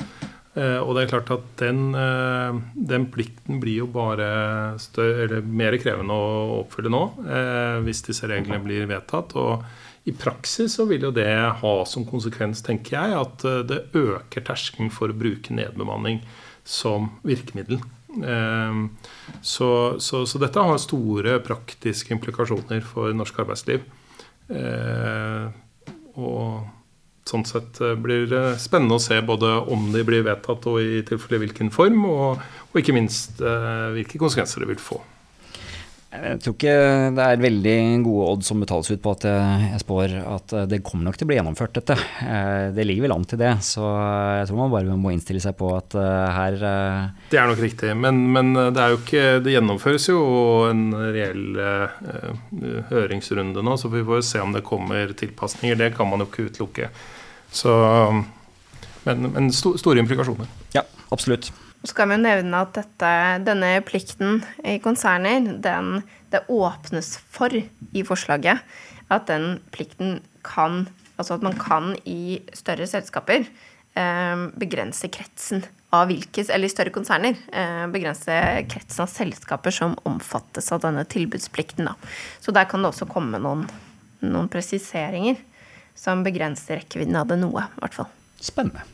Eh, 0.54 0.78
og 0.78 0.94
det 0.94 1.04
er 1.04 1.14
klart 1.16 1.32
at 1.34 1.46
den, 1.64 1.96
eh, 1.98 2.60
den 2.76 3.08
plikten 3.10 3.58
blir 3.62 3.82
jo 3.82 3.88
bare 3.90 4.78
større, 4.82 5.26
eller 5.26 5.42
mer 5.42 5.80
krevende 5.82 6.14
å 6.14 6.60
oppfylle 6.60 6.94
nå, 6.94 7.04
eh, 7.26 7.80
hvis 7.88 8.04
disse 8.06 8.30
reglene 8.30 8.62
blir 8.62 8.86
vedtatt. 8.86 9.34
Og 9.34 9.66
i 10.06 10.14
praksis 10.14 10.78
så 10.78 10.86
vil 10.86 11.08
jo 11.08 11.12
det 11.16 11.32
ha 11.58 11.74
som 11.90 12.06
konsekvens, 12.06 12.62
tenker 12.62 13.00
jeg, 13.00 13.18
at 13.18 13.68
det 13.70 13.82
øker 13.98 14.46
terskelen 14.46 14.92
for 14.92 15.10
å 15.10 15.18
bruke 15.18 15.56
nedbemanning 15.56 16.22
som 16.64 17.10
virkemiddel. 17.26 17.82
Eh, 18.22 18.84
Så, 19.44 20.00
så, 20.00 20.26
så 20.30 20.40
dette 20.40 20.62
har 20.62 20.78
store 20.80 21.40
praktiske 21.44 22.14
implikasjoner 22.14 22.84
for 22.86 23.12
norsk 23.16 23.40
arbeidsliv. 23.44 23.82
Eh, 24.54 25.48
Og 26.16 26.68
sånn 27.26 27.46
sett 27.48 27.80
eh, 27.82 27.96
blir 27.98 28.28
det 28.30 28.44
spennende 28.62 29.00
å 29.00 29.02
se 29.02 29.18
både 29.26 29.50
om 29.72 29.88
de 29.94 30.04
blir 30.06 30.24
vedtatt 30.28 30.68
og 30.70 30.82
i 30.84 31.02
tilfelle 31.08 31.40
hvilken 31.42 31.72
form, 31.74 32.04
og, 32.06 32.44
og 32.70 32.80
ikke 32.80 32.94
minst 32.96 33.42
eh, 33.42 33.90
hvilke 33.96 34.20
konsekvenser 34.22 34.62
det 34.64 34.70
vil 34.76 34.84
få. 34.84 35.00
Jeg 36.14 36.40
tror 36.44 36.54
ikke 36.54 36.74
det 37.18 37.24
er 37.26 37.40
veldig 37.42 37.76
gode 38.06 38.26
odds 38.36 38.50
som 38.52 38.60
betales 38.62 38.92
ut 38.94 39.02
på 39.02 39.14
at 39.16 39.24
jeg 39.26 39.80
spår 39.82 40.12
at 40.22 40.54
eh, 40.54 40.68
det 40.70 40.78
kommer 40.86 41.08
nok 41.08 41.18
til 41.18 41.26
å 41.26 41.30
bli 41.32 41.38
gjennomført, 41.40 41.74
dette. 41.80 41.96
Eh, 42.22 42.68
Det 42.76 42.86
ligger 42.86 43.08
vel 43.08 43.16
an 43.16 43.26
til 43.26 43.40
det, 43.42 43.50
så 43.66 43.88
jeg 44.38 44.46
tror 44.52 44.60
man 44.60 44.74
bare 44.76 44.98
må 45.00 45.14
innstille 45.16 45.42
seg 45.42 45.56
på 45.58 45.72
at 45.74 45.98
eh, 45.98 46.38
her 46.38 46.60
Det 47.32 47.40
er 47.42 47.50
nok 47.50 47.64
riktig, 47.66 47.96
men, 47.98 48.22
men 48.36 48.54
det 48.54 48.84
er 48.84 48.94
jo 48.94 49.00
ikke 49.02 49.26
Det 49.48 49.56
gjennomføres 49.56 50.06
jo 50.12 50.20
en 50.70 50.86
reell 51.16 51.58
høringsrunde 52.94 53.64
nå, 53.66 53.76
så 53.82 53.90
vi 53.94 54.06
får 54.06 54.22
se 54.30 54.42
om 54.44 54.54
det 54.54 54.64
kommer 54.68 55.14
tilpasninger. 55.18 55.80
Det 55.80 55.92
kan 55.98 56.10
man 56.10 56.22
jo 56.24 56.30
ikke 56.30 56.48
utelukke. 56.52 56.92
Så 57.54 57.74
Men, 59.04 59.26
men 59.34 59.50
sto, 59.52 59.74
store 59.82 60.00
implikasjoner. 60.00 60.48
Ja, 60.78 60.86
absolutt. 61.12 61.50
Så 61.84 61.92
skal 61.92 62.08
vi 62.08 62.16
jo 62.16 62.24
nevne 62.24 62.64
at 62.64 62.78
dette, 62.78 63.12
denne 63.44 63.76
plikten 63.84 64.40
i 64.64 64.78
konserner, 64.84 65.44
den, 65.60 65.98
det 66.32 66.46
åpnes 66.48 67.18
for 67.34 67.52
i 67.52 68.04
forslaget 68.08 68.64
at 69.12 69.28
den 69.30 69.58
plikten 69.76 70.22
kan 70.48 70.88
Altså 71.14 71.36
at 71.38 71.44
man 71.46 71.54
kan 71.54 71.92
i 72.10 72.42
større 72.58 72.88
selskaper 72.90 73.44
eh, 73.46 74.46
begrense 74.58 75.06
kretsen 75.14 75.62
av 75.94 76.08
hvilke 76.10 76.42
Eller 76.48 76.66
i 76.66 76.74
større 76.74 76.94
konserner 76.96 77.38
eh, 77.54 77.84
begrense 77.94 78.34
kretsen 78.72 79.06
av 79.06 79.12
selskaper 79.14 79.76
som 79.76 79.94
omfattes 80.10 80.72
av 80.74 80.82
denne 80.88 81.06
tilbudsplikten. 81.06 81.86
Da. 81.86 81.94
Så 82.42 82.50
der 82.50 82.66
kan 82.66 82.82
det 82.82 82.90
også 82.90 83.06
komme 83.14 83.38
noen, 83.46 83.68
noen 84.26 84.50
presiseringer 84.50 85.38
som 85.94 86.26
begrenser 86.26 86.82
rekkevidden 86.82 87.22
av 87.22 87.30
det 87.30 87.38
noe, 87.46 87.70
i 87.70 87.86
hvert 87.86 88.02
fall. 88.02 88.10
Spennende. 88.42 88.90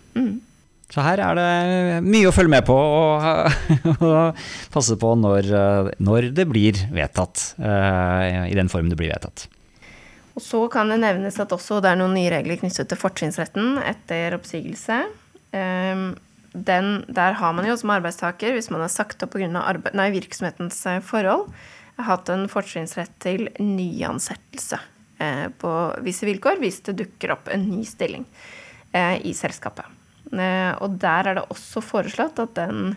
Så 0.89 1.03
her 1.05 1.21
er 1.21 1.37
det 1.37 1.99
mye 2.01 2.29
å 2.31 2.33
følge 2.33 2.49
med 2.55 2.65
på 2.65 2.73
og, 2.73 3.25
og 4.09 4.39
passe 4.73 4.97
på 4.97 5.13
når, 5.21 5.49
eh, 5.53 5.89
når 6.01 6.31
det 6.37 6.47
blir 6.49 6.79
vedtatt, 6.89 7.53
eh, 7.61 8.47
i 8.49 8.57
den 8.57 8.71
form 8.73 8.89
det 8.89 8.97
blir 8.97 9.13
vedtatt. 9.13 9.45
Og 10.33 10.41
så 10.41 10.63
kan 10.71 10.89
det 10.89 11.01
nevnes 11.03 11.37
at 11.41 11.53
også 11.53 11.77
det 11.83 11.91
er 11.91 11.99
noen 11.99 12.15
nye 12.17 12.31
regler 12.33 12.57
knyttet 12.61 12.89
til 12.89 12.99
fortrinnsretten 12.99 13.77
etter 13.85 14.37
oppsigelse. 14.39 15.03
Ehm, 15.57 16.09
Den, 16.49 17.03
der 17.05 17.35
har 17.37 17.51
man 17.53 17.67
jo 17.67 17.75
som 17.77 17.91
arbeidstaker, 17.93 18.55
hvis 18.55 18.71
man 18.73 18.81
er 18.81 18.89
sagt 18.89 19.21
opp 19.21 19.35
pga. 19.35 20.09
virksomhetens 20.09 20.79
eh, 20.89 20.99
forhold, 20.99 21.51
hatt 21.99 22.29
en 22.33 22.47
fortrinnsrett 22.49 23.13
til 23.19 23.49
nyansettelse 23.59 24.79
på 25.59 25.71
visse 25.99 26.23
vilkår 26.23 26.61
hvis 26.63 26.79
det 26.87 26.95
dukker 26.95 27.33
opp 27.35 27.49
en 27.51 27.67
ny 27.67 27.83
stilling 27.83 28.23
i 28.95 29.33
selskapet. 29.35 29.98
Eh, 30.33 30.73
Og 30.83 30.97
der 31.01 31.27
er 31.27 31.39
det 31.39 31.45
også 31.49 31.81
foreslått 31.81 32.39
at 32.39 32.55
den 32.55 32.95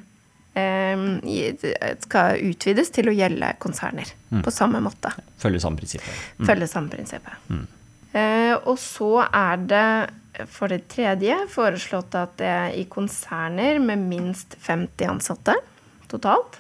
eh, 0.55 1.95
skal 2.03 2.43
utvides 2.45 2.91
til 2.93 3.09
å 3.09 3.17
gjelde 3.17 3.55
konserner 3.59 4.11
på 4.43 4.53
samme 4.53 4.83
måte. 4.85 5.15
Følge 5.41 5.61
samme 5.61 5.81
prinsippet. 5.81 6.27
Følge 6.45 6.69
samme 6.69 6.93
prinsippet. 6.93 7.49
Mm. 7.49 7.69
og 8.69 8.77
så 8.77 9.25
er 9.25 9.57
det 9.57 9.87
for 10.49 10.69
det 10.69 10.87
tredje 10.93 11.37
foreslått 11.53 12.15
at 12.17 12.37
det 12.41 12.49
er 12.49 12.77
i 12.77 12.85
konserner 12.91 13.81
med 13.81 14.05
minst 14.09 14.57
50 14.65 15.09
ansatte 15.09 15.57
totalt, 16.13 16.59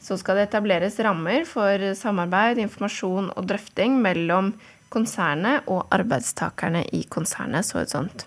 så 0.00 0.16
skal 0.18 0.38
det 0.38 0.48
etableres 0.48 0.98
rammer 1.04 1.44
for 1.48 1.90
samarbeid, 1.98 2.58
informasjon 2.62 3.30
og 3.34 3.48
drøfting 3.50 3.98
mellom 4.00 4.54
konsernet 4.90 5.68
og 5.70 5.84
arbeidstakerne 5.94 6.86
i 6.96 7.04
konsernet. 7.10 7.68
Så 7.68 7.82
et 7.82 7.92
sånt 7.92 8.24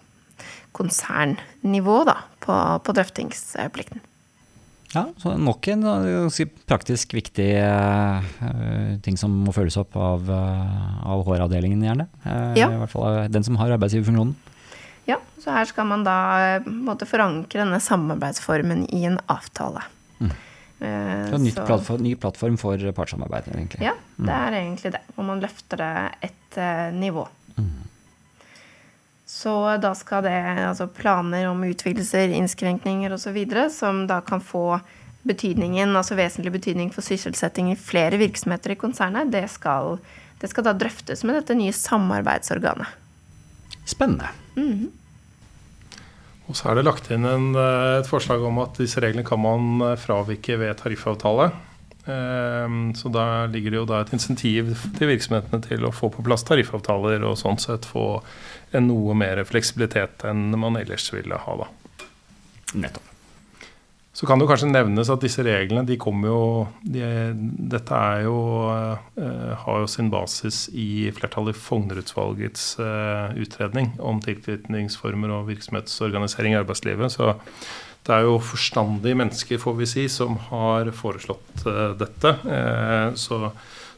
konsernnivå 0.76 2.01
da, 2.09 2.17
på, 2.43 2.57
på 2.84 2.95
drøftingsplikten. 2.97 4.01
Ja, 4.93 5.07
så 5.17 5.34
nok 5.41 5.65
en 5.74 5.86
eh, 5.89 6.43
praktisk 6.69 7.15
viktig 7.17 7.47
eh, 7.57 8.97
ting 9.01 9.17
som 9.17 9.34
må 9.45 9.53
følges 9.55 9.78
opp 9.82 9.95
av, 9.97 10.28
eh, 10.30 11.07
av 11.09 11.24
HR-avdelingen, 11.26 11.82
gjerne. 11.82 12.05
Ja. 12.57 12.67
I 12.69 12.82
hvert 12.84 12.93
fall 12.93 13.24
den 13.34 13.45
som 13.47 13.57
har 13.61 13.74
arbeidsgiverfunksjonen. 13.74 14.36
Ja, 15.09 15.17
så 15.41 15.51
her 15.55 15.65
skal 15.67 15.89
man 15.89 16.05
da 16.05 16.59
måte 16.63 17.07
forankre 17.09 17.63
denne 17.65 17.82
samarbeidsformen 17.84 18.86
i 18.93 19.01
en 19.09 19.17
avtale. 19.34 19.82
Eh, 20.21 21.26
Så 21.32 21.39
nytt 21.41 21.57
så- 21.57 21.65
plattform, 21.65 22.03
ny 22.05 22.13
plattform 22.15 22.57
for 22.61 22.78
partssamarbeid, 22.95 23.49
egentlig. 23.49 23.82
Ja, 23.89 23.93
det 24.19 24.30
er 24.38 24.59
egentlig 24.61 24.93
det. 24.93 25.01
Og 25.17 25.26
man 25.26 25.41
løfter 25.41 25.82
det 25.82 25.91
et 26.30 26.61
nivå. 26.93 27.26
Så 29.34 29.53
da 29.81 29.95
skal 29.97 30.27
det 30.27 30.36
altså 30.61 30.86
planer 30.93 31.47
om 31.49 31.63
utvidelser, 31.65 32.29
innskrenkninger 32.38 33.15
osv. 33.15 33.39
som 33.73 34.03
da 34.07 34.19
kan 34.21 34.43
få 34.43 34.77
betydningen, 35.25 35.95
altså 35.97 36.17
vesentlig 36.19 36.51
betydning 36.53 36.91
for 36.93 37.01
sysselsetting 37.01 37.71
i 37.71 37.79
flere 37.79 38.19
virksomheter 38.21 38.75
i 38.75 38.77
konsernet, 38.77 39.31
det 39.34 39.47
skal, 39.49 39.97
det 40.41 40.51
skal 40.51 40.67
da 40.67 40.75
drøftes 40.77 41.23
med 41.25 41.39
dette 41.39 41.57
nye 41.57 41.73
samarbeidsorganet. 41.73 42.99
Spennende. 43.89 44.29
Og 46.47 46.59
så 46.59 46.69
er 46.69 46.77
det 46.77 46.86
lagt 46.86 47.09
inn 47.11 47.25
en, 47.25 47.53
eh, 47.55 47.99
et 48.03 48.09
forslag 48.09 48.43
om 48.45 48.61
at 48.61 48.77
disse 48.77 49.01
reglene 49.01 49.25
kan 49.25 49.41
man 49.41 49.81
eh, 49.81 49.99
fravike 49.99 50.59
ved 50.59 50.77
tariffavtale. 50.77 51.49
Ehm, 52.05 52.93
Så 52.95 53.09
da 53.09 53.45
ligger 53.47 53.71
det 53.71 53.77
jo 53.77 53.86
da 53.88 54.01
et 54.03 54.13
insentiv 54.13 54.73
til 54.97 55.07
virksomhetene 55.07 55.63
til 55.63 55.86
å 55.88 55.93
få 55.95 56.11
på 56.11 56.23
plass 56.25 56.43
tariffavtaler 56.43 57.23
og 57.23 57.39
sånn 57.39 57.59
sett 57.59 57.88
få 57.88 58.21
en 58.74 58.89
noe 58.89 59.15
mer 59.17 59.43
fleksibilitet 59.47 60.26
enn 60.30 60.51
man 60.59 60.78
ellers 60.80 61.09
ville 61.13 61.39
ha, 61.45 61.57
da. 61.63 62.05
Nettopp. 62.74 63.09
Så 64.13 64.28
kan 64.30 64.38
det 64.38 64.45
kanskje 64.45 64.69
nevnes 64.69 65.09
at 65.09 65.24
disse 65.26 65.41
reglene 65.41 65.88
de 65.89 65.95
kommer 65.97 66.30
jo 66.30 66.41
de, 66.86 67.01
Dette 67.74 67.97
er 67.97 68.28
jo, 68.28 68.36
eh, 69.17 69.53
har 69.63 69.80
jo 69.82 69.88
sin 69.89 70.11
basis 70.13 70.67
i 70.69 71.09
flertallet 71.17 71.57
i 71.57 71.61
Fougner-utvalgets 71.63 72.67
eh, 72.78 73.34
utredning 73.41 73.89
om 73.97 74.21
tilknytningsformer 74.21 75.34
og 75.34 75.49
virksomhetsorganisering 75.49 76.53
i 76.53 76.59
arbeidslivet. 76.61 77.15
Så 77.15 77.34
det 78.05 78.13
er 78.13 78.28
jo 78.28 78.38
forstandige 78.43 79.17
mennesker, 79.17 79.61
får 79.63 79.78
vi 79.80 79.89
si, 79.89 80.05
som 80.11 80.38
har 80.51 80.93
foreslått 80.93 81.65
eh, 81.65 81.95
dette. 81.97 82.36
Eh, 82.45 83.07
så, 83.17 83.47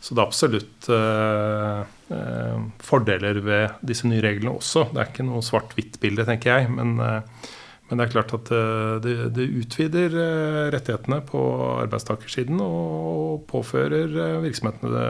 så 0.06 0.14
det 0.14 0.22
er 0.22 0.28
absolutt 0.30 0.88
eh, 0.94 1.80
eh, 2.14 2.66
fordeler 2.86 3.40
ved 3.42 3.80
disse 3.90 4.06
nye 4.06 4.22
reglene 4.22 4.54
også. 4.60 4.92
Det 4.92 5.02
er 5.02 5.10
ikke 5.10 5.26
noe 5.26 5.42
svart-hvitt-bilde, 5.46 6.28
tenker 6.28 6.60
jeg. 6.60 6.74
men 6.78 7.00
eh, 7.02 7.48
men 7.86 8.00
det 8.00 8.08
er 8.08 8.14
klart 8.16 8.32
at 8.34 8.50
eh, 8.54 8.94
det, 9.04 9.16
det 9.36 9.46
utvider 9.62 10.16
eh, 10.18 10.62
rettighetene 10.74 11.20
på 11.28 11.42
arbeidstakersiden 11.84 12.62
og 12.66 13.44
påfører 13.52 14.42
virksomhetene 14.42 15.04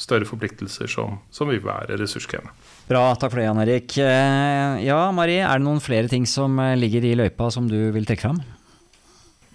større 0.00 0.28
forpliktelser 0.28 0.88
som, 0.92 1.18
som 1.32 1.52
vil 1.52 1.60
være 1.64 1.98
ressurskrevende. 2.00 2.52
Bra, 2.88 3.02
takk 3.16 3.32
for 3.32 3.40
det, 3.40 3.46
Jan 3.48 3.60
Erik. 3.64 3.96
Ja, 3.98 4.98
Mari, 5.16 5.38
er 5.40 5.56
det 5.58 5.64
noen 5.64 5.80
flere 5.82 6.08
ting 6.12 6.28
som 6.28 6.60
ligger 6.76 7.04
i 7.04 7.14
løypa 7.18 7.48
som 7.52 7.68
du 7.68 7.78
vil 7.96 8.04
trekke 8.08 8.28
fram? 8.28 8.42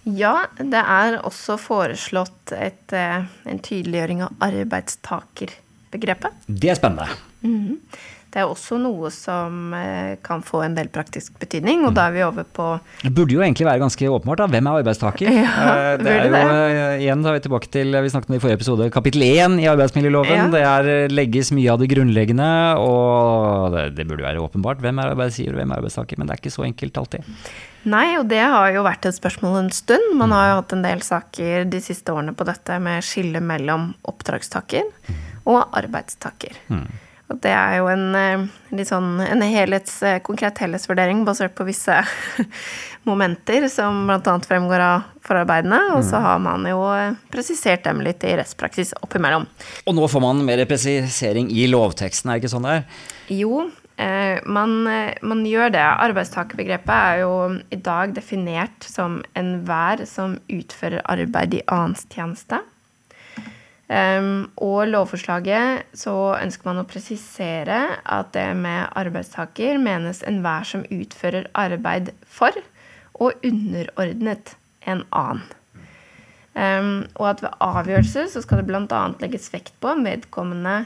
Ja, 0.03 0.47
det 0.57 0.81
er 0.81 1.19
også 1.21 1.59
foreslått 1.61 2.53
et, 2.57 2.93
eh, 2.93 3.27
en 3.45 3.59
tydeliggjøring 3.61 4.23
av 4.25 4.47
arbeidstakerbegrepet. 4.47 6.47
Det 6.47 6.73
er 6.73 6.79
spennende. 6.79 7.19
Det 8.31 8.39
er 8.39 8.47
også 8.47 8.77
noe 8.79 9.09
som 9.11 9.73
eh, 9.75 10.13
kan 10.23 10.39
få 10.45 10.61
en 10.63 10.75
del 10.77 10.87
praktisk 10.93 11.35
betydning, 11.41 11.81
og 11.87 11.95
da 11.97 12.05
er 12.07 12.13
vi 12.15 12.21
over 12.23 12.45
på 12.47 12.67
Det 13.01 13.11
burde 13.15 13.35
jo 13.35 13.41
egentlig 13.43 13.67
være 13.67 13.81
ganske 13.81 14.07
åpenbart, 14.07 14.39
da. 14.39 14.47
Hvem 14.53 14.69
er 14.69 14.83
arbeidstaker? 14.83 15.31
Ja, 15.41 15.49
Eh, 15.71 15.97
det 15.99 16.11
er 16.11 16.25
jo, 16.25 16.31
burde 16.31 16.61
eh, 16.71 17.01
igjen 17.03 17.23
da 17.23 17.31
er 17.31 17.37
vi 17.37 17.43
tilbake 17.43 17.69
til, 17.73 17.97
vi 18.03 18.11
snakket 18.13 18.29
om 18.29 18.35
det 18.35 18.39
i 18.39 18.43
forrige 18.45 18.59
episode, 18.59 18.87
kapittel 18.93 19.25
én 19.25 19.57
i 19.59 19.67
arbeidsmiljøloven. 19.71 20.37
Ja. 20.37 20.47
Det 20.53 20.61
er 20.69 21.11
legges 21.11 21.51
mye 21.55 21.73
av 21.73 21.81
det 21.81 21.89
grunnleggende, 21.91 22.47
og 22.79 23.75
det, 23.75 23.83
det 23.99 24.07
burde 24.07 24.25
være 24.25 24.43
åpenbart. 24.43 24.79
Hvem 24.83 25.03
er 25.03 25.11
arbeidsgiver, 25.11 25.57
og 25.57 25.61
hvem 25.61 25.75
er 25.75 25.83
arbeidstaker? 25.83 26.19
Men 26.19 26.29
det 26.29 26.37
er 26.37 26.43
ikke 26.43 26.55
så 26.55 26.65
enkelt 26.69 27.03
alltid. 27.03 27.29
Nei, 27.91 28.05
og 28.19 28.27
det 28.31 28.41
har 28.45 28.71
jo 28.75 28.85
vært 28.85 29.07
et 29.09 29.17
spørsmål 29.17 29.59
en 29.65 29.71
stund. 29.75 30.11
Man 30.19 30.33
har 30.35 30.51
jo 30.51 30.57
hatt 30.61 30.75
en 30.77 30.83
del 30.85 31.03
saker 31.05 31.67
de 31.71 31.83
siste 31.83 32.13
årene 32.13 32.35
på 32.37 32.47
dette 32.47 32.79
med 32.83 33.03
skille 33.05 33.41
mellom 33.43 33.91
oppdragstaker 34.07 34.87
og 35.49 35.63
arbeidstaker. 35.81 36.61
Og 37.31 37.39
det 37.39 37.51
er 37.55 37.77
jo 37.79 37.87
en, 37.87 38.07
eh, 38.15 38.83
sånn, 38.87 39.15
en 39.23 39.43
helhets, 39.45 40.01
eh, 40.03 40.19
konkret 40.23 40.59
helhetsvurdering 40.59 41.23
basert 41.27 41.55
på 41.55 41.65
visse 41.67 42.01
momenter 43.07 43.67
som 43.71 44.03
bl.a. 44.09 44.37
fremgår 44.43 44.83
av 44.83 45.05
forarbeidene. 45.23 45.79
Og 45.95 46.03
så 46.07 46.19
har 46.23 46.41
man 46.43 46.67
jo 46.67 46.83
eh, 46.91 47.15
presisert 47.31 47.85
dem 47.87 48.03
litt 48.03 48.25
i 48.27 48.35
rettspraksis 48.39 48.93
oppimellom. 48.99 49.47
Og 49.85 49.95
nå 49.95 50.09
får 50.11 50.25
man 50.25 50.43
mer 50.47 50.65
presisering 50.69 51.51
i 51.55 51.69
lovteksten, 51.71 52.31
er 52.31 52.39
det 52.39 52.43
ikke 52.43 52.55
sånn 52.57 52.67
det 52.67 52.81
er? 52.81 53.07
Jo, 53.31 53.69
man, 54.49 54.71
man 55.21 55.41
gjør 55.45 55.75
det. 55.75 55.83
Arbeidstakerbegrepet 56.07 56.89
er 56.89 57.19
jo 57.21 57.33
i 57.69 57.77
dag 57.85 58.15
definert 58.15 58.87
som 58.87 59.19
enhver 59.37 60.01
som 60.09 60.39
utfører 60.49 61.03
arbeid 61.05 61.59
i 61.59 61.61
annens 61.69 62.07
tjeneste. 62.09 62.63
Um, 63.91 64.45
og 64.55 64.85
lovforslaget 64.87 65.89
så 65.99 66.13
ønsker 66.37 66.69
man 66.69 66.79
å 66.79 66.87
presisere 66.87 67.79
at 67.99 68.29
det 68.31 68.45
med 68.55 68.87
arbeidstaker 68.95 69.81
menes 69.83 70.21
enhver 70.23 70.63
som 70.69 70.85
utfører 70.87 71.49
arbeid 71.59 72.13
for 72.23 72.55
og 73.19 73.43
underordnet 73.43 74.53
en 74.87 75.03
annen. 75.11 75.43
Um, 76.55 76.93
og 77.19 77.33
at 77.33 77.43
ved 77.43 77.59
avgjørelse 77.63 78.25
så 78.31 78.43
skal 78.43 78.61
det 78.61 78.69
bl.a. 78.71 79.03
legges 79.19 79.51
vekt 79.51 79.75
på 79.83 79.91
om 79.91 80.07
vedkommende 80.07 80.85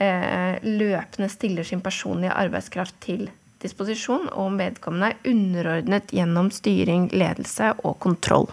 eh, 0.00 0.60
løpende 0.64 1.28
stiller 1.32 1.68
sin 1.68 1.82
personlige 1.84 2.36
arbeidskraft 2.36 2.96
til 3.04 3.28
disposisjon, 3.64 4.28
og 4.32 4.48
om 4.50 4.60
vedkommende 4.60 5.12
er 5.12 5.32
underordnet 5.32 6.12
gjennom 6.16 6.48
styring, 6.52 7.08
ledelse 7.12 7.74
og 7.84 7.98
kontroll. 8.02 8.48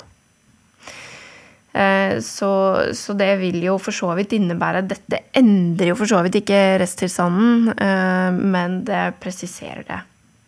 Eh, 1.74 2.20
Så, 2.22 2.82
så 2.94 3.14
det 3.14 3.36
vil 3.38 3.62
jo 3.64 3.78
for 3.78 3.94
så 3.94 4.10
vidt 4.18 4.34
innebære 4.34 4.82
Dette 4.90 5.20
endrer 5.38 5.92
jo 5.92 5.98
for 6.00 6.10
så 6.10 6.24
vidt 6.26 6.40
ikke 6.42 6.80
rettstilstanden, 6.82 7.70
eh, 7.78 8.32
men 8.34 8.84
det 8.88 9.20
presiserer 9.22 9.86
det. 9.86 10.00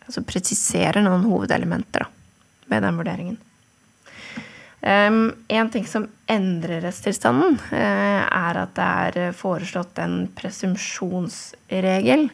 Altså 0.07 0.26
presiserer 0.26 1.01
noen 1.05 1.24
hovedelementer 1.30 2.03
da, 2.03 2.09
ved 2.74 2.84
den 2.84 2.97
vurderingen. 2.99 3.39
En 4.82 5.69
ting 5.69 5.86
som 5.86 6.07
endrer 6.26 6.82
resttilstanden, 6.82 7.59
eh, 7.69 8.24
er 8.26 8.57
at 8.63 8.74
det 8.74 8.88
er 9.22 9.38
foreslått 9.38 9.99
en 10.01 10.26
presumpsjonsregel 10.34 12.26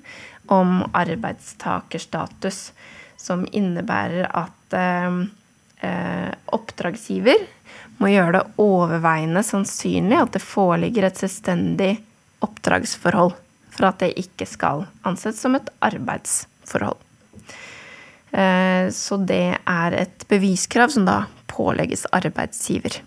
om 0.47 0.79
arbeidstakerstatus, 0.95 2.71
som 3.19 3.43
innebærer 3.51 4.31
at 4.31 4.77
oppdragsgiver 6.55 7.43
må 7.99 8.11
gjøre 8.11 8.33
det 8.37 8.43
overveiende 8.61 9.41
sannsynlig 9.45 10.19
at 10.21 10.35
det 10.35 10.41
foreligger 10.45 11.07
et 11.09 11.17
selvstendig 11.17 11.95
oppdragsforhold 12.45 13.33
for 13.73 13.89
at 13.89 13.99
det 14.03 14.11
ikke 14.21 14.45
skal 14.49 14.85
anses 15.05 15.39
som 15.41 15.55
et 15.57 15.69
arbeidsforhold. 15.85 16.97
Eh, 18.31 18.89
Så 18.93 19.17
det 19.25 19.57
er 19.65 19.91
et 19.97 20.25
beviskrav 20.29 20.89
som 20.93 21.05
da 21.07 21.23
pålegges 21.49 22.05
arbeidsgiver. 22.13 22.99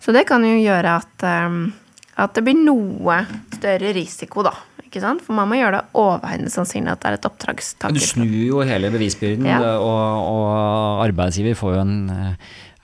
Så 0.00 0.12
det 0.12 0.26
kan 0.28 0.44
jo 0.44 0.56
gjøre 0.60 0.96
at, 1.00 1.22
eh, 1.26 1.72
at 2.16 2.34
det 2.34 2.44
blir 2.46 2.58
noe 2.64 3.22
større 3.56 3.92
risiko, 3.96 4.42
da. 4.46 4.54
For 4.96 5.34
man 5.36 5.50
må 5.50 5.58
gjøre 5.58 5.76
det 5.82 5.88
overveiende 6.00 6.48
sannsynlig 6.48 6.88
at 6.94 7.00
det 7.02 7.08
er 7.10 7.16
et 7.18 7.26
oppdragstaker. 7.28 7.92
Du 7.92 8.00
snur 8.00 8.30
jo 8.32 8.62
hele 8.64 8.88
bevisbyrden, 8.94 9.44
Ja. 9.44 9.58
og, 9.76 10.22
og 10.32 11.02
arbeidsgiver 11.04 11.52
får 11.58 11.74
jo 11.74 11.80
en, 11.82 12.10
eh, 12.10 12.34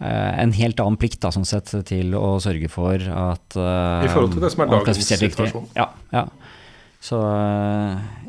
en 0.02 0.54
helt 0.56 0.80
annen 0.82 0.98
plikt 1.00 1.20
da, 1.22 1.32
sånn 1.34 1.48
sett, 1.48 1.72
til 1.88 2.14
å 2.18 2.36
sørge 2.42 2.70
for 2.72 2.98
at 2.98 3.58
eh, 3.58 4.06
I 4.06 4.12
forhold 4.12 4.36
til 4.36 4.44
det 4.44 4.52
som 4.54 4.64
er 4.64 4.72
dagens 4.72 5.04
situasjon. 5.08 5.68
Ja, 5.78 5.90
ja. 6.14 6.26
Så 7.02 7.18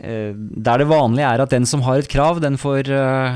eh, 0.01 0.31
der 0.33 0.81
det 0.81 0.87
vanlige 0.89 1.27
er 1.29 1.43
at 1.43 1.51
den 1.53 1.67
som 1.69 1.83
har 1.85 2.01
et 2.01 2.09
krav, 2.09 2.39
den 2.41 2.55
får 2.57 2.89
eh, 2.89 3.35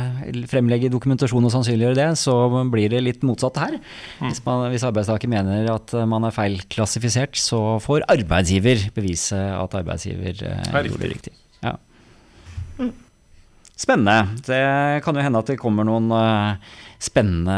fremlegge 0.50 0.90
dokumentasjon 0.90 1.46
og 1.46 1.54
sannsynliggjøre 1.54 2.00
det, 2.00 2.08
så 2.18 2.34
blir 2.74 2.90
det 2.90 3.04
litt 3.06 3.26
motsatt 3.28 3.60
her. 3.62 3.76
Mm. 4.18 4.32
Hvis, 4.32 4.42
man, 4.48 4.66
hvis 4.74 4.86
arbeidstaker 4.90 5.30
mener 5.30 5.70
at 5.76 5.94
man 6.10 6.26
er 6.26 6.34
feilklassifisert, 6.34 7.38
så 7.38 7.78
får 7.86 8.08
arbeidsgiver 8.18 8.88
bevise 8.98 9.38
at 9.38 9.78
arbeidsgiver 9.78 10.42
eh, 10.42 10.72
Er 10.74 10.90
gjorde 10.90 11.06
det 11.06 11.14
riktig. 11.14 11.36
Ja. 11.62 11.78
Spennende. 13.78 14.42
Det 14.42 15.04
kan 15.06 15.14
jo 15.14 15.22
hende 15.22 15.46
at 15.46 15.54
det 15.54 15.62
kommer 15.62 15.86
noen 15.86 16.10
eh, 16.18 16.78
spennende 16.98 17.56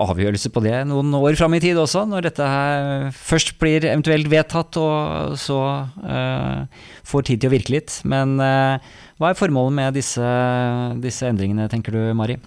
avgjørelse 0.00 0.50
på 0.54 0.62
det 0.64 0.78
noen 0.88 1.12
år 1.18 1.36
fram 1.38 1.56
i 1.56 1.60
tid 1.62 1.78
også, 1.80 2.06
når 2.08 2.30
dette 2.30 2.46
her 2.48 3.10
først 3.16 3.56
blir 3.60 3.84
eventuelt 3.84 4.30
vedtatt 4.32 4.78
og 4.80 5.34
så 5.40 5.60
uh, 6.04 6.86
får 7.04 7.28
tid 7.28 7.42
til 7.42 7.50
å 7.50 7.56
virke 7.56 7.74
litt. 7.76 7.98
Men 8.08 8.38
uh, 8.40 8.80
hva 9.20 9.32
er 9.32 9.38
formålet 9.38 9.76
med 9.76 10.00
disse, 10.00 10.32
disse 11.04 11.28
endringene, 11.28 11.68
tenker 11.68 11.92
du 11.92 12.02
Mari? 12.16 12.38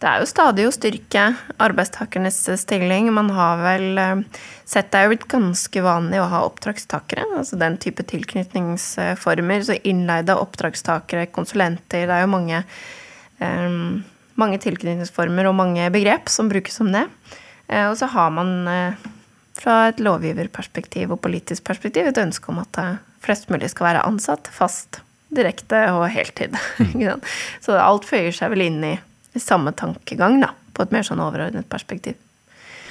Det 0.00 0.08
er 0.08 0.22
jo 0.22 0.28
stadig 0.30 0.64
å 0.64 0.72
styrke 0.72 1.22
arbeidstakernes 1.60 2.38
stilling. 2.62 3.10
Man 3.12 3.28
har 3.36 3.58
vel 3.60 4.00
eh, 4.00 4.22
sett 4.64 4.88
det 4.92 4.96
er 4.96 5.04
jo 5.04 5.10
blitt 5.12 5.26
ganske 5.28 5.82
vanlig 5.84 6.22
å 6.22 6.28
ha 6.30 6.40
oppdragstakere. 6.46 7.26
Altså 7.36 7.58
den 7.60 7.76
type 7.82 8.06
tilknytningsformer. 8.08 9.66
Så 9.66 9.76
innleide 9.84 10.38
oppdragstakere, 10.40 11.28
konsulenter. 11.36 12.06
Det 12.08 12.16
er 12.16 12.24
jo 12.24 12.32
mange, 12.32 12.62
eh, 13.44 13.76
mange 14.40 14.60
tilknytningsformer 14.62 15.48
og 15.50 15.56
mange 15.58 15.86
begrep 15.94 16.30
som 16.32 16.50
brukes 16.50 16.80
om 16.82 16.92
det. 16.94 17.06
Eh, 17.68 17.86
og 17.88 17.96
så 18.00 18.08
har 18.10 18.32
man 18.34 18.54
eh, 18.70 19.06
fra 19.60 19.76
et 19.90 20.00
lovgiverperspektiv 20.02 21.12
og 21.14 21.22
politisk 21.24 21.66
perspektiv 21.68 22.08
et 22.08 22.20
ønske 22.20 22.52
om 22.52 22.62
at 22.62 22.80
eh, 22.80 22.98
flest 23.24 23.50
mulig 23.52 23.70
skal 23.72 23.90
være 23.90 24.06
ansatt 24.08 24.50
fast, 24.54 25.02
direkte 25.30 25.86
og 25.94 26.08
heltid. 26.12 26.56
Mm. 26.90 27.22
Så 27.62 27.76
alt 27.78 28.04
føyer 28.08 28.34
seg 28.34 28.50
vel 28.52 28.66
inn 28.66 28.82
i 28.84 28.96
samme 29.40 29.72
tankegang, 29.76 30.40
da, 30.42 30.50
på 30.74 30.84
et 30.84 30.92
mer 30.92 31.06
sånn 31.06 31.22
overordnet 31.22 31.68
perspektiv. 31.70 32.16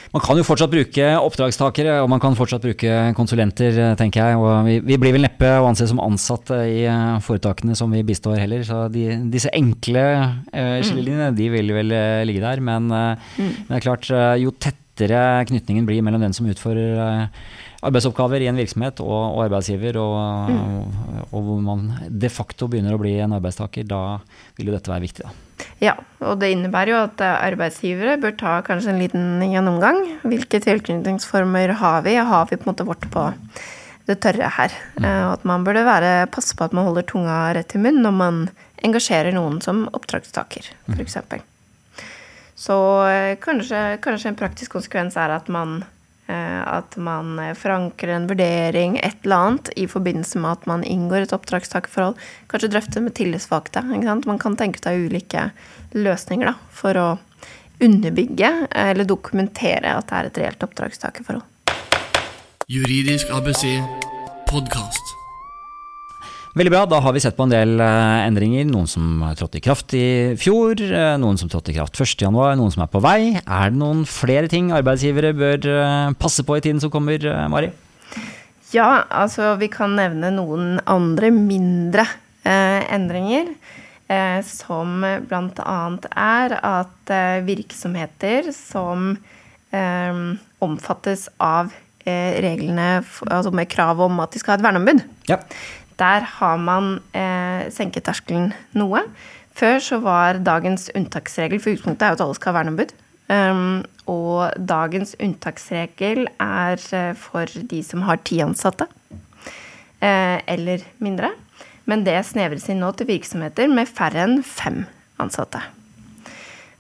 Man 0.10 0.24
kan 0.26 0.40
jo 0.40 0.46
fortsatt 0.46 0.72
bruke 0.72 1.06
oppdragstakere, 1.22 2.00
og 2.02 2.08
man 2.10 2.22
kan 2.22 2.34
fortsatt 2.38 2.64
bruke 2.64 2.94
konsulenter, 3.18 3.76
eh, 3.78 3.96
tenker 4.00 4.24
jeg. 4.24 4.40
Og 4.42 4.66
vi, 4.66 4.80
vi 4.82 4.98
blir 4.98 5.14
vel 5.14 5.26
neppe 5.28 5.52
å 5.60 5.68
anse 5.70 5.86
som 5.90 6.02
ansatte 6.02 6.58
i 6.66 6.80
eh, 6.90 7.20
foretakene 7.22 7.78
som 7.78 7.94
vi 7.94 8.02
bistår 8.08 8.40
heller. 8.42 8.64
Så 8.66 8.88
de, 8.94 9.06
disse 9.30 9.52
enkle 9.54 10.06
eh, 10.10 10.80
skillelinjene, 10.82 11.30
de 11.38 11.50
vil 11.54 11.74
vel 11.76 11.94
eh, 11.94 12.26
ligge 12.26 12.42
der. 12.42 12.64
Men, 12.66 12.90
mm. 12.90 13.36
men 13.38 13.68
det 13.70 13.78
er 13.78 13.86
klart, 13.86 14.10
eh, 14.10 14.40
jo 14.42 14.54
tettere 14.58 15.46
knytningen 15.52 15.86
blir 15.86 16.02
mellom 16.06 16.26
den 16.26 16.34
som 16.34 16.50
utfører 16.50 17.04
eh, 17.04 17.44
arbeidsoppgaver 17.86 18.42
i 18.42 18.50
en 18.50 18.58
virksomhet 18.60 19.04
og, 19.06 19.14
og 19.14 19.44
arbeidsgiver, 19.46 20.00
og, 20.02 20.50
og, 20.50 21.30
og 21.30 21.46
hvor 21.46 21.62
man 21.70 21.86
de 22.10 22.34
facto 22.34 22.68
begynner 22.68 22.98
å 22.98 23.02
bli 23.02 23.14
en 23.22 23.38
arbeidstaker, 23.38 23.86
da 23.88 24.18
vil 24.58 24.72
jo 24.72 24.76
dette 24.76 24.92
være 24.92 25.06
viktig. 25.06 25.28
da. 25.30 25.49
Ja, 25.84 25.96
og 26.24 26.40
det 26.42 26.52
innebærer 26.54 26.92
jo 26.94 27.02
at 27.06 27.22
arbeidsgivere 27.24 28.18
bør 28.22 28.36
ta 28.40 28.54
kanskje 28.68 28.94
en 28.94 29.02
liten 29.02 29.44
gjennomgang. 29.44 30.00
Hvilke 30.28 30.62
tilknytningsformer 30.64 31.76
har 31.82 32.02
vi? 32.08 32.16
Har 32.16 32.48
vi 32.50 32.58
på 32.60 32.68
en 32.68 32.72
måte 32.74 32.88
vårt 32.88 33.08
på 33.12 33.26
det 34.10 34.20
tørre 34.24 34.50
her? 34.58 34.74
Eh, 35.04 35.22
Og 35.28 35.34
at 35.38 35.46
man 35.48 35.64
burde 35.68 35.86
være, 35.88 36.28
passe 36.32 36.56
på 36.56 36.68
at 36.68 36.76
man 36.76 36.88
holder 36.90 37.08
tunga 37.08 37.38
rett 37.56 37.76
i 37.76 37.82
munnen 37.82 38.04
når 38.08 38.18
man 38.24 38.42
engasjerer 38.84 39.36
noen 39.36 39.60
som 39.64 39.86
oppdragstaker, 39.92 40.72
f.eks. 40.96 41.18
Så 42.60 42.76
eh, 43.08 43.36
kanskje, 43.40 44.00
kanskje 44.04 44.34
en 44.34 44.40
praktisk 44.40 44.76
konsekvens 44.76 45.16
er 45.20 45.32
at 45.36 45.48
man 45.52 45.82
at 46.32 46.98
man 47.02 47.38
eh, 47.42 47.56
forankrer 47.58 48.16
en 48.16 48.28
vurdering, 48.30 48.98
et 49.04 49.26
eller 49.26 49.36
annet, 49.50 49.72
i 49.76 49.88
forbindelse 49.90 50.42
med 50.42 50.52
at 50.58 50.68
man 50.70 50.86
inngår 50.86 51.26
et 51.26 51.36
oppdragstakerforhold. 51.36 52.18
Kanskje 52.52 52.72
drøfte 52.74 53.04
med 53.04 53.16
tillitsvalgte. 53.18 53.84
Man 54.28 54.42
kan 54.42 54.58
tenke 54.60 54.82
seg 54.84 55.10
ulike 55.10 55.50
løsninger 55.98 56.52
da, 56.52 56.56
for 56.74 57.00
å 57.00 57.10
underbygge 57.80 58.52
eller 58.76 59.08
dokumentere 59.08 59.96
at 59.96 60.10
det 60.10 60.18
er 60.18 60.30
et 60.30 60.42
reelt 60.44 60.68
oppdragstakerforhold. 60.68 61.46
Juridisk 62.70 63.32
ABC 63.34 63.80
podkast. 64.52 65.19
Veldig 66.58 66.72
bra, 66.74 66.82
da 66.90 66.98
har 67.06 67.14
vi 67.14 67.22
sett 67.22 67.36
på 67.38 67.46
en 67.46 67.52
del 67.54 67.76
eh, 67.84 68.22
endringer. 68.26 68.66
Noen 68.68 68.88
som 68.90 69.22
trådte 69.38 69.60
i 69.60 69.64
kraft 69.64 69.94
i 69.94 70.06
fjor, 70.42 70.80
eh, 70.82 71.14
noen 71.22 71.38
som 71.38 71.50
trådte 71.52 71.70
i 71.72 71.76
kraft 71.78 72.00
1.1, 72.02 72.32
noen 72.58 72.74
som 72.74 72.82
er 72.84 72.90
på 72.90 73.02
vei. 73.06 73.20
Er 73.38 73.70
det 73.70 73.78
noen 73.78 74.02
flere 74.10 74.50
ting 74.50 74.72
arbeidsgivere 74.74 75.30
bør 75.38 75.68
eh, 75.70 76.16
passe 76.20 76.46
på 76.48 76.58
i 76.58 76.64
tiden 76.66 76.82
som 76.82 76.92
kommer, 76.94 77.22
eh, 77.22 77.46
Mari? 77.54 77.70
Ja, 78.74 79.04
altså 79.10 79.54
vi 79.62 79.70
kan 79.74 79.94
nevne 79.98 80.32
noen 80.34 80.80
andre 80.90 81.30
mindre 81.34 82.08
eh, 82.44 82.82
endringer. 82.98 83.54
Eh, 84.10 84.40
som 84.42 85.04
bl.a. 85.30 85.80
er 86.18 86.56
at 86.66 87.14
eh, 87.14 87.44
virksomheter 87.46 88.50
som 88.58 89.12
eh, 89.70 90.24
omfattes 90.66 91.28
av 91.38 91.70
eh, 92.10 92.40
reglene 92.42 93.04
altså 93.30 93.54
med 93.54 93.70
krav 93.70 94.02
om 94.02 94.18
at 94.26 94.34
de 94.34 94.42
skal 94.42 94.56
ha 94.56 94.58
et 94.64 94.66
verneombud, 94.66 95.06
Ja. 95.30 95.38
Der 96.00 96.26
har 96.40 96.58
man 96.62 96.98
eh, 97.14 97.68
senket 97.74 98.08
terskelen 98.08 98.54
noe. 98.78 99.04
Før 99.60 99.80
så 99.84 100.00
var 100.04 100.40
dagens 100.46 100.88
unntaksregel 100.96 101.60
for 101.60 101.76
utgangspunktet 101.76 102.06
er 102.06 102.14
jo 102.14 102.20
at 102.20 102.26
alle 102.26 102.38
skal 102.38 102.54
ha 102.54 102.60
verneombud. 102.62 102.94
Um, 103.30 103.84
og 104.10 104.56
dagens 104.58 105.14
unntaksregel 105.22 106.26
er 106.42 106.82
eh, 106.98 107.12
for 107.20 107.46
de 107.46 107.82
som 107.86 108.08
har 108.08 108.24
ti 108.26 108.40
ansatte 108.42 108.88
eh, 110.02 110.40
eller 110.50 110.86
mindre. 111.04 111.30
Men 111.90 112.06
det 112.08 112.18
snevres 112.26 112.66
inn 112.72 112.82
nå 112.82 112.90
til 112.98 113.10
virksomheter 113.10 113.70
med 113.70 113.90
færre 113.90 114.26
enn 114.26 114.40
fem 114.46 114.84
ansatte. 115.22 115.62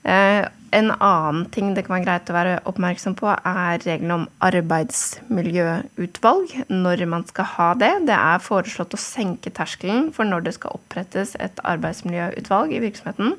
Eh, 0.02 0.48
en 0.76 0.92
annen 0.92 1.46
ting 1.54 1.76
det 1.76 1.84
kan 1.86 1.96
være 1.98 2.06
greit 2.06 2.30
å 2.30 2.36
være 2.36 2.60
oppmerksom 2.70 3.16
på, 3.20 3.28
er 3.32 3.82
reglene 3.86 4.16
om 4.20 4.28
arbeidsmiljøutvalg. 4.46 6.48
Når 6.70 7.06
man 7.10 7.24
skal 7.30 7.46
ha 7.56 7.70
det. 7.80 7.94
Det 8.10 8.18
er 8.18 8.40
foreslått 8.44 8.96
å 8.96 9.02
senke 9.02 9.50
terskelen 9.56 10.04
for 10.16 10.24
når 10.30 10.40
det 10.48 10.54
skal 10.60 10.76
opprettes 10.78 11.30
et 11.40 11.58
arbeidsmiljøutvalg 11.68 12.70
i 12.76 12.84
virksomheten. 12.86 13.30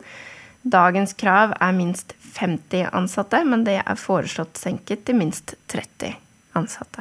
Dagens 0.61 1.13
krav 1.17 1.49
er 1.57 1.73
minst 1.77 2.15
50 2.37 2.91
ansatte, 2.97 3.39
men 3.49 3.65
det 3.67 3.79
er 3.81 3.97
foreslått 3.99 4.61
senket 4.61 5.01
til 5.09 5.17
minst 5.21 5.47
30 5.73 6.15
ansatte. 6.59 7.01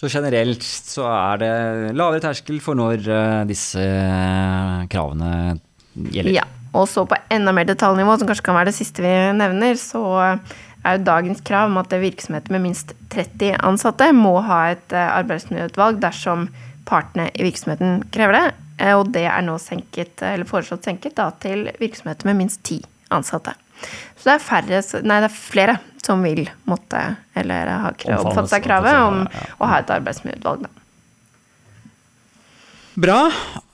Så 0.00 0.08
generelt 0.08 0.64
så 0.64 1.04
er 1.12 1.40
det 1.40 1.52
lavere 1.92 2.22
terskel 2.24 2.60
for 2.64 2.78
når 2.78 3.04
eh, 3.04 3.42
disse 3.48 3.82
eh, 3.84 4.86
kravene 4.88 5.58
gjelder. 5.92 6.38
Ja, 6.38 6.46
og 6.72 6.86
så 6.88 7.04
på 7.08 7.16
enda 7.34 7.52
mer 7.56 7.66
detaljnivå, 7.68 8.18
som 8.18 8.28
kanskje 8.30 8.46
kan 8.46 8.58
være 8.58 8.70
det 8.70 8.76
siste 8.78 9.02
vi 9.02 9.12
nevner, 9.36 9.78
så 9.80 10.02
er 10.84 10.96
jo 10.96 11.04
dagens 11.04 11.42
krav 11.44 11.68
om 11.68 11.78
at 11.80 11.92
virksomheter 11.92 12.54
med 12.54 12.64
minst 12.68 12.94
30 13.12 13.58
ansatte 13.66 14.10
må 14.16 14.36
ha 14.46 14.60
et 14.72 14.94
eh, 14.96 15.10
arbeidsmiljøutvalg 15.18 16.00
dersom 16.00 16.48
partene 16.88 17.28
i 17.34 17.44
virksomheten 17.44 18.04
krever 18.14 18.38
det. 18.38 18.44
Eh, 18.78 18.94
Og 18.96 19.10
det 19.12 19.26
er 19.28 19.42
nå 19.44 19.58
senket, 19.60 20.22
eller 20.22 20.48
foreslått 20.48 20.86
senket 20.88 21.18
da, 21.18 21.30
til 21.42 21.68
virksomheter 21.82 22.30
med 22.30 22.40
minst 22.40 22.62
10 22.64 22.80
ansatte. 23.10 23.56
Så 24.16 24.28
det 24.28 24.34
er, 24.36 24.42
færre, 24.44 24.80
nei, 25.02 25.20
det 25.24 25.30
er 25.30 25.36
flere 25.36 25.78
som 26.04 26.22
vil 26.24 26.46
måtte, 26.68 27.00
eller 27.36 27.68
har 27.70 27.94
oppfattet 27.96 28.20
oppfatte 28.24 28.52
seg 28.54 28.64
kravet 28.64 28.96
om 29.04 29.22
å 29.60 29.68
ha 29.68 29.80
et 29.82 29.92
arbeidsmiljøutvalg. 29.96 30.64
Da. 30.64 30.79
Bra. 33.00 33.20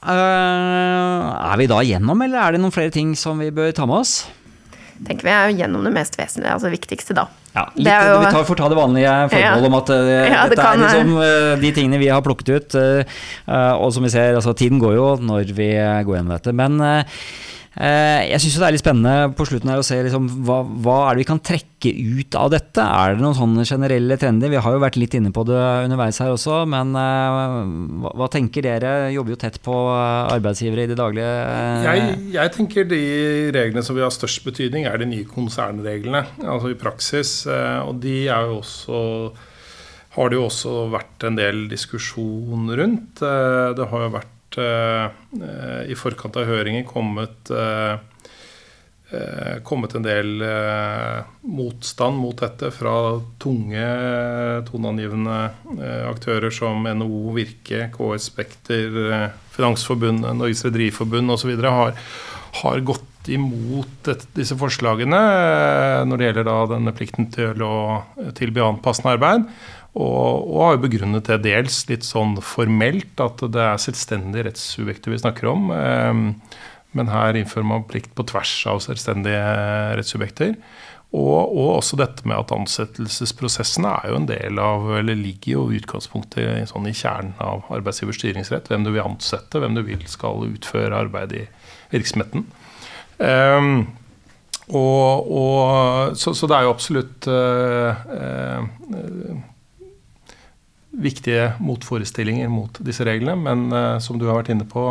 Eh, 0.06 1.52
er 1.52 1.56
vi 1.58 1.66
da 1.70 1.80
gjennom, 1.82 2.20
eller 2.22 2.38
er 2.46 2.52
det 2.56 2.60
noen 2.62 2.74
flere 2.74 2.92
ting 2.94 3.14
som 3.18 3.38
vi 3.42 3.50
bør 3.54 3.72
ta 3.76 3.86
med 3.88 4.02
oss? 4.04 4.16
tenker 4.96 5.26
vi 5.26 5.32
er 5.34 5.50
gjennom 5.52 5.82
det 5.84 5.90
mest 5.92 6.14
vesentlige, 6.16 6.48
altså 6.54 6.70
viktigste, 6.72 7.12
da. 7.12 7.26
Ja, 7.52 7.66
Det 7.74 7.84
litt, 7.84 7.92
jo- 8.08 8.20
Vi 8.22 8.30
tar, 8.32 8.44
får 8.48 8.56
ta 8.56 8.68
det 8.72 8.76
vanlige 8.78 9.10
forholdet 9.28 9.60
Ja. 9.60 9.66
om 9.66 9.74
at 9.74 9.86
det, 9.86 9.98
Ja, 10.32 10.42
det 10.48 10.50
dette 10.56 10.62
kan 10.64 10.80
er 10.80 10.86
liksom 10.88 11.10
eh, 11.20 11.56
de 11.60 11.72
tingene 11.72 11.98
vi 12.00 12.08
har 12.08 12.22
plukket 12.22 12.48
ut. 12.48 12.74
eh, 12.74 13.04
eh, 13.46 13.72
og 13.76 13.92
som 13.92 14.02
vi 14.04 14.08
ser, 14.08 14.34
altså 14.36 14.54
tiden 14.56 14.80
går 14.80 14.94
jo 14.96 15.16
når 15.20 15.52
vi 15.52 15.68
eh, 15.76 16.02
går 16.02 16.16
gjennom 16.16 16.32
dette. 16.32 16.54
Men 16.54 16.80
eh, 16.80 16.98
eh, 17.00 17.04
jeg 17.76 18.40
syns 18.40 18.54
det 18.56 18.64
er 18.66 18.72
litt 18.72 18.80
spennende 18.80 19.34
på 19.36 19.44
slutten 19.44 19.68
her 19.68 19.80
å 19.82 19.84
se 19.84 19.98
liksom, 20.06 20.28
hva, 20.48 20.62
hva 20.64 20.94
er 21.10 21.16
det 21.18 21.20
vi 21.22 21.26
kan 21.28 21.40
trekke 21.44 21.90
ut 21.92 22.36
av 22.40 22.48
dette. 22.54 22.80
Er 22.80 23.14
det 23.14 23.20
noen 23.20 23.36
sånne 23.36 23.66
generelle 23.68 24.16
trender? 24.16 24.48
Vi 24.48 24.60
har 24.64 24.72
jo 24.76 24.80
vært 24.80 24.96
litt 24.96 25.12
inne 25.18 25.28
på 25.36 25.44
det 25.44 25.58
underveis 25.84 26.16
her 26.24 26.32
også, 26.32 26.62
men 26.72 26.94
eh, 26.96 27.40
hva, 28.00 28.12
hva 28.22 28.28
tenker 28.32 28.64
dere? 28.64 28.94
Jobber 29.12 29.34
jo 29.34 29.40
tett 29.44 29.58
på 29.66 29.74
eh, 29.92 30.32
arbeidsgivere 30.38 30.86
i 30.86 30.90
det 30.94 30.96
daglige. 30.96 31.34
eh, 31.50 31.84
Jeg, 31.90 32.14
jeg 32.38 32.54
tenker 32.56 32.88
de 32.88 33.02
reglene 33.58 33.84
som 33.84 33.98
vil 33.98 34.06
ha 34.08 34.12
størst 34.14 34.46
betydning, 34.48 34.88
er 34.88 34.96
de 35.04 35.10
nye 35.12 35.28
konsernreglene. 35.28 36.24
Altså 36.46 36.72
i 36.72 36.78
praksis. 36.80 37.34
eh, 37.50 37.82
Og 37.84 38.00
de 38.00 38.22
er 38.32 38.48
jo 38.48 38.62
også 38.62 39.02
har 40.16 40.30
det 40.32 40.38
jo 40.38 40.46
også 40.48 40.70
vært 40.94 41.26
en 41.28 41.36
del 41.36 41.66
diskusjon 41.68 42.70
rundt. 42.80 43.20
Eh, 43.20 43.74
Det 43.76 43.88
har 43.92 44.06
jo 44.06 44.14
vært 44.16 44.32
eh, 44.60 45.80
i 45.90 45.96
forkant 45.98 46.36
av 46.38 46.46
høringen 46.48 46.86
kommet 46.88 47.50
eh, 47.50 47.96
eh, 49.10 49.56
kommet 49.66 49.94
en 49.96 50.06
del 50.06 50.44
motstand 51.46 52.18
mot 52.18 52.38
dette 52.42 52.72
fra 52.74 52.94
tunge, 53.42 53.88
toneangivende 54.70 55.40
aktører 56.10 56.54
som 56.54 56.86
NHO, 56.86 57.34
Virke, 57.36 57.86
KS 57.94 58.30
Spekter, 58.32 58.96
Finansforbundet, 59.54 60.34
Norges 60.36 60.64
Rederiforbund 60.66 61.36
osv. 61.36 61.54
Har, 61.62 61.94
har 62.62 62.86
gått 62.86 63.30
imot 63.32 64.10
disse 64.36 64.54
forslagene 64.58 65.18
når 66.06 66.20
det 66.20 66.28
gjelder 66.28 66.68
denne 66.70 66.92
plikten 66.94 67.26
til 67.34 67.62
å 67.66 67.78
tilby 68.38 68.62
anpassende 68.62 69.16
arbeid. 69.16 69.48
Og, 69.96 70.48
og 70.52 70.58
har 70.60 70.74
jo 70.76 70.84
begrunnet 70.84 71.28
det 71.30 71.38
dels 71.46 71.80
litt 71.88 72.04
sånn 72.04 72.36
formelt, 72.44 73.14
at 73.22 73.40
det 73.52 73.62
er 73.64 73.80
selvstendige 73.80 74.50
rettssubjekter 74.50 75.14
vi 75.14 75.20
snakker 75.22 75.48
om. 75.48 75.70
Eh, 75.72 76.66
men 76.96 77.12
her 77.12 77.36
innfører 77.36 77.68
man 77.68 77.86
plikt 77.88 78.12
på 78.16 78.26
tvers 78.28 78.52
av 78.68 78.82
selvstendige 78.84 79.40
rettssubjekter. 79.98 80.54
Og, 81.16 81.52
og 81.56 81.68
også 81.78 81.96
dette 82.00 82.26
med 82.28 82.36
at 82.36 82.52
ansettelsesprosessene 82.52 83.92
er 84.02 84.10
jo 84.10 84.18
en 84.18 84.28
del 84.28 84.58
av, 84.60 84.88
eller 84.98 85.16
ligger 85.16 85.52
jo 85.52 85.66
i 85.70 85.78
utgangspunktet 85.80 86.72
sånn 86.72 86.88
i 86.90 86.96
kjernen 86.96 87.36
av 87.40 87.68
arbeidsgivers 87.72 88.18
styringsrett. 88.20 88.68
Hvem 88.72 88.84
du 88.84 88.90
vil 88.90 89.04
ansette, 89.04 89.60
hvem 89.62 89.78
du 89.78 89.84
vil 89.86 90.02
skal 90.10 90.44
utføre 90.48 91.04
arbeid 91.06 91.36
i 91.38 91.44
virksomheten. 91.94 92.44
Um, 93.16 93.86
og, 94.66 95.30
og, 95.30 96.16
så, 96.18 96.34
så 96.34 96.48
det 96.50 96.56
er 96.56 96.66
jo 96.66 96.72
absolutt 96.74 97.28
uh, 97.30 98.06
eh, 98.12 99.36
viktige 100.96 101.50
motforestillinger 101.60 102.48
mot 102.52 102.78
disse 102.84 103.04
reglene. 103.06 103.36
Men 103.38 103.66
eh, 103.72 103.96
som 104.02 104.20
du 104.20 104.26
har 104.28 104.40
vært 104.40 104.52
inne 104.54 104.66
på, 104.68 104.82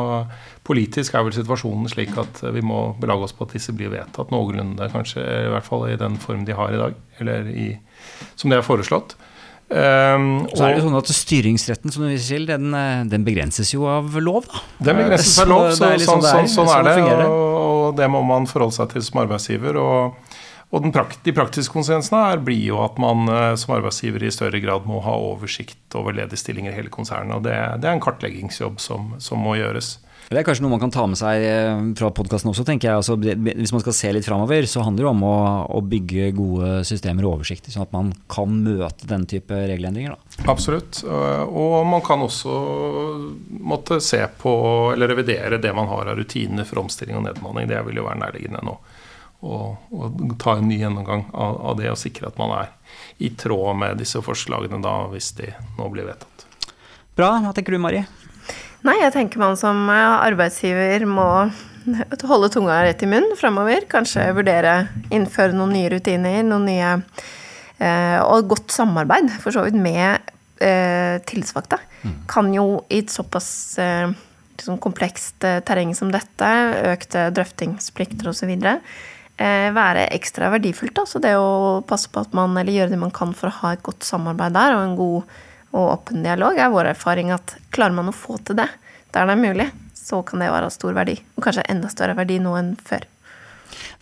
politisk 0.68 1.16
er 1.16 1.26
vel 1.26 1.36
situasjonen 1.36 1.90
slik 1.92 2.16
at 2.22 2.44
vi 2.56 2.64
må 2.66 2.88
belage 3.02 3.30
oss 3.30 3.36
på 3.36 3.48
at 3.48 3.56
disse 3.58 3.76
blir 3.76 3.94
vedtatt 3.94 4.34
noenlunde, 4.34 4.90
kanskje 4.94 5.24
i 5.24 5.54
hvert 5.54 5.68
fall 5.68 5.88
i 5.90 6.00
den 6.00 6.20
form 6.22 6.46
de 6.48 6.58
har 6.58 6.74
i 6.74 6.82
dag, 6.82 7.00
eller 7.22 7.50
i, 7.52 7.70
som 8.36 8.54
det 8.54 8.60
er 8.60 8.68
foreslått. 8.68 9.18
Um, 9.66 10.46
Så 10.54 10.62
er 10.62 10.76
det 10.76 10.84
jo 10.84 10.90
sånn 10.92 10.98
at 11.00 11.10
Styringsretten 11.10 11.90
som 11.90 12.04
du 12.06 12.12
viser 12.12 12.38
til, 12.38 12.44
den, 12.46 12.70
eh, 12.78 13.02
den 13.10 13.24
begrenses 13.26 13.72
jo 13.74 13.88
av 13.90 14.14
lov. 14.22 14.46
da. 14.46 14.62
den 14.92 15.00
begrenses 15.02 15.40
av 15.42 15.50
lov, 15.50 15.72
så, 15.72 15.80
så, 15.80 15.88
så, 15.98 16.06
sånn, 16.06 16.22
sånn 16.22 16.50
sånn, 16.54 16.70
sånn 16.70 16.74
er 16.76 16.86
det. 16.86 16.96
det. 17.02 17.26
Og, 17.26 17.56
og 17.66 17.98
det 17.98 18.10
må 18.14 18.22
man 18.22 18.46
forholde 18.46 18.78
seg 18.78 18.94
til 18.94 19.06
som 19.08 19.24
arbeidsgiver. 19.26 19.80
og 19.82 20.35
og 20.76 20.84
den 20.84 20.92
prakt, 20.96 21.22
De 21.24 21.34
praktiske 21.36 21.72
konsekvensene 21.72 22.24
her 22.28 22.42
blir 22.44 22.60
jo 22.68 22.82
at 22.84 22.98
man 23.02 23.30
eh, 23.32 23.54
som 23.60 23.78
arbeidsgiver 23.78 24.26
i 24.28 24.34
større 24.34 24.60
grad 24.64 24.88
må 24.90 25.00
ha 25.06 25.16
oversikt 25.16 25.96
over 25.96 26.16
ledige 26.16 26.42
stillinger 26.42 26.74
i 26.74 26.80
hele 26.82 26.92
konsernet. 26.92 27.38
og 27.38 27.46
Det, 27.48 27.56
det 27.80 27.88
er 27.88 27.96
en 27.96 28.04
kartleggingsjobb 28.04 28.82
som, 28.84 29.14
som 29.24 29.40
må 29.40 29.56
gjøres. 29.60 29.96
Det 30.26 30.40
er 30.40 30.46
kanskje 30.48 30.64
noe 30.66 30.74
man 30.74 30.82
kan 30.82 30.94
ta 30.94 31.04
med 31.06 31.20
seg 31.20 31.44
eh, 31.46 31.82
fra 32.00 32.10
podkasten 32.18 32.50
også, 32.50 32.66
tenker 32.66 32.90
jeg. 32.90 32.98
Altså, 32.98 33.16
hvis 33.16 33.74
man 33.76 33.84
skal 33.84 33.96
se 33.96 34.12
litt 34.16 34.26
framover, 34.26 34.66
så 34.68 34.82
handler 34.84 35.06
det 35.06 35.12
om 35.12 35.24
å, 35.28 35.36
å 35.78 35.82
bygge 35.86 36.32
gode 36.36 36.72
systemer 36.88 37.28
og 37.28 37.38
oversikter, 37.38 37.72
sånn 37.72 37.86
at 37.86 37.94
man 37.94 38.10
kan 38.32 38.58
møte 38.66 39.08
den 39.10 39.28
type 39.30 39.54
regelendringer. 39.54 40.16
Da. 40.18 40.50
Absolutt. 40.56 41.04
Og 41.06 41.76
og 41.76 41.86
man 41.88 42.02
kan 42.04 42.24
også 42.24 42.54
måtte 43.64 44.00
se 44.04 44.20
på 44.42 44.52
eller 44.94 45.12
revidere 45.12 45.60
det 45.62 45.72
man 45.76 45.88
har 45.92 46.10
av 46.12 46.18
rutiner 46.18 46.66
for 46.68 46.82
omstilling 46.84 47.20
og 47.20 47.26
nedbemanning. 47.28 47.70
Det 47.70 47.82
vil 47.88 48.02
jo 48.02 48.08
være 48.08 48.22
nærliggende 48.24 48.64
nå. 48.66 48.76
Og, 49.46 49.92
og 49.94 50.36
ta 50.42 50.56
en 50.58 50.66
ny 50.70 50.80
gjennomgang 50.80 51.28
av, 51.30 51.60
av 51.70 51.78
det 51.78 51.92
og 51.92 52.00
sikre 52.02 52.32
at 52.32 52.40
man 52.42 52.54
er 52.56 52.72
i 53.22 53.30
tråd 53.38 53.78
med 53.78 54.00
disse 54.02 54.22
forslagene 54.26 54.82
da, 54.82 54.96
hvis 55.12 55.36
de 55.38 55.52
nå 55.78 55.90
blir 55.94 56.08
vedtatt. 56.10 56.48
Bra. 57.16 57.36
Hva 57.44 57.54
tenker 57.56 57.76
du, 57.76 57.80
Mari? 57.84 58.02
Nei, 58.86 58.98
jeg 59.02 59.14
tenker 59.16 59.42
man 59.42 59.58
som 59.58 59.86
eh, 59.90 60.18
arbeidsgiver 60.28 61.08
må 61.10 61.30
holde 62.32 62.52
tunga 62.54 62.82
rett 62.86 63.02
i 63.06 63.10
munnen 63.10 63.38
framover. 63.40 63.88
Kanskje 63.92 64.28
vurdere 64.36 64.78
innføre 65.14 65.56
noen 65.56 65.74
nye 65.78 65.92
rutiner, 65.94 66.42
noen 66.46 66.68
nye 66.70 66.92
eh, 67.80 68.20
Og 68.26 68.50
godt 68.52 68.74
samarbeid, 68.76 69.32
for 69.42 69.56
så 69.56 69.66
vidt, 69.66 69.78
med 69.80 70.20
eh, 70.62 71.22
tillitsvalgte. 71.26 71.80
Kan 72.30 72.54
jo 72.54 72.84
i 72.90 73.02
et 73.02 73.14
såpass 73.14 73.50
eh, 73.82 74.14
liksom 74.56 74.78
komplekst 74.84 75.44
eh, 75.48 75.62
terreng 75.66 75.96
som 75.98 76.12
dette, 76.14 76.52
økte 76.94 77.30
drøftingsplikter 77.36 78.30
osv., 78.32 78.54
være 79.36 80.06
ekstra 80.16 80.48
verdifullt. 80.54 81.02
så 81.08 81.20
det 81.20 81.34
å 81.36 81.82
passe 81.88 82.08
på 82.08 82.22
at 82.24 82.32
man, 82.38 82.56
eller 82.58 82.72
gjøre 82.72 82.94
det 82.94 83.02
man 83.02 83.12
kan 83.12 83.34
for 83.36 83.52
å 83.52 83.58
ha 83.60 83.74
et 83.76 83.84
godt 83.84 84.08
samarbeid 84.08 84.56
der, 84.56 84.78
og 84.78 84.84
en 84.86 84.96
god 85.00 85.36
og 85.76 85.90
åpen 85.92 86.24
dialog, 86.24 86.56
er 86.56 86.72
vår 86.72 86.94
erfaring 86.94 87.34
at 87.36 87.58
klarer 87.76 87.98
man 87.98 88.08
å 88.08 88.16
få 88.16 88.38
til 88.48 88.56
det 88.62 88.70
der 89.16 89.28
det 89.30 89.36
er 89.36 89.40
mulig, 89.40 89.68
så 89.96 90.22
kan 90.28 90.42
det 90.44 90.52
være 90.52 90.68
av 90.68 90.74
stor 90.76 90.96
verdi. 90.96 91.16
Og 91.38 91.46
kanskje 91.46 91.68
enda 91.72 91.90
større 91.92 92.18
verdi 92.18 92.40
nå 92.44 92.56
enn 92.60 92.74
før. 92.84 93.06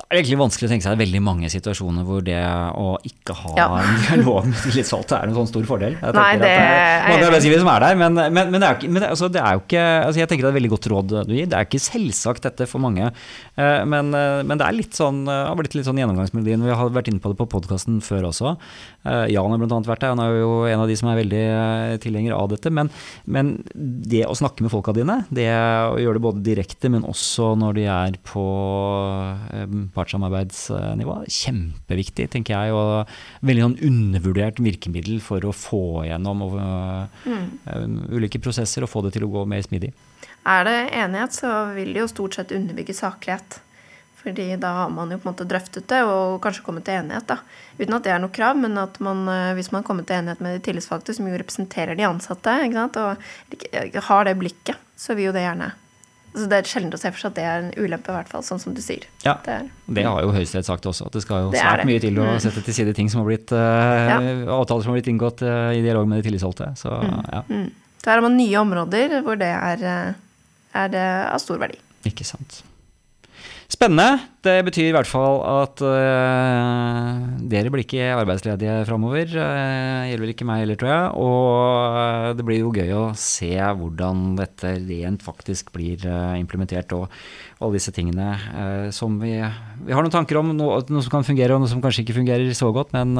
Det 0.03 0.07
er 0.13 0.19
egentlig 0.21 0.37
vanskelig 0.43 0.67
å 0.67 0.71
tenke 0.73 0.85
seg 0.85 0.99
veldig 0.99 1.21
mange 1.25 1.49
situasjoner 1.49 2.05
hvor 2.05 2.21
det 2.25 2.37
å 2.77 2.97
ikke 3.07 3.33
ha 3.39 3.53
Ja. 3.57 3.67
en 3.81 4.01
dialog 4.03 4.45
med 4.45 4.59
tillitsvalgte 4.61 5.17
er 5.17 5.29
en 5.31 5.37
sånn 5.39 5.49
stor 5.49 5.63
fordel. 5.65 5.95
Jeg 5.97 6.13
Nei, 6.17 6.27
det 6.37 6.51
at 6.51 6.63
er 6.63 7.09
mange 7.09 7.27
arbeidsgivere 7.31 7.63
som 7.63 7.71
er 7.73 7.85
der, 7.87 7.95
men, 8.03 8.13
men, 8.19 8.51
men, 8.53 8.59
det, 8.61 8.69
er 8.69 8.93
men 8.93 9.07
altså, 9.07 9.29
det 9.33 9.41
er 9.41 9.57
jo 9.57 9.63
ikke 9.65 9.83
altså, 10.05 10.19
Jeg 10.21 10.29
tenker 10.29 10.45
det 10.45 10.49
er 10.51 10.53
et 10.53 10.59
veldig 10.61 10.73
godt 10.75 10.89
råd 10.93 11.15
du 11.29 11.33
gir. 11.33 11.47
Det 11.49 11.57
er 11.57 11.65
ikke 11.67 11.81
selvsagt 11.81 12.45
dette 12.45 12.67
for 12.69 12.83
mange. 12.83 13.09
Eh, 13.57 13.85
Men, 13.89 14.13
eh, 14.13 14.43
men 14.45 14.59
det 14.59 14.67
er 14.67 14.77
litt 14.77 14.93
sånn, 14.97 15.23
eh, 15.27 15.45
har 15.49 15.57
blitt 15.57 15.73
litt 15.77 15.87
sånn 15.87 15.97
gjennomgangsmelodien. 15.97 16.61
Vi 16.63 16.77
har 16.77 16.93
vært 16.93 17.09
inne 17.09 17.23
på 17.23 17.33
det 17.33 17.39
på 17.41 17.49
podkasten 17.49 18.01
før 18.05 18.29
også. 18.29 18.55
Jan 19.03 19.51
har 19.51 19.59
annet 19.59 19.87
vært 19.89 19.99
der. 20.05 20.13
Han 20.13 20.21
er 20.23 20.37
jo 20.39 20.51
en 20.69 20.79
av 20.79 20.87
de 20.87 20.95
som 20.95 21.09
er 21.11 21.19
veldig 21.19 21.99
tilhenger 22.03 22.37
av 22.37 22.47
dette. 22.53 22.71
Men, 22.71 22.89
men 23.25 23.49
det 23.75 24.23
å 24.29 24.35
snakke 24.37 24.63
med 24.63 24.71
folka 24.71 24.93
dine, 24.95 25.25
det 25.33 25.49
å 25.51 25.97
gjøre 25.99 26.19
det 26.19 26.23
både 26.23 26.43
direkte, 26.45 26.91
men 26.93 27.03
også 27.03 27.51
når 27.59 27.73
de 27.81 27.85
er 27.91 28.15
på 28.23 28.45
partssamarbeidsnivå, 29.95 31.17
kjempeviktig, 31.31 32.29
tenker 32.33 32.55
jeg. 32.55 32.77
Og 32.77 33.45
veldig 33.47 33.65
sånn 33.67 33.77
undervurdert 33.89 34.61
virkemiddel 34.63 35.21
for 35.23 35.43
å 35.45 35.53
få 35.55 36.05
gjennom 36.07 36.45
og, 36.47 36.57
eh, 36.61 37.85
ulike 38.13 38.41
prosesser 38.43 38.83
og 38.83 38.91
få 38.91 39.03
det 39.03 39.13
til 39.13 39.27
å 39.27 39.33
gå 39.33 39.45
mer 39.47 39.61
smidig. 39.61 39.93
Er 40.45 40.63
det 40.67 40.79
enighet, 40.91 41.31
så 41.31 41.73
vil 41.75 41.93
det 41.93 42.03
jo 42.03 42.07
stort 42.11 42.35
sett 42.35 42.51
underbygge 42.51 42.95
saklighet. 42.95 43.59
Fordi 44.23 44.55
da 44.55 44.71
har 44.71 44.89
man 44.89 45.11
jo 45.11 45.17
på 45.19 45.27
en 45.27 45.33
måte 45.33 45.47
drøftet 45.47 45.87
det 45.91 45.99
og 46.07 46.41
kanskje 46.43 46.63
kommet 46.63 46.85
til 46.87 46.95
enighet. 46.95 47.27
da. 47.27 47.39
Uten 47.77 47.95
at 47.97 48.03
det 48.03 48.11
er 48.13 48.19
noe 48.23 48.31
krav, 48.31 48.55
men 48.55 48.77
at 48.77 48.99
man, 48.99 49.27
eh, 49.27 49.53
hvis 49.53 49.71
man 49.71 49.83
kommer 49.83 50.05
til 50.05 50.15
enighet 50.15 50.39
med 50.39 50.55
de 50.55 50.71
tillitsvalgte, 50.71 51.13
som 51.13 51.27
jo 51.27 51.37
representerer 51.37 51.97
de 51.97 52.03
ansatte, 52.03 52.47
og 52.95 54.03
har 54.03 54.23
det 54.23 54.39
blikket, 54.39 54.77
så 54.95 55.15
vil 55.15 55.25
jo 55.25 55.31
det 55.35 55.43
gjerne 55.43 55.73
altså 56.33 56.49
Det 56.49 56.57
er 56.57 56.63
sjelden 56.69 56.93
å 56.93 56.99
se 56.99 57.11
for 57.13 57.19
seg 57.21 57.29
at 57.31 57.35
det 57.37 57.43
er 57.45 57.59
en 57.61 57.71
ulempe, 57.77 58.09
i 58.09 58.15
hvert 58.17 58.29
fall, 58.31 58.41
sånn 58.43 58.59
som 58.59 58.73
du 58.73 58.81
sier. 58.81 59.05
Ja. 59.23 59.35
Det 59.45 59.53
er, 59.53 59.67
Det 59.87 60.03
har 60.05 60.21
jo 60.25 60.31
Høyesterett 60.33 60.65
sagt 60.65 60.85
også, 60.89 61.05
at 61.07 61.13
det 61.13 61.21
skal 61.21 61.43
jo 61.45 61.51
Det 61.53 61.61
svært 61.61 61.85
mye 61.85 61.99
til 62.01 62.17
å 62.19 62.25
Mm. 62.33 62.39
sette 62.41 62.63
til 62.65 62.73
side 62.73 62.93
ting 62.97 63.09
som 63.09 63.21
har 63.21 63.27
blitt 63.29 63.51
ja. 63.53 64.17
avtaler 64.57 64.83
som 64.83 64.91
har 64.93 64.99
blitt 64.99 65.07
inngått 65.13 65.41
eh, 65.45 65.77
i 65.77 65.81
dialog 65.85 66.07
med 66.07 66.23
de 66.23 66.29
tillitsvalgte. 66.29 66.73
Så 66.77 66.89
ja, 66.89 67.43
mm. 67.49 67.71
Så 68.03 68.09
her 68.11 68.17
har 68.19 68.21
man 68.25 68.35
nye 68.37 68.57
områder 68.59 69.21
hvor 69.23 69.37
det 69.39 69.47
er, 69.53 69.83
eh, 69.87 70.13
er 70.83 70.87
det 70.89 71.07
av 71.31 71.39
stor 71.39 71.57
verdi. 71.61 71.77
ikke 72.05 72.25
sant. 72.25 72.63
Spennende. 73.73 74.19
Det 74.43 74.59
betyr 74.67 74.91
i 74.91 74.93
hvert 74.93 75.07
fall 75.09 75.39
at 75.47 75.81
uh, 75.81 77.21
dere 77.49 77.71
blir 77.73 77.81
ikke 77.81 78.11
arbeidsledige 78.13 78.83
framover. 78.85 79.31
Uh, 79.33 80.03
gjelder 80.11 80.21
vel 80.21 80.33
ikke 80.35 80.45
meg 80.45 80.61
heller, 80.61 80.77
tror 80.77 80.91
jeg. 80.91 81.07
Og 81.23 81.97
uh, 81.97 82.27
det 82.37 82.45
blir 82.45 82.59
jo 82.59 82.73
gøy 82.75 82.93
å 82.99 83.07
se 83.17 83.49
hvordan 83.55 84.35
dette 84.37 84.75
rent 84.83 85.25
faktisk 85.25 85.73
blir 85.73 86.05
implementert, 86.37 86.93
og 86.93 87.09
alle 87.63 87.79
disse 87.79 87.93
tingene 87.95 88.91
som 88.93 89.15
vi 89.21 89.31
Vi 89.39 89.93
har 89.95 90.03
noen 90.03 90.13
tanker 90.13 90.37
om, 90.41 90.51
noe, 90.57 90.81
noe 90.91 91.03
som 91.03 91.13
kan 91.15 91.25
fungere 91.25 91.55
og 91.55 91.63
noe 91.63 91.71
som 91.71 91.81
kanskje 91.81 92.03
ikke 92.03 92.19
fungerer 92.19 92.53
så 92.57 92.69
godt, 92.75 92.93
men, 92.93 93.15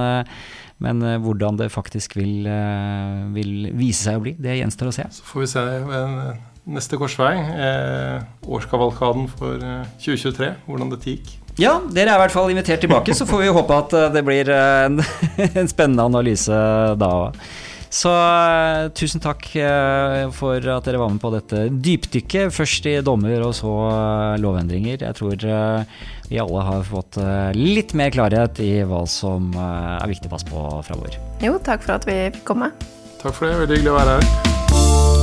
men 0.84 1.06
hvordan 1.24 1.58
det 1.60 1.72
faktisk 1.74 2.18
vil, 2.20 2.45
vil 3.36 3.54
vise 3.80 4.06
seg 4.06 4.20
å 4.20 4.26
bli, 4.28 4.36
det 4.38 4.60
gjenstår 4.60 4.91
å 4.91 4.97
se. 4.99 5.08
Så 5.18 5.30
får 5.32 5.45
vi 5.45 5.54
se 5.56 5.70
ved 5.88 6.53
neste 6.66 6.97
korsvei, 6.99 7.34
eh, 7.39 8.24
årskavalkaden 8.47 9.28
for 9.32 9.59
eh, 9.59 9.88
2023, 10.03 10.53
hvordan 10.68 10.93
dette 10.93 11.16
gikk. 11.16 11.34
Ja, 11.61 11.76
dere 11.86 12.16
er 12.16 12.18
i 12.18 12.24
hvert 12.24 12.34
fall 12.34 12.49
invitert 12.49 12.82
tilbake, 12.82 13.14
så 13.14 13.28
får 13.30 13.43
vi 13.43 13.51
håpe 13.53 13.76
at 13.78 13.93
eh, 13.99 14.09
det 14.16 14.24
blir 14.26 14.49
eh, 14.49 14.88
en, 14.88 15.03
en 15.64 15.70
spennende 15.70 16.07
analyse 16.07 16.64
da. 16.97 17.14
Så 17.93 18.09
eh, 18.09 18.88
tusen 18.97 19.22
takk 19.22 19.45
eh, 19.59 20.24
for 20.34 20.57
at 20.57 20.88
dere 20.88 21.01
var 21.01 21.11
med 21.14 21.22
på 21.22 21.30
dette 21.36 21.68
dypdykket. 21.70 22.49
Først 22.55 22.88
i 22.89 22.95
dommer, 23.05 23.43
og 23.45 23.53
så 23.59 23.74
eh, 23.91 24.39
lovendringer. 24.41 25.03
Jeg 25.05 25.18
tror 25.20 25.45
eh, 25.45 25.99
vi 26.32 26.41
alle 26.41 26.64
har 26.66 26.88
fått 26.89 27.20
eh, 27.22 27.51
litt 27.53 27.93
mer 27.93 28.09
klarhet 28.16 28.64
i 28.66 28.72
hva 28.89 29.03
som 29.05 29.51
eh, 29.53 29.99
er 29.99 30.09
viktig 30.09 30.32
å 30.32 30.34
passe 30.34 30.49
på 30.49 30.64
framover. 30.89 31.20
Jo, 31.45 31.59
takk 31.61 31.86
for 31.86 31.99
at 31.99 32.09
vi 32.09 32.18
fikk 32.34 32.47
komme. 32.49 32.74
Takk 33.22 33.38
for 33.38 33.45
det, 33.51 33.61
veldig 33.61 33.78
hyggelig 33.78 33.93
å 33.93 33.99
være 33.99 34.18
her. 34.18 35.22